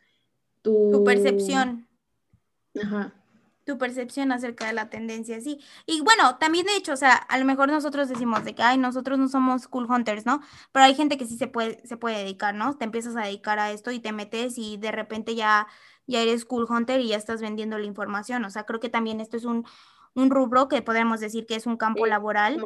tu... 0.63 0.91
Tu 0.91 1.05
percepción. 1.05 1.87
Ajá. 2.83 3.15
Tu 3.65 3.79
percepción 3.79 4.31
acerca 4.31 4.67
de 4.67 4.75
la 4.75 4.91
tendencia, 4.91 5.41
sí. 5.41 5.59
Y 5.87 6.03
bueno, 6.03 6.37
también 6.37 6.67
de 6.67 6.77
hecho, 6.77 6.93
o 6.93 6.97
sea, 6.97 7.15
a 7.15 7.39
lo 7.39 7.47
mejor 7.47 7.71
nosotros 7.71 8.11
decimos 8.11 8.45
de 8.45 8.55
que, 8.55 8.63
ay, 8.63 8.77
nosotros 8.77 9.19
no 9.19 9.29
somos 9.29 9.69
cool 9.69 9.91
hunters, 9.91 10.27
¿no? 10.27 10.43
Pero 10.71 10.85
hay 10.85 10.95
gente 10.95 11.17
que 11.17 11.27
sí 11.27 11.39
se 11.39 11.47
puede, 11.47 11.81
se 11.87 11.97
puede 11.97 12.19
dedicar, 12.19 12.55
¿no? 12.55 12.77
Te 12.77 12.85
empiezas 12.85 13.17
a 13.17 13.23
dedicar 13.23 13.59
a 13.59 13.71
esto 13.71 13.91
y 13.91 14.01
te 14.01 14.13
metes 14.13 14.59
y 14.59 14.77
de 14.77 14.93
repente 14.93 15.35
ya, 15.35 15.67
ya 16.07 16.21
eres 16.21 16.45
cool 16.45 16.67
hunter 16.69 17.01
y 17.01 17.09
ya 17.09 17.17
estás 17.17 17.41
vendiendo 17.41 17.79
la 17.79 17.87
información. 17.87 18.45
O 18.45 18.51
sea, 18.51 18.65
creo 18.65 18.81
que 18.81 18.91
también 18.91 19.21
esto 19.21 19.39
es 19.39 19.47
un, 19.47 19.65
un 20.15 20.29
rubro 20.29 20.69
que 20.69 20.83
podemos 20.83 21.21
decir 21.21 21.47
que 21.47 21.57
es 21.57 21.67
un 21.67 21.79
campo 21.79 22.05
laboral. 22.05 22.63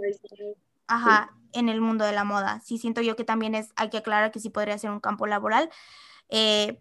Ajá, 0.89 1.35
en 1.53 1.69
el 1.69 1.81
mundo 1.81 2.05
de 2.05 2.13
la 2.13 2.25
moda. 2.25 2.61
Sí, 2.65 2.79
siento 2.79 3.03
yo 3.03 3.15
que 3.15 3.25
también 3.25 3.55
es, 3.55 3.73
hay 3.77 3.91
que 3.91 3.99
aclarar 3.99 4.33
que 4.33 4.41
sí 4.41 4.51
podría 4.51 4.79
ser 4.79 4.91
un 4.91 5.01
campo 5.01 5.27
laboral. 5.27 5.71
Eh, 6.29 6.81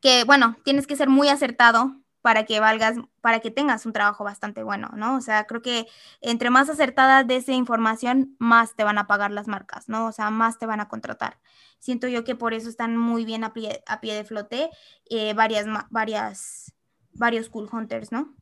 que 0.00 0.24
bueno, 0.24 0.56
tienes 0.64 0.86
que 0.86 0.96
ser 0.96 1.08
muy 1.08 1.28
acertado 1.28 1.96
para 2.28 2.44
que 2.44 2.60
valgas, 2.60 2.96
para 3.22 3.40
que 3.40 3.50
tengas 3.50 3.86
un 3.86 3.94
trabajo 3.94 4.22
bastante 4.22 4.62
bueno, 4.62 4.90
¿no? 4.94 5.16
O 5.16 5.22
sea, 5.22 5.46
creo 5.46 5.62
que 5.62 5.86
entre 6.20 6.50
más 6.50 6.68
acertada 6.68 7.24
de 7.24 7.36
esa 7.36 7.52
información, 7.52 8.36
más 8.38 8.76
te 8.76 8.84
van 8.84 8.98
a 8.98 9.06
pagar 9.06 9.30
las 9.30 9.48
marcas, 9.48 9.88
¿no? 9.88 10.04
O 10.04 10.12
sea, 10.12 10.28
más 10.28 10.58
te 10.58 10.66
van 10.66 10.78
a 10.80 10.88
contratar. 10.88 11.38
Siento 11.78 12.06
yo 12.06 12.24
que 12.24 12.34
por 12.34 12.52
eso 12.52 12.68
están 12.68 12.98
muy 12.98 13.24
bien 13.24 13.44
a 13.44 13.54
pie, 13.54 13.82
a 13.86 14.02
pie 14.02 14.12
de 14.12 14.24
flote 14.24 14.68
eh, 15.08 15.32
varias, 15.32 15.64
varias, 15.88 16.74
varios 17.14 17.48
cool 17.48 17.66
hunters, 17.72 18.12
¿no? 18.12 18.36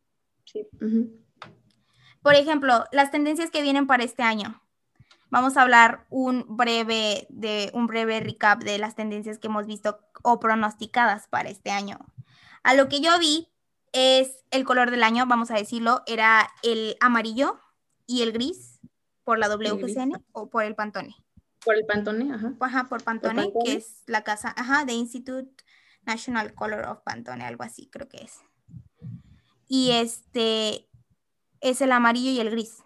Sí. 0.47 0.67
Por 2.21 2.35
ejemplo, 2.35 2.87
las 2.91 3.13
tendencias 3.13 3.53
que 3.53 3.63
vienen 3.63 3.87
para 3.87 4.03
este 4.03 4.25
año 4.25 4.61
vamos 5.31 5.57
a 5.57 5.63
hablar 5.63 6.07
un 6.11 6.45
breve, 6.49 7.29
de, 7.31 7.71
un 7.73 7.87
breve 7.87 8.19
recap 8.19 8.65
de 8.65 8.79
las 8.79 8.97
tendencias 8.97 9.39
que 9.39 9.47
hemos 9.47 9.69
visto 9.69 10.01
o 10.25 10.41
pronosticadas 10.41 11.29
para 11.29 11.51
este 11.51 11.71
año. 11.71 12.01
A 12.65 12.75
lo 12.75 12.89
que 12.89 13.01
yo 13.01 13.17
vi 13.21 13.47
es 13.97 14.45
el 14.51 14.65
color 14.65 14.91
del 14.91 15.03
año, 15.03 15.25
vamos 15.27 15.51
a 15.51 15.55
decirlo, 15.55 16.03
era 16.07 16.51
el 16.63 16.99
amarillo 17.01 17.59
y 18.07 18.21
el 18.21 18.33
gris 18.33 18.79
por 19.25 19.39
la 19.39 19.49
WGCN 19.49 20.23
o 20.33 20.51
por 20.51 20.65
el 20.65 20.75
Pantone. 20.75 21.17
Por 21.65 21.77
el 21.77 21.87
Pantone, 21.87 22.31
ajá. 22.31 22.53
Ajá, 22.61 22.89
por 22.91 23.03
Pantone, 23.03 23.51
que 23.65 23.73
es 23.73 24.03
la 24.07 24.23
casa, 24.23 24.53
ajá, 24.55 24.85
de 24.85 24.93
Institute 24.93 25.65
National 26.05 26.53
Color 26.53 26.85
of 26.85 27.01
Pantone, 27.05 27.43
algo 27.43 27.65
así 27.65 27.89
creo 27.89 28.07
que 28.07 28.19
es. 28.19 28.41
Y 29.67 29.93
este 29.93 30.87
es 31.63 31.81
el 31.81 31.91
amarillo 31.91 32.31
y 32.31 32.39
el 32.39 32.51
gris. 32.51 32.83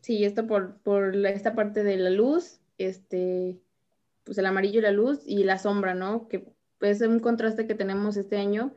Sí, 0.00 0.24
esto 0.24 0.46
por, 0.46 0.78
por 0.78 1.14
esta 1.26 1.54
parte 1.54 1.84
de 1.84 1.98
la 1.98 2.08
luz, 2.08 2.60
este, 2.78 3.60
pues 4.24 4.38
el 4.38 4.46
amarillo 4.46 4.78
y 4.78 4.82
la 4.82 4.90
luz 4.90 5.20
y 5.26 5.44
la 5.44 5.58
sombra, 5.58 5.92
¿no? 5.92 6.28
Que 6.28 6.50
es 6.80 7.02
un 7.02 7.20
contraste 7.20 7.66
que 7.66 7.74
tenemos 7.74 8.16
este 8.16 8.38
año, 8.38 8.72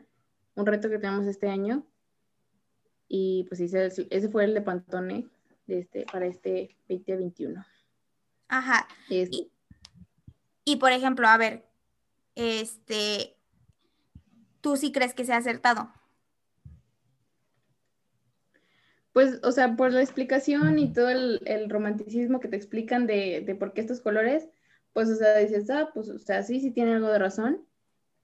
un 0.61 0.65
reto 0.65 0.89
que 0.89 0.99
tenemos 0.99 1.25
este 1.27 1.49
año. 1.49 1.85
Y 3.07 3.45
pues 3.49 3.57
sí, 3.57 3.65
ese, 3.65 4.29
fue 4.29 4.45
el 4.45 4.53
de 4.53 4.61
Pantone 4.61 5.27
de 5.67 5.79
este, 5.79 6.05
para 6.11 6.25
este 6.25 6.77
2021. 6.87 7.65
Ajá. 8.47 8.87
Y, 9.09 9.51
y 10.63 10.77
por 10.77 10.91
ejemplo, 10.91 11.27
a 11.27 11.37
ver, 11.37 11.65
este, 12.35 13.35
¿tú 14.61 14.77
sí 14.77 14.91
crees 14.91 15.13
que 15.13 15.25
se 15.25 15.33
ha 15.33 15.37
acertado? 15.37 15.91
Pues, 19.13 19.39
o 19.43 19.51
sea, 19.51 19.75
por 19.75 19.91
la 19.91 20.01
explicación 20.01 20.79
y 20.79 20.93
todo 20.93 21.09
el, 21.09 21.69
romanticismo 21.69 22.39
que 22.39 22.47
te 22.47 22.55
explican 22.55 23.07
de, 23.07 23.55
por 23.59 23.73
qué 23.73 23.81
estos 23.81 23.99
colores, 23.99 24.47
pues, 24.93 25.09
o 25.09 25.15
sea, 25.15 25.37
dices, 25.37 25.69
ah, 25.69 25.89
pues, 25.93 26.09
o 26.09 26.17
sea, 26.17 26.43
sí, 26.43 26.61
sí 26.61 26.71
tiene 26.71 26.93
algo 26.93 27.09
de 27.09 27.19
razón. 27.19 27.65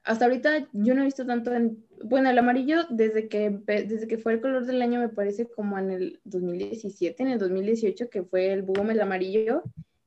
Hasta 0.07 0.23
ahorita 0.23 0.69
yo 0.71 0.95
no 0.95 1.01
he 1.01 1.05
visto 1.05 1.25
tanto 1.25 1.53
en, 1.53 1.85
bueno, 2.01 2.29
el 2.29 2.37
amarillo 2.39 2.85
desde 2.89 3.27
que, 3.27 3.49
desde 3.49 4.07
que 4.07 4.17
fue 4.17 4.31
el 4.31 4.39
color 4.39 4.65
del 4.65 4.81
año 4.81 5.01
me 5.01 5.09
parece 5.09 5.49
como 5.49 5.77
en 5.77 5.91
el 5.91 6.21
2017, 6.23 7.23
en 7.23 7.29
el 7.29 7.39
2018, 7.39 8.09
que 8.09 8.23
fue 8.23 8.53
el 8.53 8.61
boom 8.61 8.91
el 8.91 9.01
amarillo, 9.01 9.63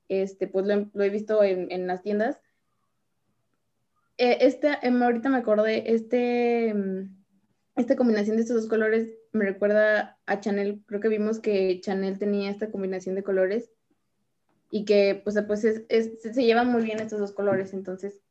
este, 0.08 0.48
pues 0.48 0.66
lo, 0.66 1.04
he 1.04 1.10
visto 1.10 1.44
en, 1.44 1.86
las 1.86 2.00
tiendas. 2.00 2.40
Eh, 4.16 4.38
este, 4.40 4.78
em, 4.80 5.02
ahorita 5.02 5.28
me 5.28 5.36
acordé, 5.36 5.92
este, 5.92 6.72
mm, 6.72 7.14
esta 7.76 7.94
combinación 7.94 8.36
de 8.36 8.42
estos 8.42 8.56
dos 8.56 8.70
colores 8.70 9.18
me 9.32 9.44
recuerda 9.44 10.18
a 10.24 10.40
Chanel, 10.40 10.82
creo 10.86 11.00
que 11.02 11.08
vimos 11.08 11.40
que 11.40 11.78
Chanel 11.82 12.18
tenía 12.18 12.50
esta 12.50 12.70
combinación 12.70 13.16
de 13.16 13.22
colores 13.22 13.70
y 14.70 14.86
que 14.86 15.20
pues, 15.22 15.36
pues 15.46 15.60
se 15.60 16.42
llevan 16.42 16.72
muy 16.72 16.84
bien 16.84 17.00
estos 17.00 17.18
dos 17.18 17.32
colores, 17.32 17.74
entonces 17.74 18.22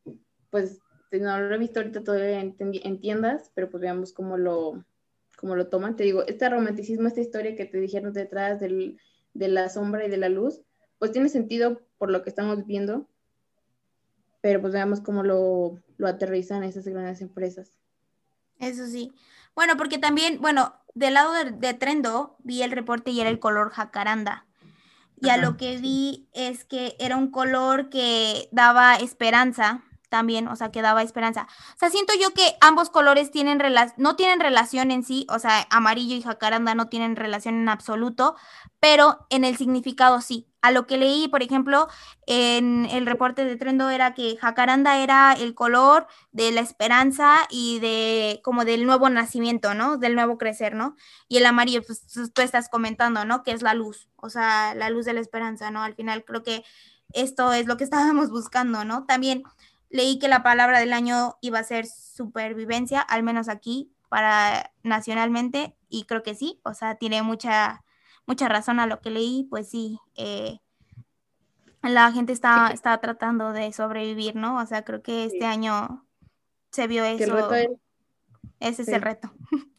pues 0.49 0.81
no 1.11 1.39
lo 1.39 1.55
he 1.55 1.57
visto 1.57 1.79
ahorita 1.79 2.03
todavía 2.03 2.39
en, 2.39 2.99
tiendas, 2.99 3.51
pero 3.55 3.69
pues 3.69 3.81
veamos 3.81 4.13
cómo 4.13 4.37
lo, 4.37 4.83
cómo 5.37 5.55
lo 5.55 5.67
toman. 5.67 5.95
Te 5.95 6.03
digo, 6.03 6.23
este 6.27 6.49
romanticismo, 6.49 7.07
esta 7.07 7.21
historia 7.21 7.55
que 7.55 7.65
te 7.65 7.79
dijeron 7.79 8.13
detrás 8.13 8.59
de 8.59 8.97
la 9.33 9.69
sombra 9.69 10.05
y 10.05 10.09
de 10.09 10.17
la 10.17 10.29
luz, 10.29 10.61
pues 10.99 11.11
tiene 11.11 11.29
sentido 11.29 11.81
por 11.97 12.11
lo 12.11 12.21
que 12.23 12.29
estamos 12.29 12.65
viendo, 12.65 13.07
pero 14.41 14.61
pues 14.61 14.73
veamos 14.73 15.01
cómo 15.01 15.23
lo, 15.23 15.79
lo 15.97 16.07
aterrizan 16.07 16.63
esas 16.63 16.85
grandes 16.85 17.21
empresas. 17.21 17.73
Eso 18.59 18.85
sí. 18.85 19.11
Bueno, 19.55 19.77
porque 19.77 19.97
también, 19.97 20.39
bueno, 20.41 20.75
del 20.93 21.15
lado 21.15 21.33
de, 21.33 21.73
Trendo 21.73 22.35
vi 22.39 22.61
el 22.61 22.71
reporte 22.71 23.11
y 23.11 23.21
era 23.21 23.29
el 23.29 23.39
color 23.39 23.71
jacaranda. 23.71 24.45
y 25.21 25.29
a 25.29 25.37
lo 25.37 25.57
que 25.57 25.77
vi 25.77 26.29
es 26.33 26.63
que 26.63 26.95
era 26.99 27.17
un 27.17 27.29
color 27.29 27.89
que 27.89 28.47
daba 28.51 28.95
esperanza 28.95 29.83
también, 30.09 30.47
o 30.47 30.55
sea, 30.55 30.71
que 30.71 30.81
daba 30.81 31.03
esperanza. 31.03 31.47
O 31.75 31.79
sea, 31.79 31.89
siento 31.89 32.13
yo 32.19 32.33
que 32.33 32.55
ambos 32.61 32.89
colores 32.89 33.31
tienen 33.31 33.61
no 33.97 34.15
tienen 34.15 34.39
relación 34.39 34.91
en 34.91 35.03
sí, 35.03 35.25
o 35.29 35.39
sea, 35.39 35.67
amarillo 35.69 36.15
y 36.15 36.21
jacaranda 36.21 36.75
no 36.75 36.89
tienen 36.89 37.15
relación 37.15 37.55
en 37.55 37.69
absoluto, 37.69 38.35
pero 38.79 39.25
en 39.29 39.45
el 39.45 39.57
significado 39.57 40.21
sí. 40.21 40.45
A 40.61 40.71
lo 40.71 40.87
que 40.87 40.97
leí, 40.97 41.29
por 41.29 41.41
ejemplo, 41.41 41.87
en 42.25 42.85
el 42.91 43.05
reporte 43.05 43.45
de 43.45 43.55
Trendo 43.55 43.89
era 43.89 44.13
que 44.13 44.35
jacaranda 44.35 44.97
era 44.97 45.31
el 45.31 45.55
color 45.55 46.07
de 46.33 46.51
la 46.51 46.59
esperanza 46.59 47.47
y 47.49 47.79
de 47.79 48.41
como 48.43 48.65
del 48.65 48.85
nuevo 48.85 49.09
nacimiento, 49.09 49.73
¿no? 49.73 49.97
Del 49.97 50.15
nuevo 50.15 50.37
crecer, 50.37 50.75
¿no? 50.75 50.97
Y 51.29 51.37
el 51.37 51.45
amarillo, 51.45 51.81
pues 51.81 52.05
tú 52.33 52.41
estás 52.41 52.67
comentando, 52.67 53.23
¿no? 53.23 53.41
Que 53.43 53.51
es 53.51 53.61
la 53.61 53.73
luz, 53.73 54.09
o 54.17 54.29
sea, 54.29 54.75
la 54.75 54.89
luz 54.89 55.05
de 55.05 55.13
la 55.13 55.21
esperanza, 55.21 55.71
¿no? 55.71 55.81
Al 55.81 55.95
final 55.95 56.25
creo 56.25 56.43
que 56.43 56.65
esto 57.13 57.53
es 57.53 57.65
lo 57.65 57.77
que 57.77 57.83
estábamos 57.83 58.29
buscando, 58.29 58.85
¿no? 58.85 59.05
También 59.05 59.43
leí 59.89 60.19
que 60.19 60.27
la 60.27 60.43
palabra 60.43 60.79
del 60.79 60.93
año 60.93 61.37
iba 61.41 61.59
a 61.59 61.63
ser 61.63 61.85
supervivencia, 61.85 63.01
al 63.01 63.23
menos 63.23 63.49
aquí, 63.49 63.91
para 64.09 64.71
nacionalmente, 64.83 65.75
y 65.89 66.05
creo 66.05 66.23
que 66.23 66.35
sí, 66.35 66.59
o 66.63 66.73
sea, 66.73 66.95
tiene 66.95 67.21
mucha, 67.21 67.83
mucha 68.25 68.47
razón 68.47 68.79
a 68.79 68.87
lo 68.87 69.01
que 69.01 69.09
leí, 69.09 69.47
pues 69.49 69.69
sí, 69.69 69.99
eh, 70.15 70.59
la 71.81 72.11
gente 72.11 72.33
está, 72.33 72.71
está 72.73 72.97
tratando 72.99 73.53
de 73.53 73.71
sobrevivir, 73.71 74.35
¿no? 74.35 74.61
O 74.61 74.65
sea, 74.65 74.83
creo 74.83 75.01
que 75.01 75.25
este 75.25 75.45
año 75.45 76.05
se 76.71 76.87
vio 76.87 77.03
eso. 77.05 77.49
Ese 78.59 78.81
es 78.81 78.87
el 78.89 79.01
reto. 79.01 79.31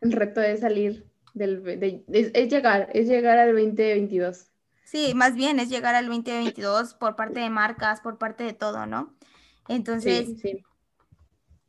El 0.00 0.10
reto 0.10 0.40
es 0.40 0.58
salir 0.58 1.06
del, 1.32 2.02
es, 2.08 2.50
llegar, 2.50 2.88
es 2.92 3.06
llegar 3.06 3.38
al 3.38 3.52
2022. 3.52 4.46
Sí, 4.84 5.12
más 5.14 5.36
bien 5.36 5.60
es 5.60 5.68
llegar 5.68 5.94
al 5.94 6.08
2022 6.08 6.94
por 6.94 7.14
parte 7.14 7.38
de 7.38 7.50
marcas, 7.50 8.00
por 8.00 8.18
parte 8.18 8.42
de 8.42 8.52
todo, 8.52 8.84
¿no? 8.86 9.14
Entonces, 9.68 10.28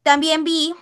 también 0.01 0.43
vi 0.43 0.73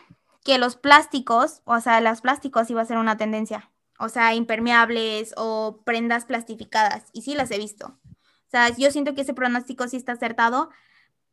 que 0.44 0.58
los 0.58 0.76
plásticos, 0.76 1.62
o 1.66 1.80
sea, 1.80 2.02
los 2.02 2.22
plásticos 2.22 2.70
iba 2.70 2.82
a 2.82 2.86
ser 2.86 2.98
una 2.98 3.18
tendencia, 3.18 3.72
o 4.00 4.10
sea, 4.10 4.34
impermeables 4.34 5.34
o 5.38 5.82
prendas 5.86 6.26
plastificadas, 6.26 7.06
y 7.14 7.22
sí 7.22 7.36
las 7.36 7.52
he 7.52 7.58
visto. 7.58 8.00
O 8.06 8.50
sea, 8.52 8.70
yo 8.76 8.92
siento 8.92 9.14
que 9.14 9.22
ese 9.22 9.34
pronóstico 9.34 9.88
sí 9.88 9.98
está 9.98 10.14
acertado 10.14 10.70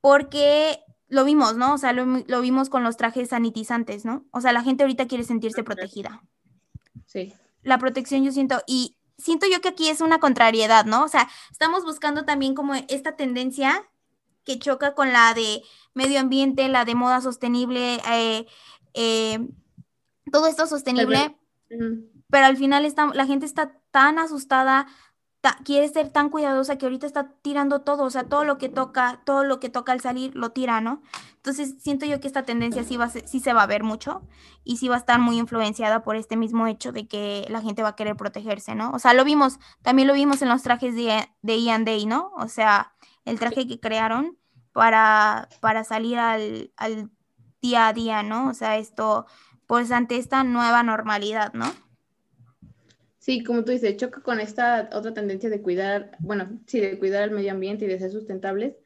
porque 0.00 0.80
lo 1.08 1.24
vimos, 1.24 1.56
¿no? 1.56 1.74
O 1.74 1.78
sea, 1.78 1.92
lo, 1.92 2.04
lo 2.04 2.40
vimos 2.40 2.68
con 2.68 2.84
los 2.84 2.96
trajes 2.96 3.30
sanitizantes, 3.30 4.04
¿no? 4.04 4.26
O 4.30 4.40
sea, 4.40 4.52
la 4.52 4.62
gente 4.62 4.84
ahorita 4.84 5.08
quiere 5.08 5.24
sentirse 5.24 5.64
protegida. 5.64 6.22
Sí. 7.06 7.34
La 7.62 7.78
protección 7.78 8.22
yo 8.24 8.30
siento, 8.30 8.62
y 8.66 8.96
siento 9.16 9.46
yo 9.50 9.60
que 9.60 9.68
aquí 9.68 9.88
es 9.88 10.00
una 10.00 10.20
contrariedad, 10.20 10.84
¿no? 10.84 11.04
O 11.04 11.08
sea, 11.08 11.28
estamos 11.50 11.84
buscando 11.84 12.24
también 12.24 12.54
como 12.54 12.74
esta 12.74 13.16
tendencia 13.16 13.88
que 14.48 14.58
choca 14.58 14.94
con 14.94 15.12
la 15.12 15.34
de 15.34 15.62
medio 15.92 16.18
ambiente, 16.18 16.68
la 16.68 16.86
de 16.86 16.94
moda 16.94 17.20
sostenible, 17.20 18.00
eh, 18.10 18.46
eh, 18.94 19.46
todo 20.32 20.46
esto 20.46 20.66
sostenible, 20.66 21.36
pero 22.30 22.46
al 22.46 22.56
final 22.56 22.86
está, 22.86 23.08
la 23.12 23.26
gente 23.26 23.44
está 23.44 23.78
tan 23.90 24.18
asustada, 24.18 24.86
quiere 25.64 25.86
ser 25.88 26.08
tan 26.08 26.30
cuidadosa 26.30 26.78
que 26.78 26.86
ahorita 26.86 27.06
está 27.06 27.34
tirando 27.42 27.82
todo, 27.82 28.04
o 28.04 28.10
sea, 28.10 28.24
todo 28.24 28.44
lo 28.44 28.56
que 28.56 28.70
toca, 28.70 29.20
todo 29.26 29.44
lo 29.44 29.60
que 29.60 29.68
toca 29.68 29.92
al 29.92 30.00
salir 30.00 30.34
lo 30.34 30.50
tira, 30.50 30.80
¿no? 30.80 31.02
Entonces 31.36 31.74
siento 31.80 32.06
yo 32.06 32.20
que 32.20 32.26
esta 32.26 32.44
tendencia 32.44 32.84
sí, 32.84 32.96
va 32.96 33.04
a 33.04 33.10
sí 33.10 33.40
se 33.40 33.52
va 33.52 33.64
a 33.64 33.66
ver 33.66 33.82
mucho 33.82 34.22
y 34.64 34.78
sí 34.78 34.88
va 34.88 34.94
a 34.94 34.98
estar 34.98 35.20
muy 35.20 35.36
influenciada 35.36 36.02
por 36.02 36.16
este 36.16 36.38
mismo 36.38 36.66
hecho 36.66 36.90
de 36.90 37.06
que 37.06 37.44
la 37.50 37.60
gente 37.60 37.82
va 37.82 37.90
a 37.90 37.96
querer 37.96 38.16
protegerse, 38.16 38.74
¿no? 38.74 38.92
O 38.92 38.98
sea, 38.98 39.12
lo 39.12 39.24
vimos, 39.24 39.58
también 39.82 40.08
lo 40.08 40.14
vimos 40.14 40.40
en 40.40 40.48
los 40.48 40.62
trajes 40.62 40.94
de, 40.94 41.28
de 41.42 41.62
Ian 41.62 41.84
Day, 41.84 42.06
¿no? 42.06 42.32
O 42.38 42.48
sea, 42.48 42.94
el 43.26 43.38
traje 43.38 43.68
que 43.68 43.78
crearon 43.78 44.37
para, 44.78 45.48
para 45.58 45.82
salir 45.82 46.18
al, 46.18 46.70
día 47.60 47.88
a 47.88 47.92
día, 47.92 48.22
¿no? 48.22 48.48
O 48.48 48.54
sea, 48.54 48.78
esto, 48.78 49.26
pues 49.66 49.90
ante 49.90 50.16
esta 50.16 50.44
nueva 50.44 50.84
normalidad, 50.84 51.52
¿no? 51.52 51.64
Sí, 53.18 53.42
como 53.42 53.64
tú 53.64 53.72
dices, 53.72 53.96
choca 53.96 54.22
con 54.22 54.38
esta 54.38 54.88
otra 54.92 55.12
tendencia 55.12 55.50
de 55.50 55.62
cuidar, 55.62 56.12
bueno, 56.20 56.60
sí, 56.68 56.78
de 56.78 56.96
cuidar 56.96 57.24
el 57.24 57.32
medio 57.32 57.50
ambiente 57.50 57.86
y 57.86 57.88
de 57.88 57.98
ser 57.98 58.12
sustentables. 58.12 58.76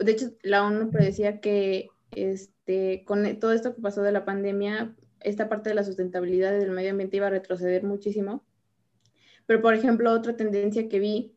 De 0.00 0.10
hecho, 0.10 0.32
la 0.42 0.64
ONU 0.66 0.90
predecía 0.90 1.40
que 1.40 1.88
este, 2.10 3.04
con 3.06 3.38
todo 3.38 3.52
esto 3.52 3.76
que 3.76 3.80
pasó 3.80 4.02
de 4.02 4.10
la 4.10 4.24
pandemia, 4.24 4.96
esta 5.20 5.48
parte 5.48 5.68
de 5.68 5.76
la 5.76 5.84
sustentabilidad 5.84 6.50
del 6.50 6.72
medio 6.72 6.90
ambiente 6.90 7.16
iba 7.16 7.28
a 7.28 7.30
retroceder 7.30 7.84
muchísimo. 7.84 8.44
Pero, 9.46 9.62
por 9.62 9.74
ejemplo, 9.74 10.10
otra 10.10 10.36
tendencia 10.36 10.88
que 10.88 10.98
vi 10.98 11.36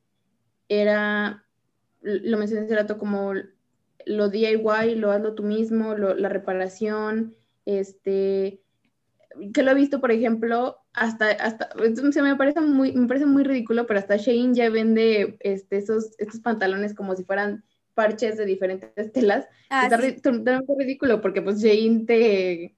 era, 0.69 1.45
lo 2.01 2.39
mencioné 2.39 2.65
hace 2.65 2.75
rato, 2.75 2.97
como 2.97 3.33
lo 4.05 4.29
DIY, 4.29 4.95
lo 4.95 5.11
hazlo 5.11 5.33
tú 5.33 5.43
mismo, 5.43 5.95
la 5.95 6.29
reparación, 6.29 7.35
este, 7.65 8.61
que 9.53 9.63
lo 9.63 9.71
he 9.71 9.75
visto, 9.75 9.99
por 9.99 10.11
ejemplo, 10.11 10.77
hasta, 10.93 11.31
hasta, 11.31 11.69
se 12.11 12.21
me 12.21 12.35
parece 12.35 12.61
muy, 12.61 12.91
me 12.93 13.07
parece 13.07 13.25
muy 13.25 13.43
ridículo, 13.43 13.87
pero 13.87 13.99
hasta 13.99 14.17
Shein 14.17 14.53
ya 14.53 14.69
vende 14.69 15.37
este, 15.39 15.77
esos, 15.77 16.11
estos 16.17 16.39
pantalones 16.41 16.93
como 16.93 17.15
si 17.15 17.23
fueran 17.23 17.63
parches 17.93 18.37
de 18.37 18.45
diferentes 18.45 18.91
telas. 19.13 19.47
Ah, 19.69 19.83
Está 19.85 19.97
totalmente 20.21 20.73
ridículo 20.77 21.21
porque 21.21 21.41
pues 21.41 21.61
Shein 21.61 22.05
te, 22.05 22.75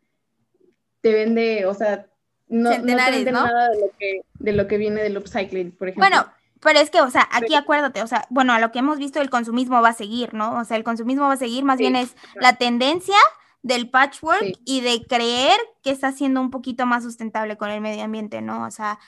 te 1.02 1.14
vende, 1.14 1.66
o 1.66 1.74
sea, 1.74 2.08
no, 2.48 2.70
no 2.70 2.84
te 2.86 3.12
vende 3.12 3.32
nada 3.32 3.70
de 3.70 3.80
lo, 3.80 3.92
que, 3.98 4.22
de 4.40 4.54
lo 4.54 4.68
que 4.68 4.78
viene 4.78 5.02
del 5.02 5.18
upcycling, 5.18 5.72
por 5.72 5.90
ejemplo. 5.90 6.08
Bueno, 6.08 6.32
pero 6.64 6.80
es 6.80 6.90
que, 6.90 7.02
o 7.02 7.10
sea, 7.10 7.28
aquí 7.32 7.56
acuérdate, 7.56 8.02
o 8.02 8.08
sea, 8.08 8.26
bueno, 8.30 8.54
a 8.54 8.60
lo 8.60 8.72
que 8.72 8.80
hemos 8.80 8.98
visto, 8.98 9.22
el 9.22 9.30
consumismo 9.30 9.82
va 9.82 9.90
a 9.90 9.94
seguir, 9.94 10.34
¿no? 10.34 10.60
O 10.60 10.64
sea, 10.64 10.78
el 10.78 10.84
consumismo 10.84 11.28
va 11.28 11.34
a 11.34 11.38
seguir, 11.38 11.64
más 11.64 11.78
bien 11.78 11.96
es 11.96 12.16
la 12.36 12.56
tendencia 12.56 13.18
del 13.62 13.90
patchwork 13.90 14.60
y 14.66 14.82
de 14.82 15.06
creer 15.06 15.58
que 15.82 15.92
está 15.92 16.12
siendo 16.12 16.42
un 16.42 16.52
poquito 16.52 16.86
más 16.86 17.04
sustentable 17.04 17.58
con 17.58 17.70
el 17.70 17.82
medio 17.82 18.04
ambiente, 18.04 18.42
¿no? 18.42 18.66
O 18.66 18.72
sea, 18.72 19.00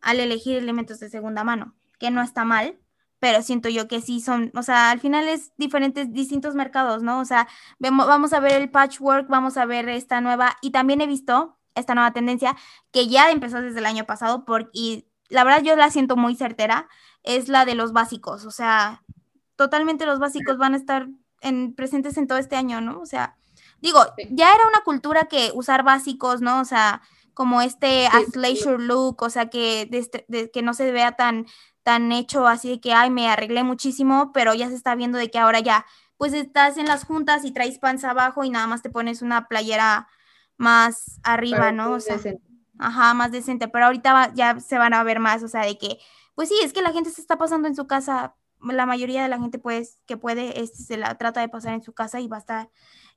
al 0.00 0.20
elegir 0.20 0.56
elementos 0.56 1.00
de 1.00 1.08
segunda 1.08 1.44
mano, 1.44 1.74
que 1.98 2.10
no 2.10 2.22
está 2.22 2.44
mal, 2.44 2.78
pero 3.18 3.42
siento 3.42 3.68
yo 3.68 3.88
que 3.88 4.00
sí 4.00 4.20
son, 4.20 4.52
o 4.54 4.62
sea, 4.62 4.90
al 4.90 5.00
final 5.00 5.26
es 5.28 5.52
diferentes, 5.56 6.12
distintos 6.12 6.54
mercados, 6.54 7.02
¿no? 7.02 7.20
O 7.20 7.24
sea, 7.24 7.48
vemos, 7.78 8.06
vamos 8.06 8.32
a 8.32 8.40
ver 8.40 8.60
el 8.60 8.70
patchwork, 8.70 9.28
vamos 9.28 9.56
a 9.56 9.64
ver 9.64 9.88
esta 9.88 10.20
nueva, 10.20 10.56
y 10.60 10.70
también 10.70 11.00
he 11.00 11.06
visto 11.06 11.58
esta 11.74 11.94
nueva 11.94 12.12
tendencia 12.12 12.56
que 12.90 13.08
ya 13.08 13.30
empezó 13.30 13.60
desde 13.60 13.78
el 13.78 13.86
año 13.86 14.04
pasado 14.04 14.44
por, 14.44 14.70
y 14.72 15.05
la 15.28 15.44
verdad 15.44 15.62
yo 15.62 15.76
la 15.76 15.90
siento 15.90 16.16
muy 16.16 16.36
certera, 16.36 16.88
es 17.22 17.48
la 17.48 17.64
de 17.64 17.74
los 17.74 17.92
básicos, 17.92 18.44
o 18.44 18.50
sea, 18.50 19.02
totalmente 19.56 20.06
los 20.06 20.18
básicos 20.18 20.58
van 20.58 20.74
a 20.74 20.76
estar 20.76 21.08
en, 21.40 21.74
presentes 21.74 22.16
en 22.16 22.26
todo 22.26 22.38
este 22.38 22.56
año, 22.56 22.80
¿no? 22.80 23.00
O 23.00 23.06
sea, 23.06 23.36
digo, 23.80 24.00
ya 24.30 24.54
era 24.54 24.66
una 24.68 24.82
cultura 24.84 25.24
que 25.24 25.50
usar 25.54 25.82
básicos, 25.82 26.40
¿no? 26.40 26.60
O 26.60 26.64
sea, 26.64 27.02
como 27.34 27.60
este 27.60 28.06
athleisure 28.06 28.82
look, 28.82 29.22
o 29.22 29.30
sea, 29.30 29.50
que, 29.50 29.90
que 30.52 30.62
no 30.62 30.74
se 30.74 30.90
vea 30.92 31.12
tan, 31.12 31.46
tan 31.82 32.10
hecho 32.12 32.46
así 32.46 32.68
de 32.68 32.80
que, 32.80 32.92
ay, 32.94 33.10
me 33.10 33.28
arreglé 33.28 33.62
muchísimo, 33.62 34.32
pero 34.32 34.54
ya 34.54 34.68
se 34.68 34.74
está 34.74 34.94
viendo 34.94 35.18
de 35.18 35.30
que 35.30 35.38
ahora 35.38 35.60
ya, 35.60 35.86
pues 36.16 36.32
estás 36.32 36.78
en 36.78 36.86
las 36.86 37.04
juntas 37.04 37.44
y 37.44 37.52
traes 37.52 37.78
panza 37.78 38.10
abajo 38.10 38.42
y 38.42 38.50
nada 38.50 38.66
más 38.66 38.82
te 38.82 38.90
pones 38.90 39.22
una 39.22 39.48
playera 39.48 40.08
más 40.56 41.20
arriba, 41.22 41.72
¿no? 41.72 41.92
O 41.92 42.00
sea, 42.00 42.18
Ajá, 42.78 43.14
más 43.14 43.32
decente, 43.32 43.68
pero 43.68 43.86
ahorita 43.86 44.32
ya 44.34 44.60
se 44.60 44.78
van 44.78 44.94
a 44.94 45.02
ver 45.02 45.18
más, 45.18 45.42
o 45.42 45.48
sea, 45.48 45.64
de 45.64 45.78
que, 45.78 45.98
pues 46.34 46.48
sí, 46.48 46.54
es 46.62 46.72
que 46.72 46.82
la 46.82 46.92
gente 46.92 47.10
se 47.10 47.20
está 47.20 47.38
pasando 47.38 47.68
en 47.68 47.74
su 47.74 47.86
casa, 47.86 48.34
la 48.60 48.86
mayoría 48.86 49.22
de 49.22 49.28
la 49.28 49.38
gente 49.38 49.58
pues 49.58 50.00
que 50.06 50.16
puede, 50.16 50.60
este, 50.60 50.82
se 50.82 50.96
la 50.96 51.16
trata 51.16 51.40
de 51.40 51.48
pasar 51.48 51.74
en 51.74 51.82
su 51.82 51.92
casa 51.92 52.20
y 52.20 52.28
va 52.28 52.36
a 52.36 52.40
estar, 52.40 52.70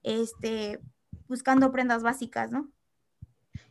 este, 0.03 0.79
buscando 1.27 1.71
prendas 1.71 2.03
básicas, 2.03 2.51
¿no? 2.51 2.71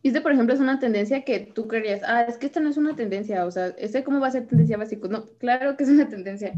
Y 0.03 0.09
este, 0.09 0.21
por 0.21 0.33
ejemplo, 0.33 0.55
es 0.55 0.61
una 0.61 0.79
tendencia 0.79 1.25
que 1.25 1.41
tú 1.41 1.67
creerías, 1.67 2.03
ah, 2.05 2.23
es 2.23 2.39
que 2.39 2.47
esta 2.47 2.61
no 2.61 2.71
es 2.71 2.77
una 2.77 2.95
tendencia, 2.95 3.45
o 3.47 3.51
sea, 3.51 3.69
¿este 3.79 4.05
cómo 4.05 4.21
va 4.21 4.29
a 4.29 4.33
ser 4.33 4.47
tendencia 4.47 4.77
básico? 4.77 5.09
No, 5.09 5.27
claro 5.39 5.77
que 5.77 5.85
es 5.85 5.91
una 5.91 6.09
tendencia. 6.09 6.55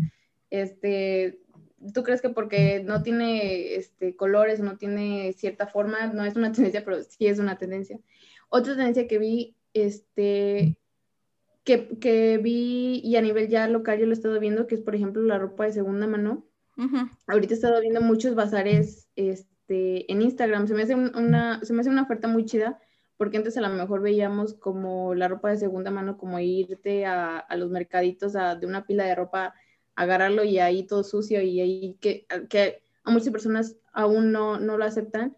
Este, 0.51 1.41
¿tú 1.95 2.03
crees 2.03 2.21
que 2.21 2.29
porque 2.29 2.83
no 2.85 3.03
tiene 3.03 3.75
este, 3.77 4.15
colores, 4.15 4.61
no 4.61 4.77
tiene 4.77 5.33
cierta 5.33 5.67
forma, 5.67 6.07
no 6.09 6.25
es 6.25 6.37
una 6.37 6.53
tendencia, 6.53 6.85
pero 6.85 7.03
sí 7.03 7.27
es 7.27 7.39
una 7.39 7.57
tendencia? 7.57 7.99
Otra 8.51 8.77
tendencia 8.77 9.07
que 9.09 9.19
vi, 9.19 9.57
este, 9.73 10.77
que, 11.65 12.39
vi 12.43 13.01
y 13.03 13.17
a 13.17 13.23
nivel 13.23 13.49
ya 13.49 13.69
local 13.69 13.99
yo 13.99 14.07
lo 14.07 14.13
he 14.13 14.15
estado 14.15 14.39
viendo, 14.41 14.67
que 14.67 14.75
es 14.75 14.81
por 14.81 14.95
ejemplo 14.95 15.23
la 15.23 15.39
ropa 15.39 15.65
de 15.65 15.73
segunda 15.73 16.07
mano. 16.07 16.47
Ahorita 17.27 17.55
he 17.55 17.57
estado 17.57 17.81
viendo 17.81 18.01
muchos 18.01 18.35
bazares 18.35 19.09
este, 19.15 20.11
en 20.11 20.23
Instagram. 20.23 20.67
Se 20.67 20.75
me, 20.75 20.83
hace 20.83 20.95
una, 20.95 21.63
se 21.63 21.73
me 21.73 21.81
hace 21.81 21.91
una 21.91 22.03
oferta 22.03 22.27
muy 22.27 22.45
chida 22.45 22.79
porque 23.19 23.37
antes 23.37 23.57
a 23.59 23.61
lo 23.61 23.69
mejor 23.69 24.01
veíamos 24.01 24.55
como 24.55 25.15
la 25.15 25.29
ropa 25.29 25.51
de 25.51 25.59
segunda 25.59 25.91
mano, 25.91 26.17
como 26.17 26.41
irte 26.41 27.05
a, 27.05 27.47
los 27.55 27.71
mercaditos 27.71 28.33
de 28.33 28.67
una 28.67 28.87
pila 28.87 29.05
de 29.05 29.15
ropa, 29.15 29.55
agarrarlo 29.95 30.43
y 30.43 30.59
ahí 30.59 30.85
todo 30.85 31.05
sucio 31.05 31.43
y 31.43 31.61
ahí 31.61 31.99
que, 32.01 32.27
que 32.49 32.83
a 33.05 33.11
muchas 33.11 33.31
personas 33.31 33.77
aún 33.93 34.33
no, 34.33 34.59
no 34.59 34.79
lo 34.79 34.87
aceptan. 34.87 35.37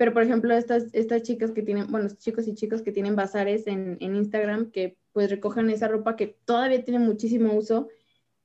Pero, 0.00 0.14
por 0.14 0.22
ejemplo, 0.22 0.54
estas, 0.54 0.86
estas 0.94 1.24
chicas 1.24 1.50
que 1.50 1.60
tienen, 1.60 1.92
bueno, 1.92 2.08
chicos 2.16 2.48
y 2.48 2.54
chicos 2.54 2.80
que 2.80 2.90
tienen 2.90 3.16
bazares 3.16 3.66
en, 3.66 3.98
en 4.00 4.16
Instagram, 4.16 4.70
que 4.70 4.96
pues 5.12 5.28
recogen 5.28 5.68
esa 5.68 5.88
ropa 5.88 6.16
que 6.16 6.38
todavía 6.46 6.82
tiene 6.82 7.00
muchísimo 7.00 7.52
uso 7.52 7.88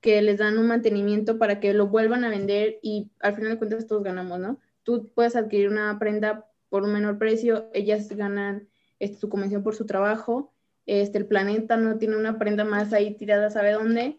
que 0.01 0.21
les 0.21 0.39
dan 0.39 0.57
un 0.57 0.67
mantenimiento 0.67 1.37
para 1.37 1.61
que 1.61 1.73
lo 1.73 1.87
vuelvan 1.87 2.25
a 2.25 2.29
vender 2.29 2.77
y 2.81 3.09
al 3.21 3.35
final 3.35 3.51
de 3.51 3.57
cuentas 3.57 3.87
todos 3.87 4.03
ganamos, 4.03 4.37
¿no? 4.37 4.59
Tú 4.83 5.09
puedes 5.15 5.37
adquirir 5.37 5.69
una 5.69 5.97
prenda 5.97 6.45
por 6.67 6.83
un 6.83 6.91
menor 6.91 7.17
precio, 7.17 7.69
ellas 7.73 8.09
ganan 8.09 8.67
este, 8.99 9.17
su 9.17 9.29
convención 9.29 9.63
por 9.63 9.75
su 9.75 9.85
trabajo, 9.85 10.51
este, 10.85 11.19
el 11.19 11.25
planeta 11.25 11.77
no 11.77 11.97
tiene 11.97 12.17
una 12.17 12.37
prenda 12.37 12.65
más 12.65 12.91
ahí 12.91 13.15
tirada, 13.15 13.49
¿sabe 13.49 13.71
dónde? 13.71 14.17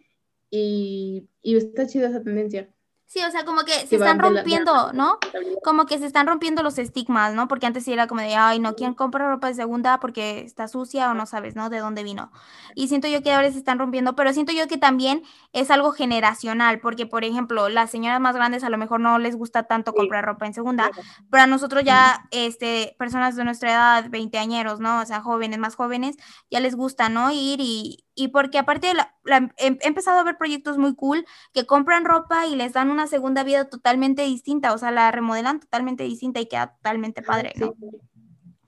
Y, 0.49 1.29
y 1.43 1.57
está 1.57 1.87
chida 1.87 2.09
esa 2.09 2.23
tendencia. 2.23 2.71
Sí, 3.09 3.21
o 3.23 3.31
sea, 3.31 3.45
como 3.45 3.63
que 3.63 3.87
se 3.87 3.95
están 3.97 4.19
rompiendo, 4.19 4.93
¿no? 4.93 5.19
Como 5.63 5.87
que 5.87 5.97
se 5.99 6.07
están 6.07 6.27
rompiendo 6.27 6.65
los 6.65 6.77
estigmas, 6.77 7.35
¿no? 7.35 7.47
Porque 7.47 7.65
antes 7.67 7.85
sí 7.85 7.93
era 7.93 8.09
como 8.09 8.21
de, 8.21 8.35
ay, 8.35 8.59
no, 8.59 8.75
¿quién 8.75 8.95
compra 8.95 9.29
ropa 9.31 9.47
de 9.47 9.55
segunda 9.55 10.01
porque 10.01 10.41
está 10.41 10.67
sucia 10.67 11.13
o 11.13 11.15
no 11.15 11.25
sabes, 11.25 11.55
¿no? 11.55 11.71
De 11.71 11.79
dónde 11.79 12.03
vino. 12.03 12.33
Y 12.75 12.89
siento 12.89 13.07
yo 13.07 13.23
que 13.23 13.33
ahora 13.33 13.53
se 13.53 13.59
están 13.59 13.79
rompiendo, 13.79 14.17
pero 14.17 14.33
siento 14.33 14.53
yo 14.53 14.67
que 14.67 14.77
también 14.77 15.23
es 15.53 15.71
algo 15.71 15.93
generacional, 15.93 16.81
porque, 16.81 17.07
por 17.07 17.23
ejemplo, 17.25 17.69
las 17.69 17.93
señoras 17.93 18.21
más 18.21 18.35
grandes 18.35 18.65
a 18.65 18.71
lo 18.71 18.77
mejor 18.79 18.99
no 18.99 19.21
les 19.21 19.37
gusta 19.37 19.63
tanto 19.63 19.93
comprar 19.95 20.25
ropa 20.25 20.45
en 20.47 20.55
segunda, 20.55 20.91
pero 21.31 21.45
a 21.45 21.47
nosotros 21.47 21.85
ya, 21.85 22.27
este, 22.33 22.97
personas 22.99 23.37
de 23.37 23.45
nuestra 23.45 23.71
edad, 23.71 24.11
veinteañeros, 24.11 24.81
¿no? 24.81 25.01
O 25.01 25.07
sea, 25.07 25.21
jóvenes, 25.21 25.61
más 25.61 25.77
jóvenes, 25.77 26.17
ya 26.51 26.59
les 26.59 26.75
gusta, 26.75 27.09
¿no? 27.09 27.31
Ir 27.31 27.61
y, 27.61 28.06
y 28.17 28.29
porque 28.29 28.59
aparte 28.59 28.93
la, 28.95 29.15
he, 29.59 29.79
empezado 29.83 30.19
a 30.19 30.25
ver 30.25 30.39
proyectos 30.39 30.79
muy 30.79 30.97
cool 30.97 31.25
que 31.53 31.67
compran 31.67 32.07
ropa 32.07 32.47
y 32.47 32.57
les 32.57 32.73
dan 32.73 32.91
una 32.91 33.07
segunda 33.07 33.45
vida 33.45 33.67
totalmente 33.69 34.23
distinta, 34.23 34.73
o 34.73 34.79
sea, 34.79 34.91
la 34.91 35.13
remodelan 35.13 35.61
totalmente 35.61 36.03
distinta 36.03 36.41
y 36.41 36.47
queda 36.47 36.75
totalmente 36.77 37.23
padre, 37.23 37.53
¿no? 37.57 37.75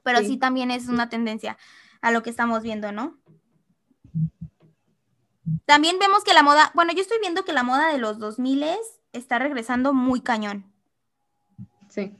Pero 0.05 0.19
sí. 0.21 0.37
también 0.37 0.71
es 0.71 0.89
una 0.89 1.09
tendencia 1.09 1.57
a 2.03 2.11
lo 2.11 2.23
que 2.23 2.31
estamos 2.31 2.63
viendo, 2.63 2.93
¿no? 2.93 3.19
También 5.65 5.99
vemos 5.99 6.25
que 6.25 6.35
la 6.35 6.43
moda, 6.43 6.71
bueno, 6.75 6.93
yo 6.93 7.01
estoy 7.01 7.19
viendo 7.21 7.45
que 7.45 7.55
la 7.55 7.63
moda 7.63 7.91
de 7.91 7.99
los 7.99 8.19
2000 8.19 8.65
está 9.13 9.39
regresando 9.39 9.95
muy 9.95 10.21
cañón. 10.21 10.71
Sí. 11.89 12.15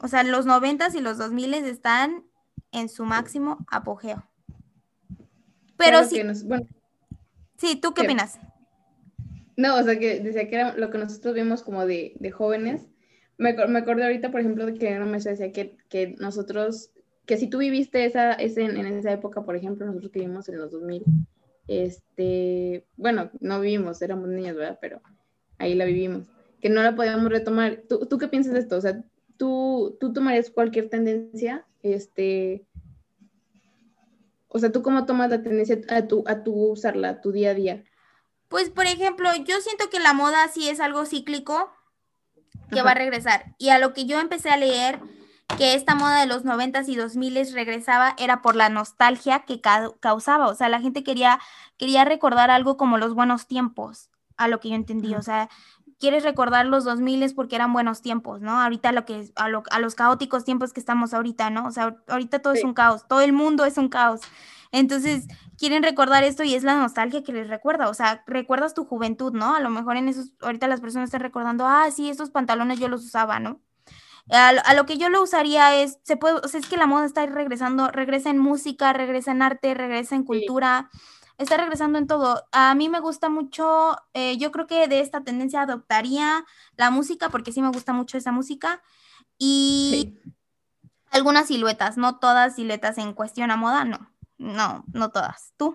O 0.00 0.08
sea, 0.08 0.22
los 0.22 0.44
90 0.44 0.88
y 0.94 1.00
los 1.00 1.16
2000 1.16 1.54
están 1.54 2.24
en 2.72 2.90
su 2.90 3.06
máximo 3.06 3.64
apogeo. 3.68 4.28
Pero 5.76 6.04
sí. 6.04 6.22
sí, 7.56 7.76
¿tú 7.76 7.94
qué, 7.94 8.02
opinas? 8.02 8.38
No, 9.56 9.76
o 9.76 9.82
sea, 9.82 9.98
que 9.98 10.20
decía 10.20 10.48
que 10.48 10.56
era 10.56 10.76
lo 10.76 10.90
que 10.90 10.98
nosotros 10.98 11.34
vimos 11.34 11.62
como 11.62 11.86
de, 11.86 12.14
de 12.18 12.30
jóvenes. 12.30 12.88
Me, 13.38 13.54
me, 13.66 13.78
acordé 13.80 14.04
ahorita, 14.04 14.30
por 14.30 14.40
ejemplo, 14.40 14.66
de 14.66 14.74
que 14.74 14.96
una 14.96 15.06
maestra 15.06 15.32
decía 15.32 15.52
que, 15.52 15.76
que 15.88 16.14
nosotros, 16.18 16.90
que 17.26 17.36
si 17.36 17.48
tú 17.48 17.58
viviste 17.58 18.04
esa, 18.04 18.32
ese, 18.32 18.62
en 18.62 18.86
esa 18.86 19.12
época, 19.12 19.44
por 19.44 19.56
ejemplo, 19.56 19.86
nosotros 19.86 20.12
que 20.12 20.20
vivimos 20.20 20.48
en 20.48 20.58
los 20.58 20.70
2000, 20.70 21.04
este, 21.66 22.84
bueno, 22.96 23.30
no 23.40 23.60
vivimos, 23.60 24.02
éramos 24.02 24.28
niños, 24.28 24.56
¿verdad? 24.56 24.78
Pero 24.80 25.00
ahí 25.58 25.74
la 25.74 25.84
vivimos, 25.84 26.28
que 26.60 26.68
no 26.68 26.82
la 26.82 26.94
podíamos 26.94 27.30
retomar. 27.30 27.82
¿Tú, 27.88 28.06
tú 28.06 28.18
qué 28.18 28.28
piensas 28.28 28.52
de 28.52 28.60
esto? 28.60 28.76
O 28.76 28.80
sea, 28.80 29.02
¿tú, 29.36 29.96
tú 30.00 30.12
tomarías 30.12 30.50
cualquier 30.50 30.88
tendencia, 30.88 31.66
este, 31.82 32.64
o 34.54 34.58
sea, 34.60 34.70
¿tú 34.70 34.82
cómo 34.82 35.04
tomas 35.04 35.30
la 35.30 35.42
tendencia 35.42 35.76
a 35.88 36.06
tu, 36.06 36.22
a 36.28 36.44
tu 36.44 36.54
usarla, 36.70 37.08
a 37.08 37.20
tu 37.20 37.32
día 37.32 37.50
a 37.50 37.54
día? 37.54 37.82
Pues, 38.46 38.70
por 38.70 38.86
ejemplo, 38.86 39.28
yo 39.34 39.60
siento 39.60 39.90
que 39.90 39.98
la 39.98 40.12
moda 40.12 40.46
sí 40.46 40.68
es 40.68 40.78
algo 40.78 41.06
cíclico 41.06 41.72
que 42.70 42.82
va 42.82 42.92
a 42.92 42.94
regresar. 42.94 43.56
Y 43.58 43.70
a 43.70 43.80
lo 43.80 43.92
que 43.92 44.06
yo 44.06 44.20
empecé 44.20 44.50
a 44.50 44.56
leer, 44.56 45.00
que 45.58 45.74
esta 45.74 45.96
moda 45.96 46.20
de 46.20 46.26
los 46.26 46.44
noventas 46.44 46.88
y 46.88 46.94
dos 46.94 47.16
miles 47.16 47.52
regresaba, 47.52 48.14
era 48.16 48.42
por 48.42 48.54
la 48.54 48.68
nostalgia 48.68 49.40
que 49.40 49.60
causaba. 49.60 50.46
O 50.46 50.54
sea, 50.54 50.68
la 50.68 50.80
gente 50.80 51.02
quería, 51.02 51.40
quería 51.76 52.04
recordar 52.04 52.52
algo 52.52 52.76
como 52.76 52.96
los 52.96 53.12
buenos 53.12 53.48
tiempos, 53.48 54.08
a 54.36 54.46
lo 54.46 54.60
que 54.60 54.68
yo 54.68 54.76
entendí. 54.76 55.16
O 55.16 55.22
sea, 55.22 55.48
quieres 56.04 56.22
recordar 56.22 56.66
los 56.66 56.84
2000 56.84 57.34
porque 57.34 57.56
eran 57.56 57.72
buenos 57.72 58.02
tiempos, 58.02 58.42
¿no? 58.42 58.60
Ahorita 58.60 58.92
lo 58.92 59.06
que 59.06 59.32
a, 59.36 59.46
a, 59.46 59.78
los 59.80 59.94
caóticos 59.94 60.44
tiempos 60.44 60.74
que 60.74 60.80
estamos 60.80 61.14
ahorita, 61.14 61.48
¿no? 61.48 61.66
O 61.66 61.70
sea, 61.70 61.96
ahorita 62.08 62.40
todo 62.40 62.52
es 62.52 62.62
un 62.62 62.74
caos, 62.74 63.08
todo 63.08 63.22
el 63.22 63.32
mundo 63.32 63.64
es 63.64 63.78
un 63.78 63.88
caos. 63.88 64.20
Entonces, 64.70 65.26
quieren 65.56 65.82
recordar 65.82 66.22
esto 66.22 66.44
y 66.44 66.54
es 66.54 66.62
la 66.62 66.76
nostalgia 66.76 67.22
que 67.22 67.32
les 67.32 67.48
recuerda, 67.48 67.88
o 67.88 67.94
sea, 67.94 68.22
recuerdas 68.26 68.74
tu 68.74 68.84
juventud, 68.84 69.32
¿no? 69.32 69.54
A 69.54 69.60
lo 69.60 69.70
mejor 69.70 69.96
en 69.96 70.10
esos, 70.10 70.34
ahorita 70.42 70.68
las 70.68 70.82
personas 70.82 71.06
están 71.06 71.22
recordando, 71.22 71.66
ah, 71.66 71.90
sí, 71.90 72.10
estos 72.10 72.28
pantalones 72.28 72.78
yo 72.78 72.88
los 72.88 73.02
usaba, 73.02 73.40
¿no? 73.40 73.62
A, 74.30 74.48
a, 74.50 74.74
lo 74.74 74.84
que 74.84 74.98
yo 74.98 75.08
lo 75.08 75.22
usaría 75.22 75.74
es, 75.80 76.00
se 76.02 76.18
puede, 76.18 76.34
o 76.34 76.48
sea, 76.48 76.60
es 76.60 76.66
que 76.66 76.76
la 76.76 76.86
moda 76.86 77.06
está 77.06 77.24
regresando, 77.24 77.88
regresa 77.90 78.28
en 78.28 78.38
música, 78.38 78.92
regresa 78.92 79.30
en 79.32 79.40
arte, 79.40 79.72
regresa 79.72 80.16
en 80.16 80.24
cultura. 80.24 80.90
Sí 80.92 80.98
está 81.38 81.56
regresando 81.56 81.98
en 81.98 82.06
todo. 82.06 82.44
A 82.52 82.74
mí 82.74 82.88
me 82.88 83.00
gusta 83.00 83.28
mucho, 83.28 83.96
eh, 84.12 84.36
yo 84.38 84.52
creo 84.52 84.66
que 84.66 84.88
de 84.88 85.00
esta 85.00 85.22
tendencia 85.22 85.62
adoptaría 85.62 86.44
la 86.76 86.90
música, 86.90 87.28
porque 87.30 87.52
sí 87.52 87.62
me 87.62 87.70
gusta 87.70 87.92
mucho 87.92 88.18
esa 88.18 88.32
música, 88.32 88.82
y 89.38 90.14
sí. 90.22 90.32
algunas 91.10 91.48
siluetas, 91.48 91.96
no 91.96 92.18
todas 92.18 92.56
siluetas 92.56 92.98
en 92.98 93.12
cuestión 93.14 93.50
a 93.50 93.56
moda, 93.56 93.84
no, 93.84 94.10
no, 94.38 94.84
no 94.92 95.10
todas. 95.10 95.52
¿Tú? 95.56 95.74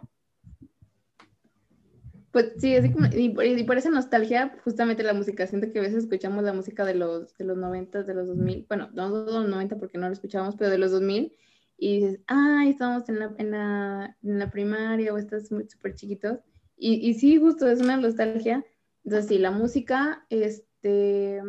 Pues 2.32 2.54
sí, 2.60 2.76
así 2.76 2.92
como, 2.92 3.08
y, 3.08 3.36
y, 3.42 3.64
por 3.64 3.78
esa 3.78 3.90
nostalgia, 3.90 4.56
justamente 4.64 5.02
la 5.02 5.14
música, 5.14 5.48
siento 5.48 5.72
que 5.72 5.80
a 5.80 5.82
veces 5.82 6.04
escuchamos 6.04 6.44
la 6.44 6.54
música 6.54 6.86
de 6.86 6.94
los, 6.94 7.36
de 7.38 7.44
los 7.44 7.58
90, 7.58 8.04
de 8.04 8.14
los 8.14 8.28
2000, 8.28 8.66
bueno, 8.68 8.90
no 8.94 9.26
de 9.26 9.34
los 9.34 9.50
90 9.50 9.78
porque 9.78 9.98
no 9.98 10.08
lo 10.08 10.14
escuchamos, 10.14 10.56
pero 10.56 10.70
de 10.70 10.78
los 10.78 10.92
2000, 10.92 11.36
y 11.80 12.02
dices, 12.02 12.20
ay, 12.28 12.72
estamos 12.72 13.08
en 13.08 13.20
la, 13.20 13.34
en 13.38 13.52
la, 13.52 14.18
en 14.22 14.40
la 14.40 14.52
primaria 14.52 15.14
o 15.14 15.18
estás 15.18 15.48
súper 15.48 15.96
chiquitos. 15.96 16.40
Y, 16.76 17.10
y, 17.10 17.14
sí, 17.14 17.38
justo 17.38 17.68
es 17.68 17.80
una 17.80 17.98
nostalgia. 17.98 18.66
Entonces, 19.06 19.30
sí, 19.30 19.38
la 19.38 19.52
música, 19.52 20.26
este, 20.30 21.42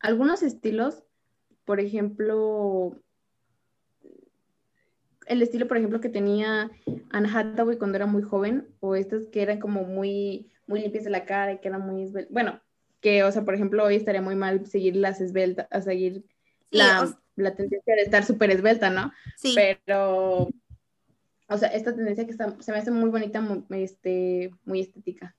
algunos 0.00 0.42
estilos, 0.42 1.04
por 1.64 1.78
ejemplo, 1.78 2.98
el 5.26 5.42
estilo, 5.42 5.68
por 5.68 5.76
ejemplo, 5.76 6.00
que 6.00 6.08
tenía 6.08 6.70
Anne 7.10 7.28
Hathaway 7.32 7.76
cuando 7.76 7.96
era 7.96 8.06
muy 8.06 8.22
joven, 8.22 8.66
o 8.80 8.96
estas 8.96 9.26
que 9.26 9.42
eran 9.42 9.60
como 9.60 9.84
muy, 9.84 10.50
muy 10.66 10.80
limpias 10.80 11.04
de 11.04 11.10
la 11.10 11.26
cara 11.26 11.52
y 11.52 11.58
que 11.58 11.68
eran 11.68 11.86
muy 11.86 12.02
esbeltas. 12.02 12.32
Bueno, 12.32 12.60
que, 13.00 13.24
o 13.24 13.30
sea, 13.30 13.44
por 13.44 13.54
ejemplo, 13.54 13.84
hoy 13.84 13.96
estaría 13.96 14.22
muy 14.22 14.36
mal 14.36 14.66
seguir 14.66 14.96
las 14.96 15.20
esbeltas, 15.20 15.68
a 15.70 15.82
seguir 15.82 16.24
sí, 16.70 16.78
la... 16.78 17.19
La 17.40 17.54
tendencia 17.54 17.94
de 17.94 18.02
estar 18.02 18.24
súper 18.24 18.50
esbelta, 18.50 18.90
¿no? 18.90 19.12
Sí. 19.36 19.54
Pero, 19.54 20.48
o 21.48 21.58
sea, 21.58 21.68
esta 21.70 21.94
tendencia 21.94 22.24
que 22.24 22.32
está, 22.32 22.54
se 22.60 22.72
me 22.72 22.78
hace 22.78 22.90
muy 22.90 23.10
bonita, 23.10 23.40
muy, 23.40 23.64
este, 23.82 24.50
muy 24.64 24.80
estética. 24.80 25.34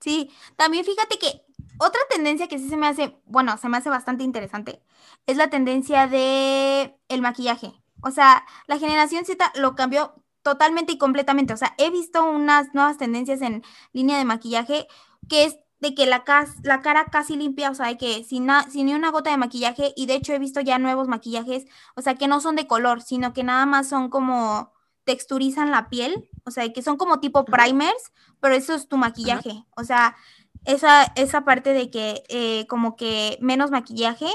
Sí, 0.00 0.30
también 0.56 0.84
fíjate 0.84 1.18
que 1.18 1.42
otra 1.78 2.00
tendencia 2.10 2.48
que 2.48 2.58
sí 2.58 2.68
se 2.68 2.76
me 2.76 2.86
hace, 2.86 3.16
bueno, 3.24 3.56
se 3.56 3.68
me 3.68 3.78
hace 3.78 3.88
bastante 3.88 4.24
interesante, 4.24 4.82
es 5.26 5.36
la 5.36 5.48
tendencia 5.48 6.06
de 6.06 6.94
el 7.08 7.22
maquillaje. 7.22 7.72
O 8.02 8.10
sea, 8.10 8.44
la 8.66 8.78
generación 8.78 9.24
Z 9.24 9.52
lo 9.56 9.74
cambió 9.74 10.22
totalmente 10.42 10.92
y 10.92 10.98
completamente. 10.98 11.54
O 11.54 11.56
sea, 11.56 11.74
he 11.78 11.90
visto 11.90 12.22
unas 12.28 12.74
nuevas 12.74 12.98
tendencias 12.98 13.40
en 13.40 13.62
línea 13.92 14.18
de 14.18 14.26
maquillaje 14.26 14.86
que 15.28 15.44
es 15.44 15.58
de 15.84 15.94
que 15.94 16.06
la, 16.06 16.24
la 16.62 16.80
cara 16.80 17.04
casi 17.04 17.36
limpia, 17.36 17.70
o 17.70 17.74
sea, 17.74 17.88
de 17.88 17.98
que 17.98 18.24
sin, 18.24 18.48
sin 18.70 18.86
ni 18.86 18.94
una 18.94 19.10
gota 19.10 19.30
de 19.30 19.36
maquillaje, 19.36 19.92
y 19.94 20.06
de 20.06 20.14
hecho 20.14 20.32
he 20.32 20.38
visto 20.38 20.62
ya 20.62 20.78
nuevos 20.78 21.08
maquillajes, 21.08 21.66
o 21.94 22.00
sea, 22.00 22.14
que 22.14 22.26
no 22.26 22.40
son 22.40 22.56
de 22.56 22.66
color, 22.66 23.02
sino 23.02 23.34
que 23.34 23.44
nada 23.44 23.66
más 23.66 23.90
son 23.90 24.08
como 24.08 24.72
texturizan 25.04 25.70
la 25.70 25.90
piel, 25.90 26.26
o 26.44 26.50
sea, 26.50 26.72
que 26.72 26.80
son 26.80 26.96
como 26.96 27.20
tipo 27.20 27.44
primers, 27.44 28.12
pero 28.40 28.54
eso 28.54 28.74
es 28.74 28.88
tu 28.88 28.96
maquillaje, 28.96 29.66
o 29.76 29.84
sea, 29.84 30.16
esa, 30.64 31.04
esa 31.16 31.44
parte 31.44 31.74
de 31.74 31.90
que 31.90 32.22
eh, 32.30 32.66
como 32.66 32.96
que 32.96 33.36
menos 33.42 33.70
maquillaje 33.70 34.28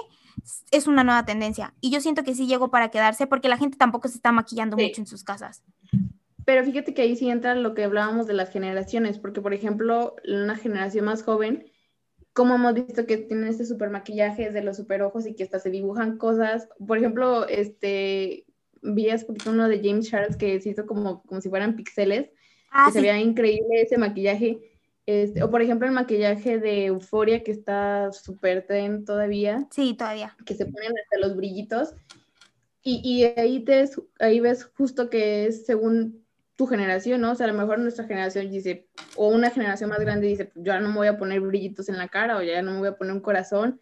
es 0.70 0.86
una 0.86 1.04
nueva 1.04 1.26
tendencia, 1.26 1.74
y 1.82 1.90
yo 1.90 2.00
siento 2.00 2.24
que 2.24 2.36
sí 2.36 2.46
llegó 2.46 2.70
para 2.70 2.92
quedarse 2.92 3.26
porque 3.26 3.50
la 3.50 3.58
gente 3.58 3.76
tampoco 3.76 4.08
se 4.08 4.18
está 4.18 4.32
maquillando 4.32 4.78
sí. 4.78 4.84
mucho 4.84 5.02
en 5.02 5.08
sus 5.08 5.24
casas. 5.24 5.64
Pero 6.50 6.64
fíjate 6.64 6.96
que 6.96 7.04
ahí 7.04 7.16
sí 7.16 7.30
entra 7.30 7.54
lo 7.54 7.76
que 7.76 7.84
hablábamos 7.84 8.26
de 8.26 8.34
las 8.34 8.50
generaciones, 8.50 9.20
porque 9.20 9.40
por 9.40 9.54
ejemplo, 9.54 10.16
una 10.28 10.56
generación 10.56 11.06
más 11.06 11.22
joven, 11.22 11.72
como 12.34 12.56
hemos 12.56 12.74
visto 12.74 13.06
que 13.06 13.18
tienen 13.18 13.50
este 13.50 13.68
super 13.68 13.92
maquillaje 13.92 14.50
de 14.50 14.64
los 14.64 14.78
super 14.78 15.04
ojos 15.04 15.28
y 15.28 15.36
que 15.36 15.44
hasta 15.44 15.60
se 15.60 15.70
dibujan 15.70 16.18
cosas. 16.18 16.68
Por 16.88 16.98
ejemplo, 16.98 17.48
este, 17.48 18.48
vi 18.82 19.12
hace 19.12 19.26
poquito 19.26 19.52
uno 19.52 19.70
de 19.70 19.78
James 19.78 20.10
Charles 20.10 20.38
que 20.38 20.60
se 20.60 20.70
hizo 20.70 20.88
como, 20.88 21.22
como 21.22 21.40
si 21.40 21.50
fueran 21.50 21.76
pixeles, 21.76 22.32
ah, 22.72 22.86
que 22.88 22.94
sí. 22.94 22.98
se 22.98 23.02
veía 23.04 23.20
increíble 23.20 23.84
ese 23.84 24.00
maquillaje. 24.00 24.58
Este, 25.06 25.44
o 25.44 25.52
por 25.52 25.62
ejemplo 25.62 25.88
el 25.88 25.94
maquillaje 25.94 26.58
de 26.58 26.86
Euforia 26.86 27.44
que 27.44 27.52
está 27.52 28.12
súper 28.12 28.66
tren 28.66 29.06
todavía. 29.06 29.68
Sí, 29.70 29.94
todavía. 29.94 30.36
Que 30.48 30.56
se 30.56 30.66
ponen 30.66 30.94
hasta 30.98 31.20
los 31.20 31.36
brillitos. 31.36 31.94
Y, 32.82 33.02
y 33.04 33.40
ahí, 33.40 33.64
te, 33.64 33.88
ahí 34.18 34.40
ves 34.40 34.64
justo 34.64 35.12
que 35.12 35.46
es 35.46 35.68
según 35.68 36.26
tu 36.60 36.66
generación, 36.66 37.22
¿no? 37.22 37.32
O 37.32 37.36
sea, 37.36 37.46
a 37.46 37.52
lo 37.54 37.58
mejor 37.58 37.80
nuestra 37.80 38.04
generación 38.04 38.52
dice, 38.52 38.90
o 39.16 39.30
una 39.30 39.50
generación 39.50 39.90
más 39.90 40.02
grande 40.02 40.28
dice, 40.28 40.52
yo 40.56 40.74
ya 40.74 40.82
no 40.82 40.90
me 40.90 40.96
voy 40.96 41.08
a 41.08 41.18
poner 41.18 41.40
brillitos 41.40 41.88
en 41.88 41.98
la 41.98 42.10
cara, 42.10 42.36
o 42.36 42.42
ya 42.44 42.62
no 42.62 42.74
me 42.74 42.80
voy 42.80 42.88
a 42.90 42.98
poner 42.98 43.14
un 43.14 43.22
corazón, 43.22 43.80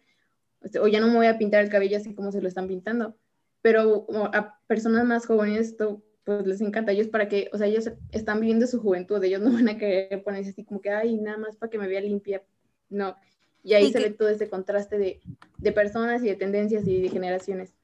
o 0.80 0.86
ya 0.86 1.00
no 1.00 1.08
me 1.08 1.16
voy 1.16 1.26
a 1.26 1.38
pintar 1.38 1.64
el 1.64 1.70
cabello 1.70 1.96
así 1.96 2.14
como 2.14 2.30
se 2.30 2.40
lo 2.40 2.46
están 2.46 2.68
pintando. 2.68 3.16
Pero 3.62 4.06
a 4.32 4.60
personas 4.68 5.04
más 5.04 5.26
jóvenes 5.26 5.72
esto 5.72 6.04
pues 6.22 6.46
les 6.46 6.60
encanta. 6.60 6.92
Ellos 6.92 7.08
para 7.08 7.26
que, 7.26 7.50
o 7.52 7.58
sea, 7.58 7.66
ellos 7.66 7.90
están 8.12 8.38
viviendo 8.38 8.68
su 8.68 8.78
juventud, 8.78 9.24
ellos 9.24 9.40
no 9.40 9.50
van 9.54 9.68
a 9.70 9.76
querer 9.76 10.22
ponerse 10.22 10.50
así 10.50 10.64
como 10.64 10.80
que, 10.80 10.90
ay, 10.90 11.16
nada 11.16 11.36
más 11.36 11.56
para 11.56 11.70
que 11.70 11.78
me 11.78 11.88
vea 11.88 12.00
limpia. 12.00 12.44
No. 12.90 13.16
Y 13.64 13.74
ahí 13.74 13.90
se 13.90 13.98
ve 13.98 14.10
todo 14.10 14.28
ese 14.28 14.48
contraste 14.48 14.98
de, 14.98 15.20
de 15.56 15.72
personas 15.72 16.22
y 16.22 16.28
de 16.28 16.36
tendencias 16.36 16.86
y 16.86 17.02
de 17.02 17.08
generaciones. 17.08 17.74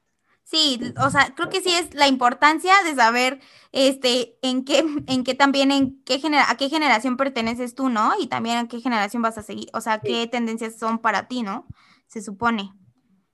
Sí, 0.45 0.79
o 1.03 1.09
sea, 1.09 1.33
creo 1.35 1.49
que 1.49 1.59
sí 1.59 1.71
es 1.71 1.95
la 1.95 2.07
importancia 2.07 2.71
de 2.85 2.93
saber 2.93 3.39
este 3.71 4.37
en 4.43 4.63
qué 4.63 4.85
en 5.07 5.23
qué 5.23 5.33
también 5.33 5.71
en 5.71 6.01
qué 6.03 6.19
genera, 6.19 6.49
a 6.49 6.55
qué 6.55 6.69
generación 6.69 7.17
perteneces 7.17 7.73
tú, 7.73 7.89
¿no? 7.89 8.13
Y 8.19 8.27
también 8.27 8.57
a 8.57 8.67
qué 8.67 8.79
generación 8.79 9.23
vas 9.23 9.37
a 9.39 9.43
seguir, 9.43 9.69
o 9.73 9.81
sea, 9.81 9.99
qué 9.99 10.27
tendencias 10.27 10.77
son 10.77 10.99
para 10.99 11.27
ti, 11.27 11.41
¿no? 11.41 11.67
Se 12.07 12.21
supone. 12.21 12.73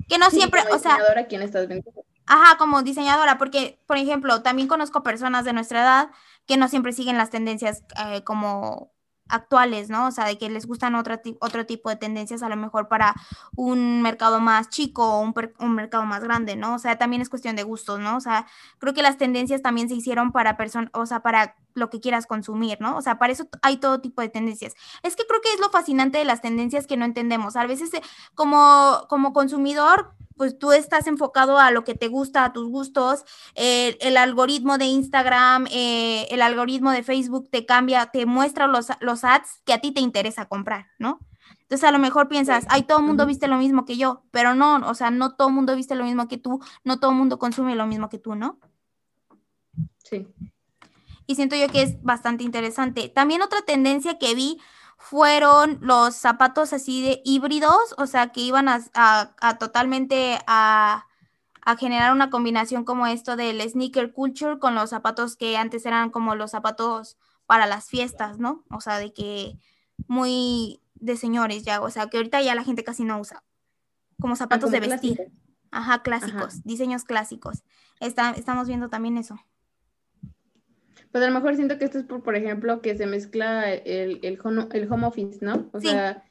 Que 0.08 0.18
no 0.18 0.30
siempre, 0.30 0.62
o 0.74 0.80
sea, 0.80 0.98
¿quién 1.30 1.42
estás 1.42 1.68
viendo? 1.68 1.92
Ajá, 2.26 2.58
como 2.58 2.82
diseñadora, 2.82 3.38
porque, 3.38 3.82
por 3.88 3.98
ejemplo, 3.98 4.42
también 4.42 4.70
conozco 4.70 5.04
personas 5.04 5.44
de 5.44 5.54
nuestra 5.54 5.82
edad 5.82 6.12
que 6.46 6.56
no 6.56 6.70
siempre 6.70 6.94
siguen 6.94 7.18
las 7.18 7.30
tendencias 7.30 7.84
eh, 8.06 8.24
como 8.24 8.94
actuales, 9.32 9.90
¿no? 9.90 10.08
O 10.08 10.12
sea, 10.12 10.26
de 10.26 10.38
que 10.38 10.50
les 10.50 10.68
gustan 10.68 10.96
otro, 10.96 11.20
otro 11.40 11.66
tipo 11.66 11.90
de 11.90 11.96
tendencias 11.96 12.44
a 12.44 12.50
lo 12.50 12.56
mejor 12.56 12.88
para 12.88 13.16
un 13.56 14.02
mercado 14.02 14.40
más 14.40 14.70
chico 14.70 15.04
o 15.04 15.22
un, 15.22 15.34
un, 15.60 15.76
mercado 15.76 16.06
más 16.06 16.24
grande, 16.24 16.56
¿no? 16.56 16.76
O 16.76 16.80
sea, 16.80 16.98
también 16.98 17.22
es 17.22 17.30
cuestión 17.30 17.56
de 17.56 17.64
gustos, 17.64 18.00
¿no? 18.00 18.18
O 18.18 18.22
sea, 18.22 18.46
creo 18.80 18.94
que 18.94 19.02
las 19.02 19.18
tendencias 19.18 19.62
también 19.62 19.90
se 19.90 19.96
hicieron 19.96 20.32
para 20.32 20.58
personas, 20.58 20.90
o 20.94 21.06
sea, 21.06 21.22
para 21.22 21.56
lo 21.74 21.90
que 21.90 22.00
quieras 22.00 22.26
consumir, 22.26 22.80
¿no? 22.82 22.98
O 22.98 23.02
sea, 23.02 23.18
para 23.18 23.34
eso 23.34 23.48
hay 23.62 23.78
todo 23.78 24.02
tipo 24.02 24.22
de 24.22 24.30
tendencias. 24.30 24.74
Es 25.04 25.16
que 25.16 25.26
creo 25.26 25.42
que 25.42 25.54
es 25.54 25.60
lo 25.60 25.70
fascinante 25.70 26.18
de 26.18 26.26
las 26.26 26.42
tendencias 26.42 26.88
que 26.88 26.98
no 26.98 27.06
entendemos. 27.06 27.56
A 27.56 27.66
veces 27.66 27.94
eh, 27.94 28.02
como, 28.36 29.06
como 29.10 29.34
consumidor 29.34 30.16
pues 30.42 30.58
tú 30.58 30.72
estás 30.72 31.06
enfocado 31.06 31.60
a 31.60 31.70
lo 31.70 31.84
que 31.84 31.94
te 31.94 32.08
gusta, 32.08 32.44
a 32.44 32.52
tus 32.52 32.68
gustos, 32.68 33.26
el 33.54 34.18
algoritmo 34.18 34.80
de 34.80 34.86
Instagram, 34.86 35.68
eh, 35.70 36.26
el 36.32 36.42
algoritmo 36.42 36.90
de 36.90 37.04
Facebook 37.04 37.48
te 37.52 37.68
cambia, 37.68 38.08
te 38.08 38.26
muestra 38.26 38.66
los, 38.66 38.88
los 39.02 39.24
ads 39.24 39.62
que 39.66 39.74
a 39.74 39.82
ti 39.82 39.92
te 39.92 40.02
interesa 40.02 40.48
comprar, 40.48 40.88
¿no? 40.98 41.20
Entonces 41.60 41.88
a 41.88 41.92
lo 41.92 42.00
mejor 42.00 42.28
piensas, 42.28 42.66
ay, 42.70 42.84
todo 42.84 43.00
el 43.00 43.06
mundo 43.06 43.26
viste 43.26 43.48
lo 43.48 43.58
mismo 43.58 43.86
que 43.86 43.98
yo, 43.98 44.24
pero 44.32 44.56
no, 44.56 44.78
o 44.78 44.94
sea, 44.94 45.12
no 45.12 45.36
todo 45.36 45.50
el 45.50 45.54
mundo 45.54 45.76
viste 45.76 45.94
lo 45.94 46.06
mismo 46.06 46.28
que 46.28 46.38
tú, 46.38 46.60
no 46.84 47.00
todo 47.00 47.12
el 47.12 47.18
mundo 47.18 47.38
consume 47.38 47.76
lo 47.76 47.86
mismo 47.86 48.10
que 48.10 48.18
tú, 48.18 48.36
¿no? 48.36 48.60
Sí. 50.00 50.28
Y 51.32 51.36
siento 51.36 51.56
yo 51.56 51.70
que 51.70 51.82
es 51.82 52.04
bastante 52.04 52.44
interesante. 52.44 53.08
También 53.08 53.42
otra 53.42 53.62
tendencia 53.62 54.20
que 54.20 54.36
vi 54.36 54.60
fueron 54.98 55.78
los 55.80 56.14
zapatos 56.14 56.74
así 56.74 57.02
de 57.02 57.22
híbridos, 57.24 57.96
o 57.98 58.06
sea, 58.06 58.34
que 58.34 58.42
iban 58.42 58.68
a, 58.68 59.58
totalmente 59.58 60.40
a, 60.46 61.08
generar 61.80 62.12
una 62.12 62.30
combinación 62.30 62.84
como 62.84 63.08
esto 63.08 63.38
del 63.38 63.62
sneaker 63.62 64.12
culture 64.12 64.60
con 64.60 64.76
los 64.76 64.90
zapatos 64.90 65.38
que 65.38 65.56
antes 65.56 65.86
eran 65.86 66.10
como 66.10 66.36
los 66.36 66.52
zapatos 66.52 67.18
para 67.46 67.66
las 67.66 67.88
fiestas, 67.88 68.38
¿no? 68.38 68.66
O 68.70 68.82
sea, 68.82 68.98
de 68.98 69.14
que 69.14 69.58
muy 70.08 70.82
de 70.96 71.16
señores 71.16 71.64
ya, 71.64 71.80
o 71.80 71.90
sea, 71.90 72.08
que 72.08 72.18
ahorita 72.18 72.42
ya 72.42 72.56
la 72.56 72.66
gente 72.66 72.84
casi 72.84 73.06
no 73.06 73.22
usa, 73.22 73.42
como 74.20 74.36
zapatos 74.36 74.70
de 74.70 74.82
vestir. 74.82 75.32
Ajá, 75.72 76.04
clásicos, 76.04 76.62
diseños 76.64 77.06
clásicos. 77.06 77.64
estamos 78.02 78.68
viendo 78.68 78.90
también 78.90 79.18
eso. 79.18 79.40
Pues 81.12 81.24
a 81.24 81.28
lo 81.28 81.34
mejor 81.34 81.56
siento 81.56 81.78
que 81.78 81.86
esto 81.86 82.00
es 82.00 82.06
por, 82.06 82.24
por 82.24 82.36
ejemplo, 82.36 82.82
que 82.82 82.96
se 82.96 83.06
mezcla 83.06 83.74
el, 83.74 84.20
el, 84.24 84.40
home, 84.42 84.68
el 84.72 84.92
home 84.92 85.08
office, 85.08 85.40
¿no? 85.42 85.70
O 85.74 85.82
sea, 85.82 86.24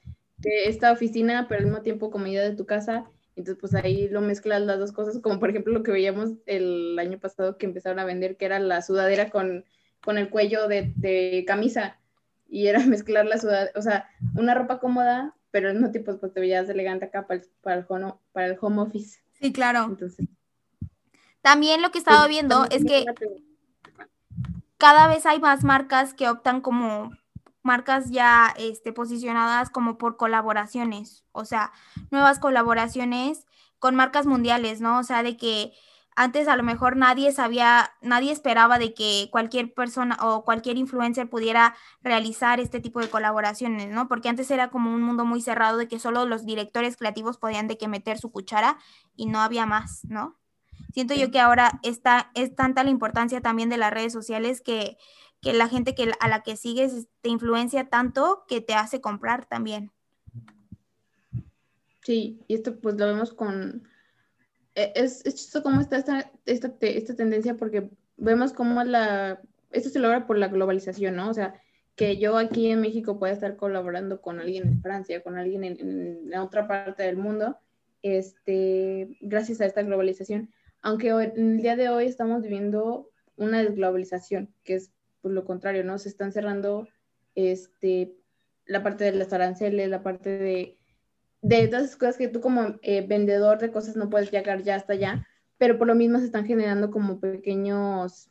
esta 0.43 0.93
oficina, 0.93 1.47
pero 1.49 1.61
al 1.61 1.67
mismo 1.67 1.83
tiempo 1.83 2.11
comida 2.11 2.43
de 2.43 2.57
tu 2.57 2.65
casa. 2.65 3.05
Entonces, 3.37 3.59
pues 3.61 3.75
ahí 3.75 4.09
lo 4.09 4.21
mezclas 4.21 4.63
las 4.63 4.79
dos 4.79 4.93
cosas, 4.93 5.19
como 5.21 5.39
por 5.39 5.51
ejemplo 5.51 5.73
lo 5.73 5.83
que 5.83 5.93
veíamos 5.93 6.31
el 6.47 6.99
año 6.99 7.19
pasado 7.19 7.57
que 7.59 7.67
empezaron 7.67 7.99
a 7.99 8.05
vender, 8.05 8.37
que 8.37 8.45
era 8.45 8.59
la 8.59 8.83
sudadera 8.83 9.31
con, 9.31 9.65
con 10.03 10.19
el 10.19 10.31
cuello 10.31 10.67
de, 10.69 10.93
de 10.97 11.45
camisa. 11.47 11.99
Y 12.49 12.67
era 12.67 12.81
mezclar 12.87 13.27
la 13.27 13.39
sudadera, 13.39 13.73
o 13.77 13.83
sea, 13.83 14.09
una 14.35 14.55
ropa 14.55 14.81
cómoda, 14.81 15.35
pero 15.51 15.69
al 15.69 15.75
mismo 15.75 15.91
tiempo 15.91 16.17
pues 16.19 16.33
te 16.33 16.41
veías 16.41 16.69
elegante 16.69 17.07
acá 17.07 17.27
para 17.27 17.41
el, 17.41 17.47
para 17.61 17.77
el, 17.77 17.85
home, 17.89 18.15
para 18.33 18.47
el 18.47 18.59
home 18.61 18.83
office. 18.83 19.21
Sí, 19.39 19.53
claro. 19.53 19.87
Entonces, 19.89 20.27
También 21.43 21.83
lo 21.83 21.91
que 21.91 21.99
he 21.99 22.01
estado 22.01 22.21
pues, 22.21 22.31
viendo 22.31 22.67
es 22.71 22.85
que 22.85 23.05
cada 24.81 25.07
vez 25.09 25.27
hay 25.27 25.41
más 25.41 25.63
marcas 25.63 26.15
que 26.15 26.29
optan 26.29 26.63
como 26.63 27.13
marcas 27.63 28.11
ya 28.11 28.55
este, 28.57 28.93
posicionadas 28.93 29.69
como 29.69 29.99
por 29.99 30.17
colaboraciones, 30.17 31.25
o 31.33 31.45
sea, 31.45 31.73
nuevas 32.11 32.39
colaboraciones 32.39 33.47
con 33.79 33.95
marcas 33.95 34.25
mundiales, 34.25 34.81
¿no? 34.81 34.99
O 34.99 35.03
sea, 35.03 35.23
de 35.23 35.37
que 35.37 35.73
antes 36.17 36.49
a 36.49 36.57
lo 36.57 36.63
mejor 36.63 36.97
nadie 36.97 37.31
sabía, 37.33 37.93
nadie 38.01 38.33
esperaba 38.33 38.79
de 38.79 38.95
que 38.95 39.29
cualquier 39.31 39.75
persona 39.75 40.17
o 40.23 40.45
cualquier 40.47 40.79
influencer 40.79 41.29
pudiera 41.29 41.77
realizar 42.03 42.59
este 42.59 42.81
tipo 42.81 43.01
de 43.01 43.11
colaboraciones, 43.11 43.91
¿no? 43.91 44.09
Porque 44.09 44.31
antes 44.31 44.51
era 44.51 44.71
como 44.71 44.95
un 44.95 45.03
mundo 45.03 45.27
muy 45.27 45.43
cerrado 45.43 45.77
de 45.77 45.89
que 45.89 45.99
solo 45.99 46.25
los 46.25 46.47
directores 46.47 46.97
creativos 46.97 47.37
podían 47.37 47.69
de 47.69 47.77
que 47.77 47.87
meter 47.87 48.19
su 48.19 48.33
cuchara 48.33 48.79
y 49.15 49.27
no 49.27 49.41
había 49.41 49.67
más, 49.67 50.05
¿no? 50.05 50.40
Siento 50.93 51.15
yo 51.15 51.31
que 51.31 51.41
ahora 51.41 51.81
está, 51.83 52.31
es 52.35 52.55
tanta 52.55 52.85
la 52.85 52.91
importancia 52.91 53.41
también 53.41 53.69
de 53.69 53.77
las 53.77 53.93
redes 53.93 54.13
sociales 54.13 54.61
que, 54.61 54.97
la 55.43 55.69
gente 55.69 55.95
que, 55.95 56.13
a 56.21 56.29
la 56.29 56.43
que 56.43 56.57
sigues 56.57 57.09
te 57.21 57.31
influencia 57.31 57.89
tanto 57.89 58.45
que 58.49 58.61
te 58.61 58.75
hace 58.75 59.01
comprar 59.01 59.47
también. 59.47 59.91
Sí, 62.03 62.41
y 62.49 62.55
esto 62.55 62.79
pues 62.81 62.97
lo 62.97 63.07
vemos 63.07 63.33
con... 63.33 63.89
E, 64.75 64.93
es, 64.95 65.25
es 65.25 65.35
chistoso 65.35 65.63
cómo 65.63 65.81
está 65.81 65.99
esta, 65.99 66.31
esta, 66.47 66.73
esta 66.81 67.15
tendencia 67.15 67.57
porque 67.57 67.91
vemos 68.17 68.53
cómo 68.53 68.83
la... 68.85 69.41
Esto 69.71 69.91
se 69.91 70.01
logra 70.01 70.27
por 70.27 70.39
la 70.39 70.49
globalización, 70.49 71.15
¿no? 71.15 71.31
O 71.31 71.35
sea, 71.35 71.55
que 71.95 72.17
yo 72.17 72.37
aquí 72.39 72.71
en 72.71 72.81
México 72.81 73.19
pueda 73.19 73.33
estar 73.33 73.57
colaborando 73.57 74.21
con 74.21 74.41
alguien 74.41 74.67
en 74.67 74.83
Francia, 74.83 75.23
con 75.23 75.39
alguien 75.39 75.63
en, 75.65 75.79
en, 76.33 76.39
otra 76.39 76.67
parte 76.67 77.05
del 77.05 77.17
mundo, 77.17 77.59
este, 78.03 79.17
gracias 79.21 79.61
a 79.61 79.67
esta 79.67 79.83
globalización 79.83 80.51
aunque 80.83 81.09
en 81.09 81.53
el 81.53 81.63
día 81.63 81.77
de 81.77 81.89
hoy 81.89 82.07
estamos 82.07 82.43
viviendo 82.43 83.11
una 83.37 83.63
desglobalización, 83.63 84.55
que 84.65 84.75
es 84.75 84.93
por 85.21 85.33
lo 85.33 85.45
contrario, 85.45 85.85
¿no? 85.85 85.99
Se 85.99 86.09
están 86.09 86.33
cerrando 86.33 86.89
este, 87.35 88.15
la 88.67 88.83
parte 88.83 89.05
de 89.05 89.13
las 89.13 89.33
aranceles, 89.33 89.89
la 89.89 90.03
parte 90.03 90.31
de, 90.31 90.79
de 91.43 91.69
todas 91.69 91.85
esas 91.85 91.97
cosas 91.97 92.17
que 92.17 92.29
tú 92.29 92.41
como 92.41 92.77
eh, 92.83 93.07
vendedor 93.07 93.59
de 93.59 93.71
cosas 93.71 93.97
no 93.97 94.09
puedes 94.11 94.31
llegar 94.31 94.63
ya 94.63 94.77
hasta 94.77 94.95
allá, 94.95 95.27
pero 95.59 95.79
por 95.79 95.87
lo 95.87 95.95
mismo 95.95 96.19
se 96.19 96.27
están 96.27 96.47
generando 96.47 96.91
como 96.91 97.21
pequeños, 97.21 98.31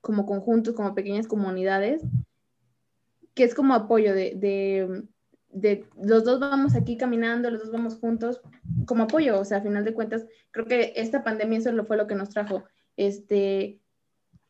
como 0.00 0.26
conjuntos, 0.26 0.74
como 0.74 0.94
pequeñas 0.94 1.26
comunidades, 1.26 2.02
que 3.34 3.44
es 3.44 3.54
como 3.54 3.74
apoyo 3.74 4.14
de 4.14 5.06
los 5.52 6.24
dos 6.24 6.40
vamos 6.40 6.74
aquí 6.74 6.96
caminando, 6.96 7.50
los 7.50 7.62
dos 7.62 7.72
vamos 7.72 7.96
juntos, 7.96 8.40
como 8.86 9.04
apoyo, 9.04 9.38
o 9.38 9.44
sea, 9.44 9.58
a 9.58 9.62
final 9.62 9.84
de 9.84 9.94
cuentas, 9.94 10.26
creo 10.50 10.66
que 10.66 10.92
esta 10.96 11.24
pandemia 11.24 11.58
eso 11.58 11.84
fue 11.84 11.96
lo 11.96 12.06
que 12.06 12.14
nos 12.14 12.30
trajo, 12.30 12.64
este, 12.96 13.80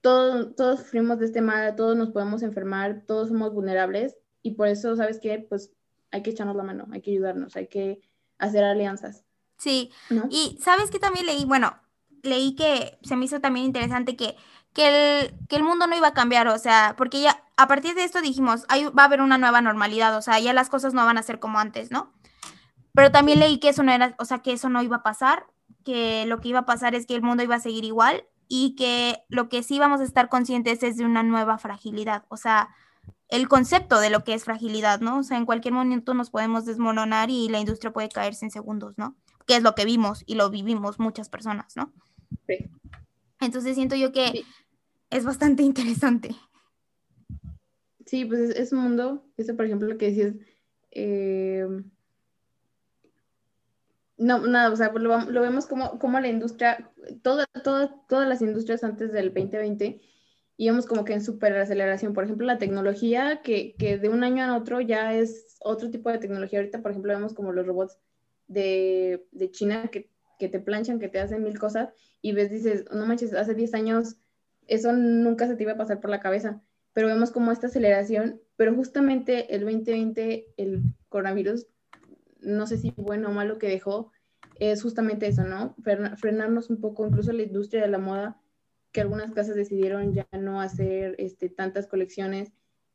todos, 0.00 0.54
todos 0.56 0.80
sufrimos 0.80 1.18
de 1.18 1.26
este 1.26 1.40
mal, 1.40 1.74
todos 1.76 1.96
nos 1.96 2.10
podemos 2.10 2.42
enfermar, 2.42 3.04
todos 3.06 3.28
somos 3.28 3.52
vulnerables, 3.52 4.16
y 4.42 4.52
por 4.52 4.68
eso, 4.68 4.96
¿sabes 4.96 5.18
qué? 5.20 5.38
Pues 5.38 5.72
hay 6.10 6.22
que 6.22 6.30
echarnos 6.30 6.56
la 6.56 6.62
mano, 6.62 6.86
hay 6.92 7.02
que 7.02 7.10
ayudarnos, 7.12 7.56
hay 7.56 7.68
que 7.68 8.00
hacer 8.38 8.64
alianzas. 8.64 9.24
Sí, 9.58 9.90
y 10.30 10.58
¿sabes 10.60 10.90
qué 10.90 10.98
también 10.98 11.26
leí? 11.26 11.44
Bueno, 11.44 11.78
leí 12.22 12.54
que 12.54 12.98
se 13.02 13.16
me 13.16 13.26
hizo 13.26 13.40
también 13.40 13.66
interesante 13.66 14.16
que 14.16 14.36
que 14.72 14.88
el, 15.22 15.34
que 15.48 15.56
el 15.56 15.62
mundo 15.62 15.86
no 15.86 15.96
iba 15.96 16.08
a 16.08 16.14
cambiar, 16.14 16.48
o 16.48 16.58
sea, 16.58 16.94
porque 16.96 17.20
ya 17.20 17.42
a 17.56 17.66
partir 17.66 17.94
de 17.94 18.04
esto 18.04 18.20
dijimos, 18.20 18.64
hay, 18.68 18.84
va 18.86 19.02
a 19.02 19.06
haber 19.06 19.20
una 19.20 19.38
nueva 19.38 19.60
normalidad, 19.60 20.16
o 20.16 20.22
sea, 20.22 20.38
ya 20.38 20.52
las 20.52 20.68
cosas 20.68 20.94
no 20.94 21.04
van 21.04 21.18
a 21.18 21.22
ser 21.22 21.40
como 21.40 21.58
antes, 21.58 21.90
¿no? 21.90 22.12
Pero 22.94 23.10
también 23.10 23.40
leí 23.40 23.58
que 23.58 23.70
eso 23.70 23.82
no 23.82 23.92
era, 23.92 24.14
o 24.18 24.24
sea, 24.24 24.38
que 24.38 24.52
eso 24.52 24.68
no 24.68 24.82
iba 24.82 24.98
a 24.98 25.02
pasar, 25.02 25.46
que 25.84 26.24
lo 26.26 26.40
que 26.40 26.48
iba 26.48 26.60
a 26.60 26.66
pasar 26.66 26.94
es 26.94 27.06
que 27.06 27.14
el 27.14 27.22
mundo 27.22 27.42
iba 27.42 27.56
a 27.56 27.60
seguir 27.60 27.84
igual 27.84 28.24
y 28.48 28.74
que 28.76 29.22
lo 29.28 29.48
que 29.48 29.62
sí 29.62 29.78
vamos 29.78 30.00
a 30.00 30.04
estar 30.04 30.28
conscientes 30.28 30.82
es 30.82 30.96
de 30.96 31.04
una 31.04 31.22
nueva 31.22 31.58
fragilidad, 31.58 32.24
o 32.28 32.36
sea, 32.36 32.70
el 33.28 33.48
concepto 33.48 34.00
de 34.00 34.10
lo 34.10 34.24
que 34.24 34.34
es 34.34 34.44
fragilidad, 34.44 35.00
¿no? 35.00 35.18
O 35.18 35.22
sea, 35.22 35.36
en 35.36 35.46
cualquier 35.46 35.72
momento 35.72 36.14
nos 36.14 36.30
podemos 36.30 36.64
desmoronar 36.64 37.30
y 37.30 37.48
la 37.48 37.60
industria 37.60 37.92
puede 37.92 38.08
caerse 38.08 38.44
en 38.44 38.50
segundos, 38.50 38.98
¿no? 38.98 39.16
Que 39.46 39.56
es 39.56 39.62
lo 39.62 39.74
que 39.74 39.84
vimos 39.84 40.24
y 40.26 40.34
lo 40.34 40.50
vivimos 40.50 40.98
muchas 40.98 41.28
personas, 41.28 41.76
¿no? 41.76 41.92
Sí. 42.48 42.68
Entonces 43.40 43.76
siento 43.76 43.96
yo 43.96 44.12
que 44.12 44.44
es 45.10 45.24
bastante 45.24 45.62
interesante. 45.62 46.34
Sí, 48.06 48.24
pues 48.24 48.50
es, 48.50 48.72
un 48.72 48.80
mundo, 48.80 49.24
eso 49.36 49.54
por 49.54 49.66
ejemplo 49.66 49.88
lo 49.88 49.98
que 49.98 50.06
decías, 50.06 50.34
eh, 50.90 51.66
no, 54.16 54.46
nada, 54.46 54.72
o 54.72 54.76
sea, 54.76 54.92
pues 54.92 55.04
lo, 55.04 55.40
vemos 55.40 55.66
como, 55.66 55.98
como 55.98 56.18
la 56.20 56.28
industria, 56.28 56.90
toda, 57.22 57.46
todas 57.62 58.28
las 58.28 58.42
industrias 58.42 58.84
antes 58.84 59.12
del 59.12 59.32
2020 59.32 60.00
íbamos 60.60 60.84
como 60.84 61.06
que 61.06 61.14
en 61.14 61.24
super 61.24 61.56
aceleración. 61.56 62.12
Por 62.12 62.24
ejemplo, 62.24 62.46
la 62.46 62.58
tecnología, 62.58 63.40
que, 63.42 63.74
que, 63.78 63.96
de 63.96 64.10
un 64.10 64.22
año 64.22 64.44
a 64.44 64.58
otro 64.58 64.82
ya 64.82 65.14
es 65.14 65.56
otro 65.60 65.90
tipo 65.90 66.10
de 66.10 66.18
tecnología. 66.18 66.58
Ahorita, 66.58 66.82
por 66.82 66.90
ejemplo, 66.90 67.14
vemos 67.14 67.32
como 67.32 67.50
los 67.52 67.66
robots 67.66 67.98
de, 68.46 69.26
de 69.32 69.50
China 69.50 69.88
que, 69.90 70.10
que, 70.38 70.50
te 70.50 70.60
planchan, 70.60 70.98
que 70.98 71.08
te 71.08 71.18
hacen 71.18 71.42
mil 71.42 71.58
cosas, 71.58 71.88
y 72.20 72.32
ves, 72.32 72.50
dices, 72.50 72.84
no 72.92 73.06
manches, 73.06 73.32
hace 73.32 73.54
10 73.54 73.72
años 73.72 74.16
eso 74.70 74.92
nunca 74.92 75.48
se 75.48 75.56
te 75.56 75.64
iba 75.64 75.72
a 75.72 75.76
pasar 75.76 76.00
por 76.00 76.10
la 76.10 76.20
cabeza, 76.20 76.62
pero 76.92 77.08
vemos 77.08 77.32
como 77.32 77.50
esta 77.50 77.66
aceleración, 77.66 78.40
pero 78.56 78.74
justamente 78.74 79.54
el 79.54 79.62
2020, 79.62 80.46
el 80.56 80.82
coronavirus, 81.08 81.66
no 82.40 82.66
sé 82.66 82.78
si 82.78 82.92
bueno 82.96 83.28
o 83.28 83.32
malo 83.32 83.58
que 83.58 83.68
dejó, 83.68 84.12
es 84.60 84.82
justamente 84.82 85.26
eso, 85.26 85.42
¿no? 85.42 85.74
Frenarnos 86.16 86.70
un 86.70 86.80
poco, 86.80 87.04
incluso 87.04 87.32
la 87.32 87.42
industria 87.42 87.82
de 87.82 87.88
la 87.88 87.98
moda, 87.98 88.40
que 88.92 89.00
algunas 89.00 89.32
casas 89.32 89.56
decidieron 89.56 90.14
ya 90.14 90.28
no 90.38 90.60
hacer 90.60 91.16
este, 91.18 91.48
tantas 91.48 91.88
colecciones, 91.88 92.52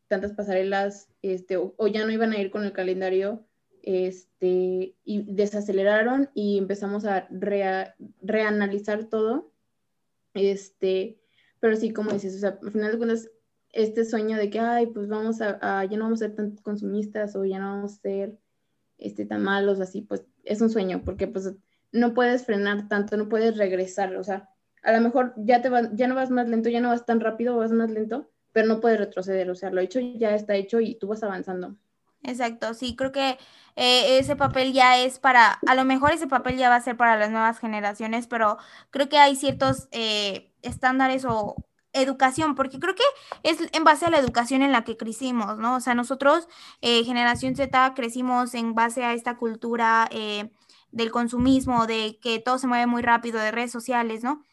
tantas 0.08 0.32
pasarelas, 0.32 1.10
este, 1.22 1.58
o, 1.58 1.88
ya 1.88 2.06
no 2.06 2.12
iban 2.12 2.32
a 2.32 2.40
ir 2.40 2.52
con 2.52 2.64
el 2.64 2.72
calendario, 2.72 3.46
este, 3.84 4.96
y 5.04 5.24
desaceleraron 5.28 6.30
y 6.34 6.58
empezamos 6.58 7.06
a 7.06 7.28
reanalizar 8.22 9.06
todo, 9.06 9.52
este, 10.34 11.20
pero 11.66 11.78
sí, 11.78 11.90
como 11.90 12.12
dices, 12.12 12.36
o 12.36 12.38
sea, 12.38 12.60
al 12.62 12.72
final 12.72 12.92
de 12.92 12.98
cuentas, 13.00 13.28
este 13.72 14.06
sueño 14.06 14.38
de 14.38 14.52
que, 14.52 14.60
ay, 14.60 14.86
pues 14.86 15.08
vamos 15.08 15.42
a, 15.42 15.84
ya 15.84 15.98
no 15.98 16.04
vamos 16.04 16.22
a 16.22 16.28
ser 16.28 16.36
tan 16.36 16.58
consumistas 16.58 17.36
o 17.36 17.44
ya 17.44 17.58
no 17.58 17.72
vamos 17.72 17.94
a 17.94 18.02
ser 18.02 18.38
este, 19.00 19.26
tan 19.26 19.42
malos, 19.42 19.80
así, 19.80 20.02
pues 20.02 20.24
es 20.44 20.62
un 20.62 20.70
sueño, 20.70 21.02
porque 21.04 21.26
pues 21.26 21.56
no 21.92 22.14
puedes 22.14 22.46
frenar 22.46 22.88
tanto, 22.88 23.18
no 23.18 23.30
puedes 23.30 23.58
regresar, 23.58 24.16
o 24.16 24.24
sea, 24.24 24.48
a 24.84 24.92
lo 24.92 25.02
mejor 25.02 25.34
ya, 25.38 25.64
te 25.64 25.72
ya 25.94 26.08
no 26.08 26.14
vas 26.14 26.30
más 26.30 26.48
lento, 26.48 26.70
ya 26.70 26.82
no 26.82 26.90
vas 26.90 27.04
tan 27.04 27.20
rápido, 27.20 27.58
vas 27.58 27.72
más 27.72 27.90
lento, 27.90 28.30
pero 28.52 28.68
no 28.68 28.80
puedes 28.80 29.00
retroceder, 29.00 29.50
o 29.50 29.56
sea, 29.56 29.72
lo 29.72 29.82
hecho 29.82 30.00
ya 30.00 30.36
está 30.36 30.54
hecho 30.54 30.82
y 30.82 31.00
tú 31.00 31.08
vas 31.08 31.24
avanzando. 31.24 31.78
Exacto, 32.28 32.74
sí, 32.74 32.96
creo 32.96 33.12
que 33.12 33.38
eh, 33.76 34.18
ese 34.20 34.36
papel 34.36 34.74
ya 34.74 34.98
es 34.98 35.20
para, 35.20 35.60
a 35.68 35.76
lo 35.76 35.86
mejor 35.86 36.12
ese 36.12 36.28
papel 36.28 36.58
ya 36.58 36.70
va 36.70 36.76
a 36.78 36.82
ser 36.82 36.98
para 36.98 37.18
las 37.18 37.30
nuevas 37.30 37.60
generaciones, 37.60 38.26
pero 38.28 38.58
creo 38.90 39.10
que 39.10 39.20
hay 39.20 39.36
ciertos 39.36 39.88
eh, 39.92 40.52
estándares 40.64 41.24
o 41.26 41.56
educación, 41.94 42.56
porque 42.56 42.80
creo 42.80 42.96
que 42.96 43.04
es 43.44 43.58
en 43.74 43.84
base 43.84 44.06
a 44.06 44.10
la 44.10 44.18
educación 44.18 44.64
en 44.64 44.72
la 44.72 44.84
que 44.84 44.98
crecimos, 44.98 45.58
¿no? 45.60 45.76
O 45.76 45.80
sea, 45.82 45.94
nosotros, 45.94 46.48
eh, 46.82 47.04
generación 47.04 47.56
Z, 47.56 47.94
crecimos 47.96 48.54
en 48.56 48.74
base 48.74 49.04
a 49.06 49.14
esta 49.14 49.38
cultura 49.38 50.08
eh, 50.12 50.50
del 50.92 51.12
consumismo, 51.12 51.86
de 51.86 52.20
que 52.22 52.40
todo 52.40 52.58
se 52.58 52.68
mueve 52.68 52.88
muy 52.88 53.02
rápido, 53.04 53.40
de 53.40 53.52
redes 53.52 53.72
sociales, 53.72 54.24
¿no? 54.24 54.44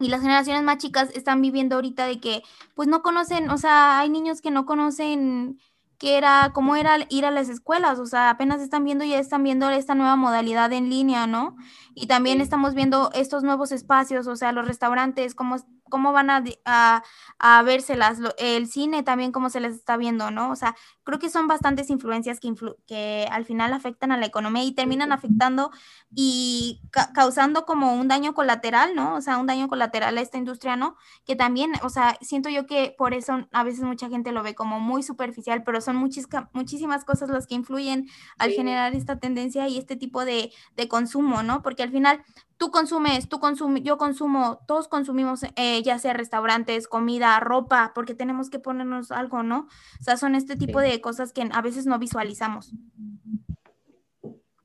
Y 0.00 0.08
las 0.08 0.20
generaciones 0.22 0.62
más 0.62 0.78
chicas 0.78 1.10
están 1.14 1.42
viviendo 1.42 1.74
ahorita 1.76 2.06
de 2.06 2.20
que, 2.20 2.42
pues 2.74 2.88
no 2.88 3.02
conocen, 3.02 3.50
o 3.50 3.58
sea, 3.58 3.98
hay 3.98 4.10
niños 4.10 4.40
que 4.40 4.50
no 4.52 4.64
conocen 4.66 5.58
que 5.98 6.16
era, 6.16 6.52
cómo 6.54 6.76
era 6.76 6.96
ir 7.08 7.24
a 7.26 7.30
las 7.30 7.48
escuelas, 7.48 7.98
o 7.98 8.06
sea, 8.06 8.30
apenas 8.30 8.60
están 8.60 8.84
viendo 8.84 9.04
y 9.04 9.10
ya 9.10 9.18
están 9.18 9.42
viendo 9.42 9.68
esta 9.70 9.94
nueva 9.94 10.16
modalidad 10.16 10.72
en 10.72 10.88
línea, 10.90 11.26
¿no? 11.26 11.56
Y 11.94 12.06
también 12.06 12.40
estamos 12.40 12.74
viendo 12.74 13.10
estos 13.14 13.42
nuevos 13.42 13.72
espacios, 13.72 14.28
o 14.28 14.36
sea, 14.36 14.52
los 14.52 14.66
restaurantes, 14.66 15.34
cómo 15.34 15.56
cómo 15.88 16.12
van 16.12 16.30
a, 16.30 16.42
a, 16.64 17.02
a 17.38 17.62
vérselas, 17.62 18.18
el 18.38 18.66
cine 18.68 19.02
también 19.02 19.32
cómo 19.32 19.50
se 19.50 19.60
les 19.60 19.74
está 19.74 19.96
viendo, 19.96 20.30
¿no? 20.30 20.50
O 20.50 20.56
sea, 20.56 20.76
creo 21.04 21.18
que 21.18 21.30
son 21.30 21.48
bastantes 21.48 21.90
influencias 21.90 22.40
que, 22.40 22.54
que 22.86 23.26
al 23.30 23.44
final 23.44 23.72
afectan 23.72 24.12
a 24.12 24.16
la 24.16 24.26
economía 24.26 24.64
y 24.64 24.72
terminan 24.72 25.12
afectando 25.12 25.70
y 26.14 26.82
causando 27.14 27.64
como 27.64 27.94
un 27.94 28.08
daño 28.08 28.34
colateral, 28.34 28.94
¿no? 28.94 29.14
O 29.16 29.20
sea, 29.20 29.38
un 29.38 29.46
daño 29.46 29.68
colateral 29.68 30.18
a 30.18 30.20
esta 30.20 30.38
industria, 30.38 30.76
¿no? 30.76 30.96
Que 31.24 31.36
también, 31.36 31.72
o 31.82 31.88
sea, 31.88 32.16
siento 32.20 32.48
yo 32.48 32.66
que 32.66 32.94
por 32.96 33.14
eso 33.14 33.46
a 33.52 33.64
veces 33.64 33.84
mucha 33.84 34.08
gente 34.08 34.32
lo 34.32 34.42
ve 34.42 34.54
como 34.54 34.80
muy 34.80 35.02
superficial, 35.02 35.62
pero 35.64 35.80
son 35.80 35.96
muchísimas 35.96 37.04
cosas 37.04 37.30
las 37.30 37.46
que 37.46 37.54
influyen 37.54 38.08
al 38.38 38.52
generar 38.52 38.94
esta 38.94 39.18
tendencia 39.18 39.68
y 39.68 39.78
este 39.78 39.96
tipo 39.96 40.24
de, 40.24 40.52
de 40.76 40.88
consumo, 40.88 41.42
¿no? 41.42 41.62
Porque 41.62 41.82
al 41.82 41.90
final 41.90 42.22
tú 42.58 42.70
consumes, 42.70 43.28
tú 43.28 43.38
consumes, 43.38 43.82
yo 43.84 43.96
consumo, 43.96 44.60
todos 44.66 44.88
consumimos, 44.88 45.42
eh, 45.56 45.82
ya 45.82 45.98
sea 45.98 46.12
restaurantes, 46.12 46.88
comida, 46.88 47.38
ropa, 47.40 47.92
porque 47.94 48.14
tenemos 48.14 48.50
que 48.50 48.58
ponernos 48.58 49.12
algo, 49.12 49.42
¿no? 49.42 49.68
O 50.00 50.02
sea, 50.02 50.16
son 50.16 50.34
este 50.34 50.56
tipo 50.56 50.80
de 50.80 51.00
cosas 51.00 51.32
que 51.32 51.48
a 51.50 51.62
veces 51.62 51.86
no 51.86 51.98
visualizamos. 51.98 52.74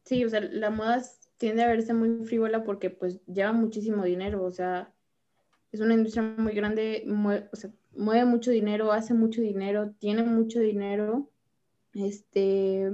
Sí, 0.03 0.25
o 0.25 0.29
sea, 0.29 0.41
la 0.41 0.71
moda 0.71 1.01
tiende 1.37 1.63
a 1.63 1.67
verse 1.67 1.93
muy 1.93 2.25
frívola 2.25 2.63
porque 2.63 2.89
pues 2.89 3.23
lleva 3.25 3.53
muchísimo 3.53 4.03
dinero, 4.03 4.43
o 4.43 4.51
sea, 4.51 4.91
es 5.71 5.79
una 5.79 5.93
industria 5.93 6.23
muy 6.37 6.53
grande, 6.53 7.05
o 7.51 7.55
sea, 7.55 7.71
mueve 7.95 8.25
mucho 8.25 8.51
dinero, 8.51 8.91
hace 8.91 9.13
mucho 9.13 9.41
dinero, 9.41 9.91
tiene 9.99 10.23
mucho 10.23 10.59
dinero, 10.59 11.29
este, 11.93 12.91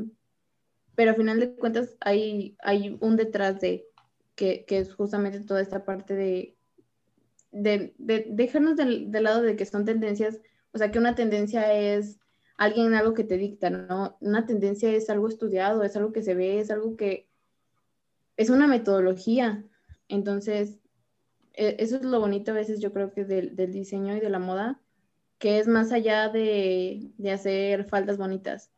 pero 0.96 1.12
al 1.12 1.18
final 1.18 1.40
de 1.40 1.56
cuentas 1.56 1.96
hay, 2.02 2.58
hay 2.60 2.98
un 3.00 3.16
detrás 3.16 3.60
de, 3.62 3.89
que, 4.40 4.66
es 4.70 4.94
justamente 4.94 5.42
toda 5.42 5.62
esta 5.62 5.84
parte 5.84 6.16
de, 6.16 6.56
de, 7.52 7.94
dejarnos 8.30 8.78
del, 8.78 9.12
lado 9.12 9.42
de 9.42 9.58
que 9.58 9.66
son 9.66 9.84
tendencias, 9.84 10.40
o 10.72 10.78
sea, 10.78 10.92
que 10.92 11.00
una 11.00 11.14
tendencia 11.14 11.74
es 11.74 12.20
alguien 12.58 12.94
algo 12.94 13.14
que 13.14 13.26
te 13.26 13.38
dicta, 13.38 13.70
¿no? 13.70 14.18
Una 14.22 14.46
tendencia 14.46 14.92
es 14.92 15.10
algo 15.10 15.28
estudiado, 15.28 15.84
es 15.84 15.96
algo 15.98 16.14
que 16.14 16.24
se 16.24 16.36
ve, 16.36 16.60
es 16.60 16.72
algo 16.72 16.96
que 16.96 17.28
es 18.38 18.50
una 18.50 18.66
metodología. 18.66 19.66
Entonces, 20.08 20.80
e, 21.54 21.76
eso 21.80 21.98
es 21.98 22.04
lo 22.04 22.20
bonito 22.22 22.52
a 22.52 22.56
veces 22.56 22.80
yo 22.80 22.94
creo 22.94 23.12
que 23.12 23.26
del, 23.26 23.56
diseño 23.72 24.16
y 24.16 24.22
de 24.22 24.30
la 24.30 24.40
moda, 24.40 24.82
que 25.38 25.60
es 25.60 25.68
más 25.68 25.92
allá 25.92 26.30
de, 26.30 27.12
hacer 27.32 27.84
faldas 27.86 28.18
bonitas. 28.18 28.72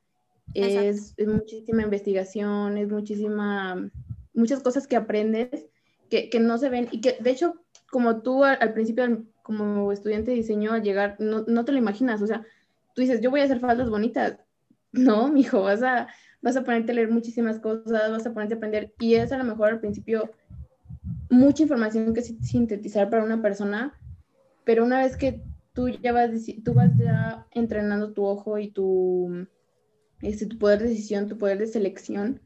Es, 0.55 1.13
es, 1.17 1.27
muchísima 1.27 1.83
investigación, 1.83 2.77
es 2.77 2.89
muchísima 2.89 3.91
muchas 4.33 4.61
cosas 4.61 4.87
que 4.87 4.95
aprendes 4.95 5.65
que, 6.09 6.29
que, 6.29 6.39
no 6.39 6.57
se 6.57 6.69
ven 6.69 6.87
y 6.91 7.01
que 7.01 7.17
de 7.19 7.31
hecho 7.31 7.61
como 7.91 8.21
tú 8.21 8.43
al, 8.43 8.73
principio 8.73 9.25
como 9.43 9.91
estudiante 9.91 10.31
de 10.31 10.37
diseño 10.37 10.73
al 10.73 10.83
llegar 10.83 11.17
no, 11.19 11.43
no, 11.47 11.65
te 11.65 11.71
lo 11.71 11.77
imaginas, 11.77 12.21
o 12.21 12.27
sea, 12.27 12.45
tú 12.95 13.01
dices, 13.01 13.21
yo 13.21 13.29
voy 13.29 13.41
a 13.41 13.45
hacer 13.45 13.59
faldas 13.59 13.89
bonitas. 13.89 14.37
No, 14.93 15.29
mijo, 15.29 15.61
vas 15.61 15.81
a, 15.83 16.09
vas 16.41 16.57
a 16.57 16.65
ponerte 16.65 16.91
a 16.91 16.95
leer 16.95 17.09
muchísimas 17.09 17.61
cosas, 17.61 18.11
vas 18.11 18.25
a 18.25 18.33
ponerte 18.33 18.55
a 18.55 18.57
aprender 18.57 18.93
y 18.99 19.15
es 19.15 19.31
a 19.31 19.37
lo 19.37 19.45
mejor 19.45 19.69
al 19.69 19.79
principio 19.79 20.29
mucha 21.29 21.63
información 21.63 22.13
que 22.13 22.21
sintetizar 22.21 23.09
para 23.09 23.23
una 23.23 23.41
persona, 23.41 23.97
pero 24.65 24.83
una 24.83 24.99
vez 24.99 25.15
que 25.15 25.41
tú 25.71 25.87
ya 25.87 26.11
vas, 26.11 26.31
tú 26.65 26.73
vas 26.73 26.91
ya 26.97 27.47
entrenando 27.51 28.11
tu 28.11 28.25
ojo 28.25 28.57
y 28.57 28.69
tu, 28.69 29.47
este, 30.21 30.45
tu 30.45 30.57
poder 30.57 30.79
de 30.79 30.89
decisión, 30.89 31.29
tu 31.29 31.37
poder 31.37 31.57
de 31.57 31.67
selección, 31.67 32.41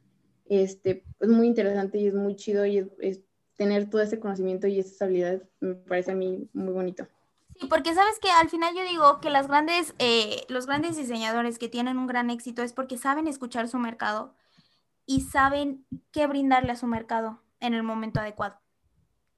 este, 0.46 1.04
es 1.20 1.30
muy 1.30 1.48
interesante 1.48 1.98
y 1.98 2.08
es 2.08 2.14
muy 2.14 2.36
chido 2.36 2.66
y 2.66 2.90
es, 3.00 3.22
tener 3.56 3.90
todo 3.90 4.02
ese 4.02 4.20
conocimiento 4.20 4.68
y 4.68 4.80
esas 4.80 5.02
habilidades 5.02 5.44
me 5.62 5.76
parece 5.76 6.12
a 6.12 6.16
mí 6.16 6.50
muy 6.52 6.74
bonito. 6.74 7.08
Sí, 7.58 7.68
porque 7.68 7.94
sabes 7.94 8.20
que 8.20 8.30
al 8.30 8.50
final 8.50 8.76
yo 8.76 8.84
digo 8.84 9.22
que 9.22 9.30
las 9.30 9.48
grandes, 9.48 9.96
eh, 9.98 10.46
los 10.50 10.66
grandes 10.66 10.98
diseñadores 10.98 11.58
que 11.58 11.70
tienen 11.70 11.98
un 11.98 12.06
gran 12.06 12.30
éxito 12.30 12.64
es 12.64 12.74
porque 12.74 12.98
saben 12.98 13.28
escuchar 13.28 13.70
su 13.70 13.78
mercado 13.78 14.36
y 15.06 15.22
saben 15.22 15.86
qué 16.12 16.28
brindarle 16.28 16.74
a 16.74 16.76
su 16.76 16.86
mercado 16.86 17.40
en 17.62 17.74
el 17.74 17.84
momento 17.84 18.20
adecuado. 18.20 18.60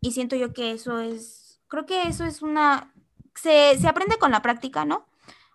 Y 0.01 0.13
siento 0.13 0.35
yo 0.35 0.51
que 0.51 0.71
eso 0.71 0.99
es, 0.99 1.61
creo 1.67 1.85
que 1.85 2.07
eso 2.07 2.25
es 2.25 2.41
una, 2.41 2.91
se, 3.35 3.77
se 3.77 3.87
aprende 3.87 4.17
con 4.17 4.31
la 4.31 4.41
práctica, 4.41 4.83
¿no? 4.83 5.05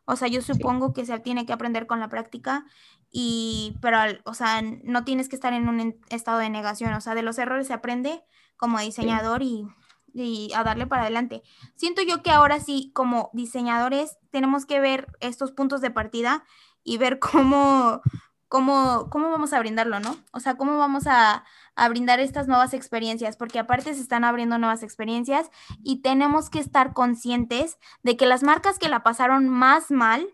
O 0.05 0.17
sea, 0.17 0.29
yo 0.29 0.43
supongo 0.43 0.93
que 0.93 1.07
se 1.07 1.19
tiene 1.21 1.47
que 1.47 1.53
aprender 1.53 1.87
con 1.87 2.01
la 2.01 2.09
práctica 2.09 2.67
y, 3.13 3.77
pero, 3.83 3.99
o 4.25 4.33
sea, 4.33 4.63
no 4.63 5.05
tienes 5.05 5.29
que 5.29 5.37
estar 5.37 5.53
en 5.53 5.69
un 5.69 6.01
estado 6.09 6.39
de 6.39 6.49
negación, 6.49 6.95
o 6.95 7.01
sea, 7.03 7.15
de 7.15 7.23
los 7.23 7.39
errores 7.39 7.67
se 7.67 7.75
aprende 7.75 8.25
como 8.57 8.81
diseñador 8.81 9.43
y, 9.43 9.67
y, 10.15 10.51
a 10.55 10.65
darle 10.65 10.87
para 10.87 11.03
adelante. 11.03 11.43
Siento 11.77 12.01
yo 12.01 12.23
que 12.23 12.31
ahora 12.31 12.59
sí, 12.59 12.91
como 12.95 13.29
diseñadores, 13.35 14.17
tenemos 14.31 14.65
que 14.65 14.81
ver 14.81 15.09
estos 15.21 15.53
puntos 15.53 15.83
de 15.83 15.91
partida 15.91 16.45
y 16.85 16.97
ver 16.97 17.19
cómo, 17.19 18.01
cómo, 18.49 19.11
cómo 19.11 19.31
vamos 19.31 19.53
a 19.53 19.59
brindarlo, 19.59 20.01
¿no? 20.01 20.17
O 20.33 20.41
sea, 20.41 20.57
cómo 20.57 20.79
vamos 20.79 21.07
a, 21.07 21.45
a 21.75 21.89
brindar 21.91 22.19
estas 22.19 22.49
nuevas 22.49 22.73
experiencias, 22.73 23.37
porque 23.37 23.59
aparte 23.59 23.93
se 23.93 24.01
están 24.01 24.25
abriendo 24.25 24.57
nuevas 24.57 24.83
experiencias 24.83 25.51
y 25.83 26.01
tenemos 26.01 26.49
que 26.49 26.61
estar 26.61 26.95
conscientes 26.95 27.79
de 28.03 28.17
que 28.17 28.25
las 28.25 28.43
marcas 28.43 28.79
que 28.79 28.89
la 28.89 29.03
pasaron 29.03 29.51
más 29.51 29.91
mal 29.91 30.27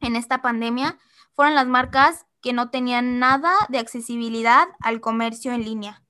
en 0.00 0.14
esta 0.16 0.42
pandemia, 0.42 0.98
fueron 1.36 1.54
las 1.54 1.68
marcas 1.68 2.26
que 2.40 2.52
no 2.52 2.70
tenían 2.70 3.18
nada 3.18 3.52
de 3.68 3.78
accesibilidad 3.78 4.66
al 4.80 5.00
comercio 5.00 5.52
en 5.52 5.64
línea. 5.64 6.02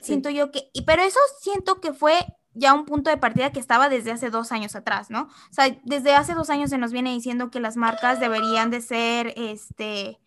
Siento 0.00 0.28
yo 0.30 0.50
que, 0.50 0.70
pero 0.84 1.02
eso 1.02 1.18
siento 1.40 1.80
que 1.80 1.92
fue 1.92 2.14
ya 2.52 2.74
un 2.74 2.84
punto 2.84 3.10
de 3.10 3.16
partida 3.16 3.52
que 3.52 3.60
estaba 3.60 3.88
desde 3.88 4.12
hace 4.12 4.30
dos 4.30 4.52
años 4.52 4.74
atrás, 4.76 5.10
¿no? 5.10 5.22
O 5.22 5.52
sea, 5.52 5.76
desde 5.84 6.14
hace 6.14 6.34
dos 6.34 6.50
años 6.50 6.70
se 6.70 6.78
nos 6.78 6.92
viene 6.92 7.12
diciendo 7.12 7.50
que 7.50 7.60
las 7.60 7.76
marcas 7.76 8.18
deberían 8.18 8.70
de 8.70 8.80
ser, 8.80 9.34
este, 9.36 10.18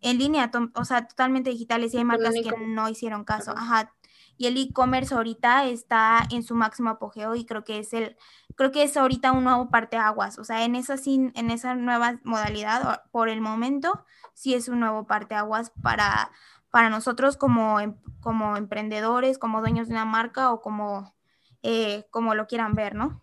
en 0.00 0.18
línea, 0.18 0.50
o 0.74 0.84
sea, 0.84 1.06
totalmente 1.06 1.50
digitales 1.50 1.92
y 1.92 1.98
hay 1.98 2.04
marcas 2.04 2.34
que 2.34 2.52
no 2.66 2.88
hicieron 2.88 3.24
caso. 3.24 3.52
Ajá, 3.56 3.92
y 4.36 4.46
el 4.46 4.56
e-commerce 4.56 5.14
ahorita 5.14 5.66
está 5.66 6.26
en 6.30 6.42
su 6.42 6.54
máximo 6.54 6.90
apogeo 6.90 7.34
y 7.34 7.44
creo 7.44 7.64
que 7.64 7.78
es 7.78 7.92
el, 7.92 8.16
creo 8.56 8.72
que 8.72 8.82
es 8.82 8.96
ahorita 8.96 9.32
un 9.32 9.44
nuevo 9.44 9.70
parteaguas, 9.70 10.38
o 10.38 10.44
sea, 10.44 10.64
en 10.64 10.74
esa, 10.74 10.96
en 11.06 11.50
esa 11.50 11.74
nueva 11.74 12.20
modalidad, 12.24 13.02
por 13.10 13.28
el 13.28 13.40
momento, 13.40 14.04
sí 14.34 14.54
es 14.54 14.68
un 14.68 14.80
nuevo 14.80 15.06
parteaguas 15.06 15.70
para, 15.82 16.30
para 16.70 16.90
nosotros 16.90 17.36
como, 17.36 17.80
em, 17.80 17.96
como 18.20 18.56
emprendedores, 18.56 19.38
como 19.38 19.60
dueños 19.60 19.88
de 19.88 19.94
una 19.94 20.04
marca 20.04 20.52
o 20.52 20.60
como, 20.60 21.14
eh, 21.62 22.06
como 22.10 22.34
lo 22.34 22.46
quieran 22.46 22.74
ver, 22.74 22.94
¿no? 22.94 23.22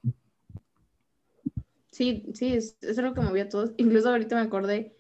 Sí, 1.92 2.32
sí, 2.34 2.54
es, 2.54 2.78
es 2.82 2.98
algo 2.98 3.14
que 3.14 3.22
movía 3.22 3.44
a 3.44 3.50
todos. 3.50 3.74
Incluso 3.78 4.10
ahorita 4.10 4.36
me 4.36 4.42
acordé 4.42 4.98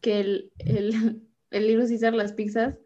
que 0.00 0.20
el, 0.20 0.52
el, 0.58 1.28
el 1.50 1.66
Little 1.66 1.86
Caesar, 1.86 2.14
las 2.14 2.32
pizzas, 2.32 2.78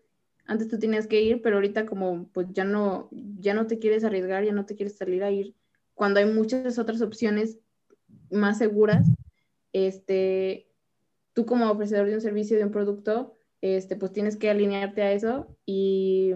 antes 0.47 0.69
tú 0.69 0.79
tenías 0.79 1.07
que 1.07 1.21
ir, 1.21 1.43
pero 1.43 1.57
ahorita 1.57 1.87
como 1.87 2.29
pues 2.33 2.47
ya 2.53 2.65
no, 2.65 3.09
ya 3.41 3.55
no 3.55 3.67
te 3.67 3.79
quieres 3.79 4.05
arriesgar, 4.05 4.45
ya 4.45 4.53
no 4.53 4.67
te 4.67 4.77
quieres 4.77 4.97
salir 4.97 5.23
a 5.25 5.31
ir, 5.31 5.55
cuando 5.95 6.21
hay 6.21 6.27
muchas 6.27 6.79
otras 6.79 7.01
opciones 7.01 7.59
más 8.31 8.59
seguras, 8.59 9.07
este, 9.73 10.69
tú 11.33 11.47
como 11.47 11.71
ofrecedor 11.71 12.07
de 12.07 12.15
un 12.15 12.21
servicio, 12.21 12.57
de 12.57 12.65
un 12.65 12.71
producto, 12.71 13.37
este, 13.61 13.97
pues 13.97 14.13
tienes 14.13 14.37
que 14.37 14.51
alinearte 14.51 15.03
a 15.03 15.13
eso 15.13 15.57
y 15.65 16.33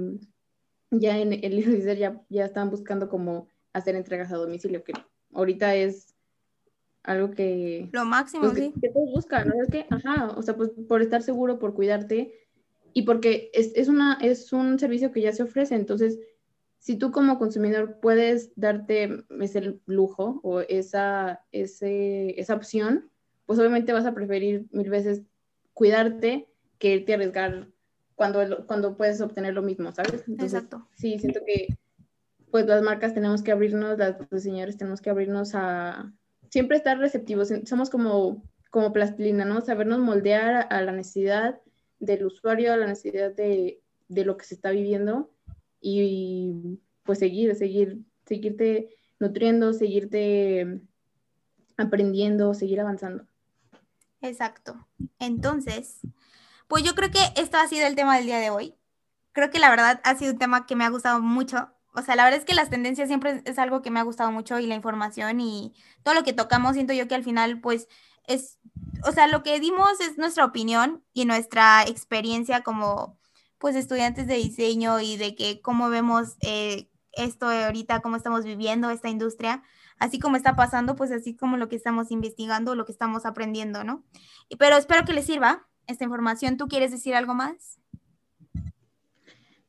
ya 0.91 1.19
en 1.19 1.33
el 1.33 1.57
Little 1.57 1.97
ya, 1.97 2.21
ya 2.29 2.45
están 2.45 2.71
buscando 2.71 3.09
como 3.09 3.49
hacer 3.73 3.95
entregas 3.95 4.33
a 4.33 4.37
domicilio, 4.37 4.83
que 4.83 4.93
ahorita 5.33 5.75
es 5.75 6.15
algo 7.03 7.31
que... 7.31 7.89
Lo 7.93 8.05
máximo, 8.05 8.45
pues, 8.45 8.59
sí. 8.59 8.75
Que, 8.81 8.89
todos 8.89 9.11
buscan, 9.15 9.49
¿no? 9.49 9.63
Es 9.63 9.71
que, 9.71 9.87
ajá, 9.91 10.31
o 10.37 10.43
sea, 10.43 10.57
pues 10.57 10.71
por 10.89 11.03
estar 11.03 11.23
seguro, 11.23 11.59
por 11.59 11.75
cuidarte 11.75 12.35
y 12.93 13.03
porque 13.03 13.51
es, 13.53 13.73
es, 13.75 13.89
una, 13.89 14.19
es 14.21 14.53
un 14.53 14.79
servicio 14.79 15.13
que 15.13 15.23
ya 15.23 15.33
se 15.33 15.43
ofrece, 15.43 15.75
entonces, 15.75 16.19
si 16.79 16.97
tú 16.97 17.11
como 17.11 17.39
consumidor 17.39 17.99
puedes 18.01 18.53
darte 18.57 19.25
ese 19.41 19.79
lujo 19.87 20.41
o 20.43 20.61
esa, 20.61 21.45
ese, 21.53 22.41
esa 22.41 22.55
opción, 22.55 23.11
pues 23.45 23.59
obviamente 23.59 23.93
vas 23.93 24.07
a 24.07 24.15
preferir 24.15 24.67
mil 24.71 24.89
veces 24.89 25.23
cuidarte 25.75 26.49
que 26.79 26.95
irte 26.95 27.13
a 27.13 27.17
arriesgar 27.17 27.69
cuando, 28.15 28.67
cuando 28.67 28.97
puedes 28.97 29.21
obtener 29.21 29.55
lo 29.55 29.63
mismo, 29.63 29.93
¿sabes? 29.93 30.25
Exacto. 30.39 30.87
Sí, 30.95 31.19
siento 31.19 31.41
que 31.47 31.69
pues 32.51 32.67
las 32.67 32.83
marcas 32.83 33.15
tenemos 33.15 33.43
que 33.43 33.53
abrirnos, 33.53 33.99
las, 33.99 34.17
los 34.31 34.43
señores 34.43 34.77
tenemos 34.77 35.01
que 35.01 35.11
abrirnos 35.11 35.55
a 35.55 36.13
siempre 36.51 36.77
estar 36.77 36.99
receptivos. 36.99 37.53
Somos 37.65 37.91
como, 37.91 38.43
como 38.71 38.93
plastilina, 38.93 39.45
¿no? 39.45 39.61
Sabernos 39.61 40.01
moldear 40.01 40.67
a, 40.71 40.83
la 40.83 40.93
necesidad 40.93 41.61
del 42.01 42.27
usuario, 42.27 42.73
a 42.73 42.77
la 42.77 42.87
necesidad 42.87 43.33
de, 43.33 43.81
de 44.09 44.25
lo 44.25 44.37
que 44.37 44.45
se 44.45 44.55
está 44.55 44.71
viviendo 44.71 45.31
y 45.81 46.81
pues 47.05 47.19
seguir, 47.19 47.55
seguir, 47.55 48.01
seguirte 48.27 48.95
nutriendo, 49.19 49.73
seguirte 49.73 50.81
aprendiendo, 51.77 52.55
seguir 52.55 52.81
avanzando. 52.81 53.25
Exacto. 54.21 54.87
Entonces, 55.19 56.01
pues 56.69 56.83
yo 56.85 56.95
creo 56.95 57.11
que 57.11 57.21
esto 57.41 57.57
ha 57.57 57.67
sido 57.67 57.87
el 57.87 57.97
tema 57.97 58.17
del 58.17 58.27
día 58.27 58.39
de 58.39 58.51
hoy. 58.51 58.75
Creo 59.33 59.51
que 59.51 59.59
la 59.59 59.71
verdad 59.71 60.01
ha 60.05 60.17
sido 60.17 60.33
un 60.33 60.39
tema 60.39 60.67
que 60.67 60.77
me 60.77 60.85
ha 60.85 60.91
gustado 60.91 61.21
mucho. 61.21 61.71
O 61.95 62.03
sea, 62.03 62.17
la 62.17 62.25
verdad 62.25 62.39
es 62.39 62.47
que 62.47 62.55
las 62.55 62.71
tendencias 62.71 63.09
siempre 63.09 63.43
es 63.45 63.59
algo 63.59 63.83
que 63.83 63.91
me 63.91 63.99
ha 63.99 64.05
gustado 64.05 64.31
mucho 64.31 64.59
y 64.59 64.67
la 64.67 64.75
información 64.75 65.41
y 65.41 65.75
todo 66.03 66.15
lo 66.15 66.23
que 66.23 66.33
tocamos, 66.33 66.75
siento 66.75 66.93
yo 66.93 67.09
que 67.09 67.15
al 67.15 67.25
final, 67.25 67.61
pues, 67.61 67.89
es, 68.27 68.59
o 69.07 69.13
sea, 69.13 69.27
lo 69.27 69.43
que 69.43 69.61
dimos 69.61 70.01
es 70.01 70.19
nuestra 70.19 70.45
opinión 70.45 71.05
y 71.13 71.25
nuestra 71.25 71.83
experiencia 71.85 72.63
como, 72.63 73.19
pues, 73.59 73.77
estudiantes 73.77 74.27
de 74.27 74.35
diseño 74.35 75.01
y 75.01 75.17
de 75.17 75.35
que 75.35 75.61
cómo 75.61 75.91
vemos 75.91 76.37
eh, 76.41 76.89
esto 77.13 77.47
ahorita, 77.47 78.01
cómo 78.01 78.17
estamos 78.17 78.45
viviendo 78.45 78.91
esta 78.91 79.09
industria, 79.09 79.63
así 79.99 80.19
como 80.19 80.37
está 80.37 80.57
pasando, 80.57 80.97
pues 80.97 81.11
así 81.11 81.37
como 81.37 81.57
lo 81.57 81.69
que 81.69 81.77
estamos 81.77 82.11
investigando, 82.11 82.75
lo 82.75 82.85
que 82.85 82.93
estamos 82.93 83.27
aprendiendo, 83.27 83.85
¿no? 83.85 84.05
Pero 84.59 84.77
espero 84.77 85.05
que 85.05 85.13
les 85.13 85.27
sirva 85.27 85.69
esta 85.87 86.05
información. 86.05 86.57
¿Tú 86.57 86.69
quieres 86.69 86.91
decir 86.91 87.15
algo 87.15 87.35
más? 87.35 87.79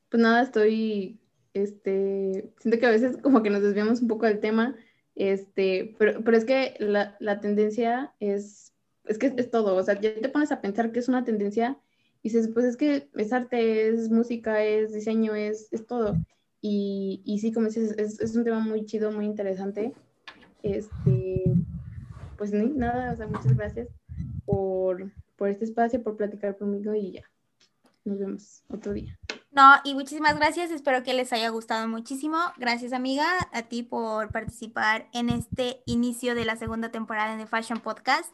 Pues 0.10 0.22
nada, 0.22 0.42
estoy, 0.42 1.22
este, 1.54 2.54
siento 2.60 2.80
que 2.80 2.86
a 2.86 2.92
veces 2.92 3.18
como 3.22 3.44
que 3.44 3.50
nos 3.50 3.62
desviamos 3.62 4.02
un 4.02 4.08
poco 4.08 4.26
del 4.26 4.40
tema, 4.40 4.76
este, 5.16 5.96
pero, 5.98 6.24
pero 6.24 6.38
es 6.38 6.46
que 6.46 6.76
la, 6.80 7.16
la 7.20 7.40
tendencia 7.40 8.14
es, 8.20 8.74
es 9.06 9.18
que 9.18 9.34
es, 9.36 9.52
todo, 9.52 9.76
o 9.76 9.84
sea, 9.84 10.00
ya 10.00 10.14
te 10.14 10.30
pones 10.30 10.52
a 10.52 10.62
pensar 10.62 10.92
que 10.92 11.00
es 11.00 11.10
una 11.10 11.24
tendencia 11.24 11.80
y 12.24 12.30
dices, 12.30 12.50
pues 12.54 12.66
es 12.66 12.78
que 12.78 13.10
es 13.16 13.34
arte, 13.34 13.88
es 13.88 14.10
música, 14.10 14.64
es 14.64 14.94
diseño, 14.94 15.36
es, 15.36 15.72
es 15.72 15.86
todo. 15.88 16.16
Y, 16.62 17.22
y 17.26 17.40
sí, 17.40 17.52
como 17.52 17.68
dices, 17.68 17.96
es, 17.98 18.20
es 18.20 18.36
un 18.36 18.44
tema 18.44 18.60
muy 18.60 18.86
chido, 18.86 19.12
muy 19.12 19.26
interesante. 19.26 19.94
Este, 20.62 21.44
pues 22.38 22.54
nada, 22.54 23.14
o 23.14 23.18
sea, 23.18 23.28
muchas 23.28 23.58
gracias 23.58 23.90
por, 24.46 25.12
por 25.36 25.50
este 25.50 25.66
espacio, 25.66 26.04
por 26.04 26.18
platicar 26.18 26.58
conmigo 26.58 26.94
y 26.94 27.14
ya. 27.14 27.24
Nos 28.06 28.20
vemos 28.20 28.64
otro 28.70 28.94
día. 28.94 29.20
No, 29.54 29.76
y 29.84 29.96
muchísimas 29.96 30.38
gracias. 30.38 30.72
Espero 30.72 31.04
que 31.04 31.14
les 31.14 31.34
haya 31.34 31.50
gustado 31.50 31.86
muchísimo. 31.86 32.38
Gracias, 32.56 32.94
amiga, 32.94 33.28
a 33.52 33.64
ti 33.64 33.84
por 33.84 34.32
participar 34.32 35.10
en 35.12 35.30
este 35.30 35.84
inicio 35.86 36.36
de 36.36 36.46
la 36.46 36.56
segunda 36.56 36.90
temporada 36.90 37.36
de 37.36 37.46
Fashion 37.46 37.82
Podcast. 37.82 38.34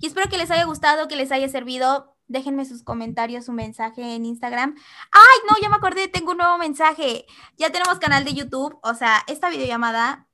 Y 0.00 0.08
espero 0.08 0.28
que 0.28 0.38
les 0.38 0.50
haya 0.50 0.64
gustado, 0.64 1.06
que 1.06 1.14
les 1.14 1.30
haya 1.30 1.48
servido. 1.48 2.16
Déjenme 2.26 2.64
sus 2.64 2.82
comentarios, 2.82 3.44
su 3.44 3.52
mensaje 3.52 4.16
en 4.16 4.26
Instagram. 4.26 4.74
¡Ay, 5.12 5.38
no! 5.48 5.54
Ya 5.62 5.68
me 5.68 5.76
acordé, 5.76 6.08
tengo 6.08 6.32
un 6.32 6.38
nuevo 6.38 6.58
mensaje. 6.58 7.26
Ya 7.56 7.70
tenemos 7.70 8.00
canal 8.00 8.24
de 8.24 8.34
YouTube. 8.34 8.76
O 8.82 8.94
sea, 8.94 9.22
esta 9.28 9.48
videollamada 9.50 10.25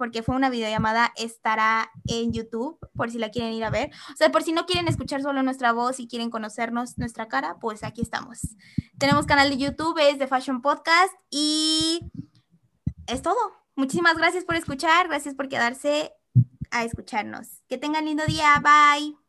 porque 0.00 0.22
fue 0.22 0.34
una 0.34 0.48
videollamada, 0.48 1.12
estará 1.18 1.90
en 2.06 2.32
YouTube, 2.32 2.78
por 2.96 3.10
si 3.10 3.18
la 3.18 3.28
quieren 3.28 3.52
ir 3.52 3.64
a 3.64 3.68
ver. 3.68 3.90
O 4.10 4.16
sea, 4.16 4.32
por 4.32 4.42
si 4.42 4.54
no 4.54 4.64
quieren 4.64 4.88
escuchar 4.88 5.20
solo 5.20 5.42
nuestra 5.42 5.72
voz 5.72 6.00
y 6.00 6.08
quieren 6.08 6.30
conocernos 6.30 6.96
nuestra 6.96 7.28
cara, 7.28 7.58
pues 7.60 7.84
aquí 7.84 8.00
estamos. 8.00 8.56
Tenemos 8.98 9.26
canal 9.26 9.50
de 9.50 9.58
YouTube, 9.58 9.98
es 9.98 10.18
de 10.18 10.26
Fashion 10.26 10.62
Podcast 10.62 11.12
y 11.28 12.10
es 13.06 13.20
todo. 13.20 13.36
Muchísimas 13.76 14.16
gracias 14.16 14.46
por 14.46 14.54
escuchar, 14.54 15.06
gracias 15.08 15.34
por 15.34 15.50
quedarse 15.50 16.14
a 16.70 16.82
escucharnos. 16.82 17.60
Que 17.68 17.76
tengan 17.76 18.06
lindo 18.06 18.24
día, 18.24 18.58
bye. 18.62 19.19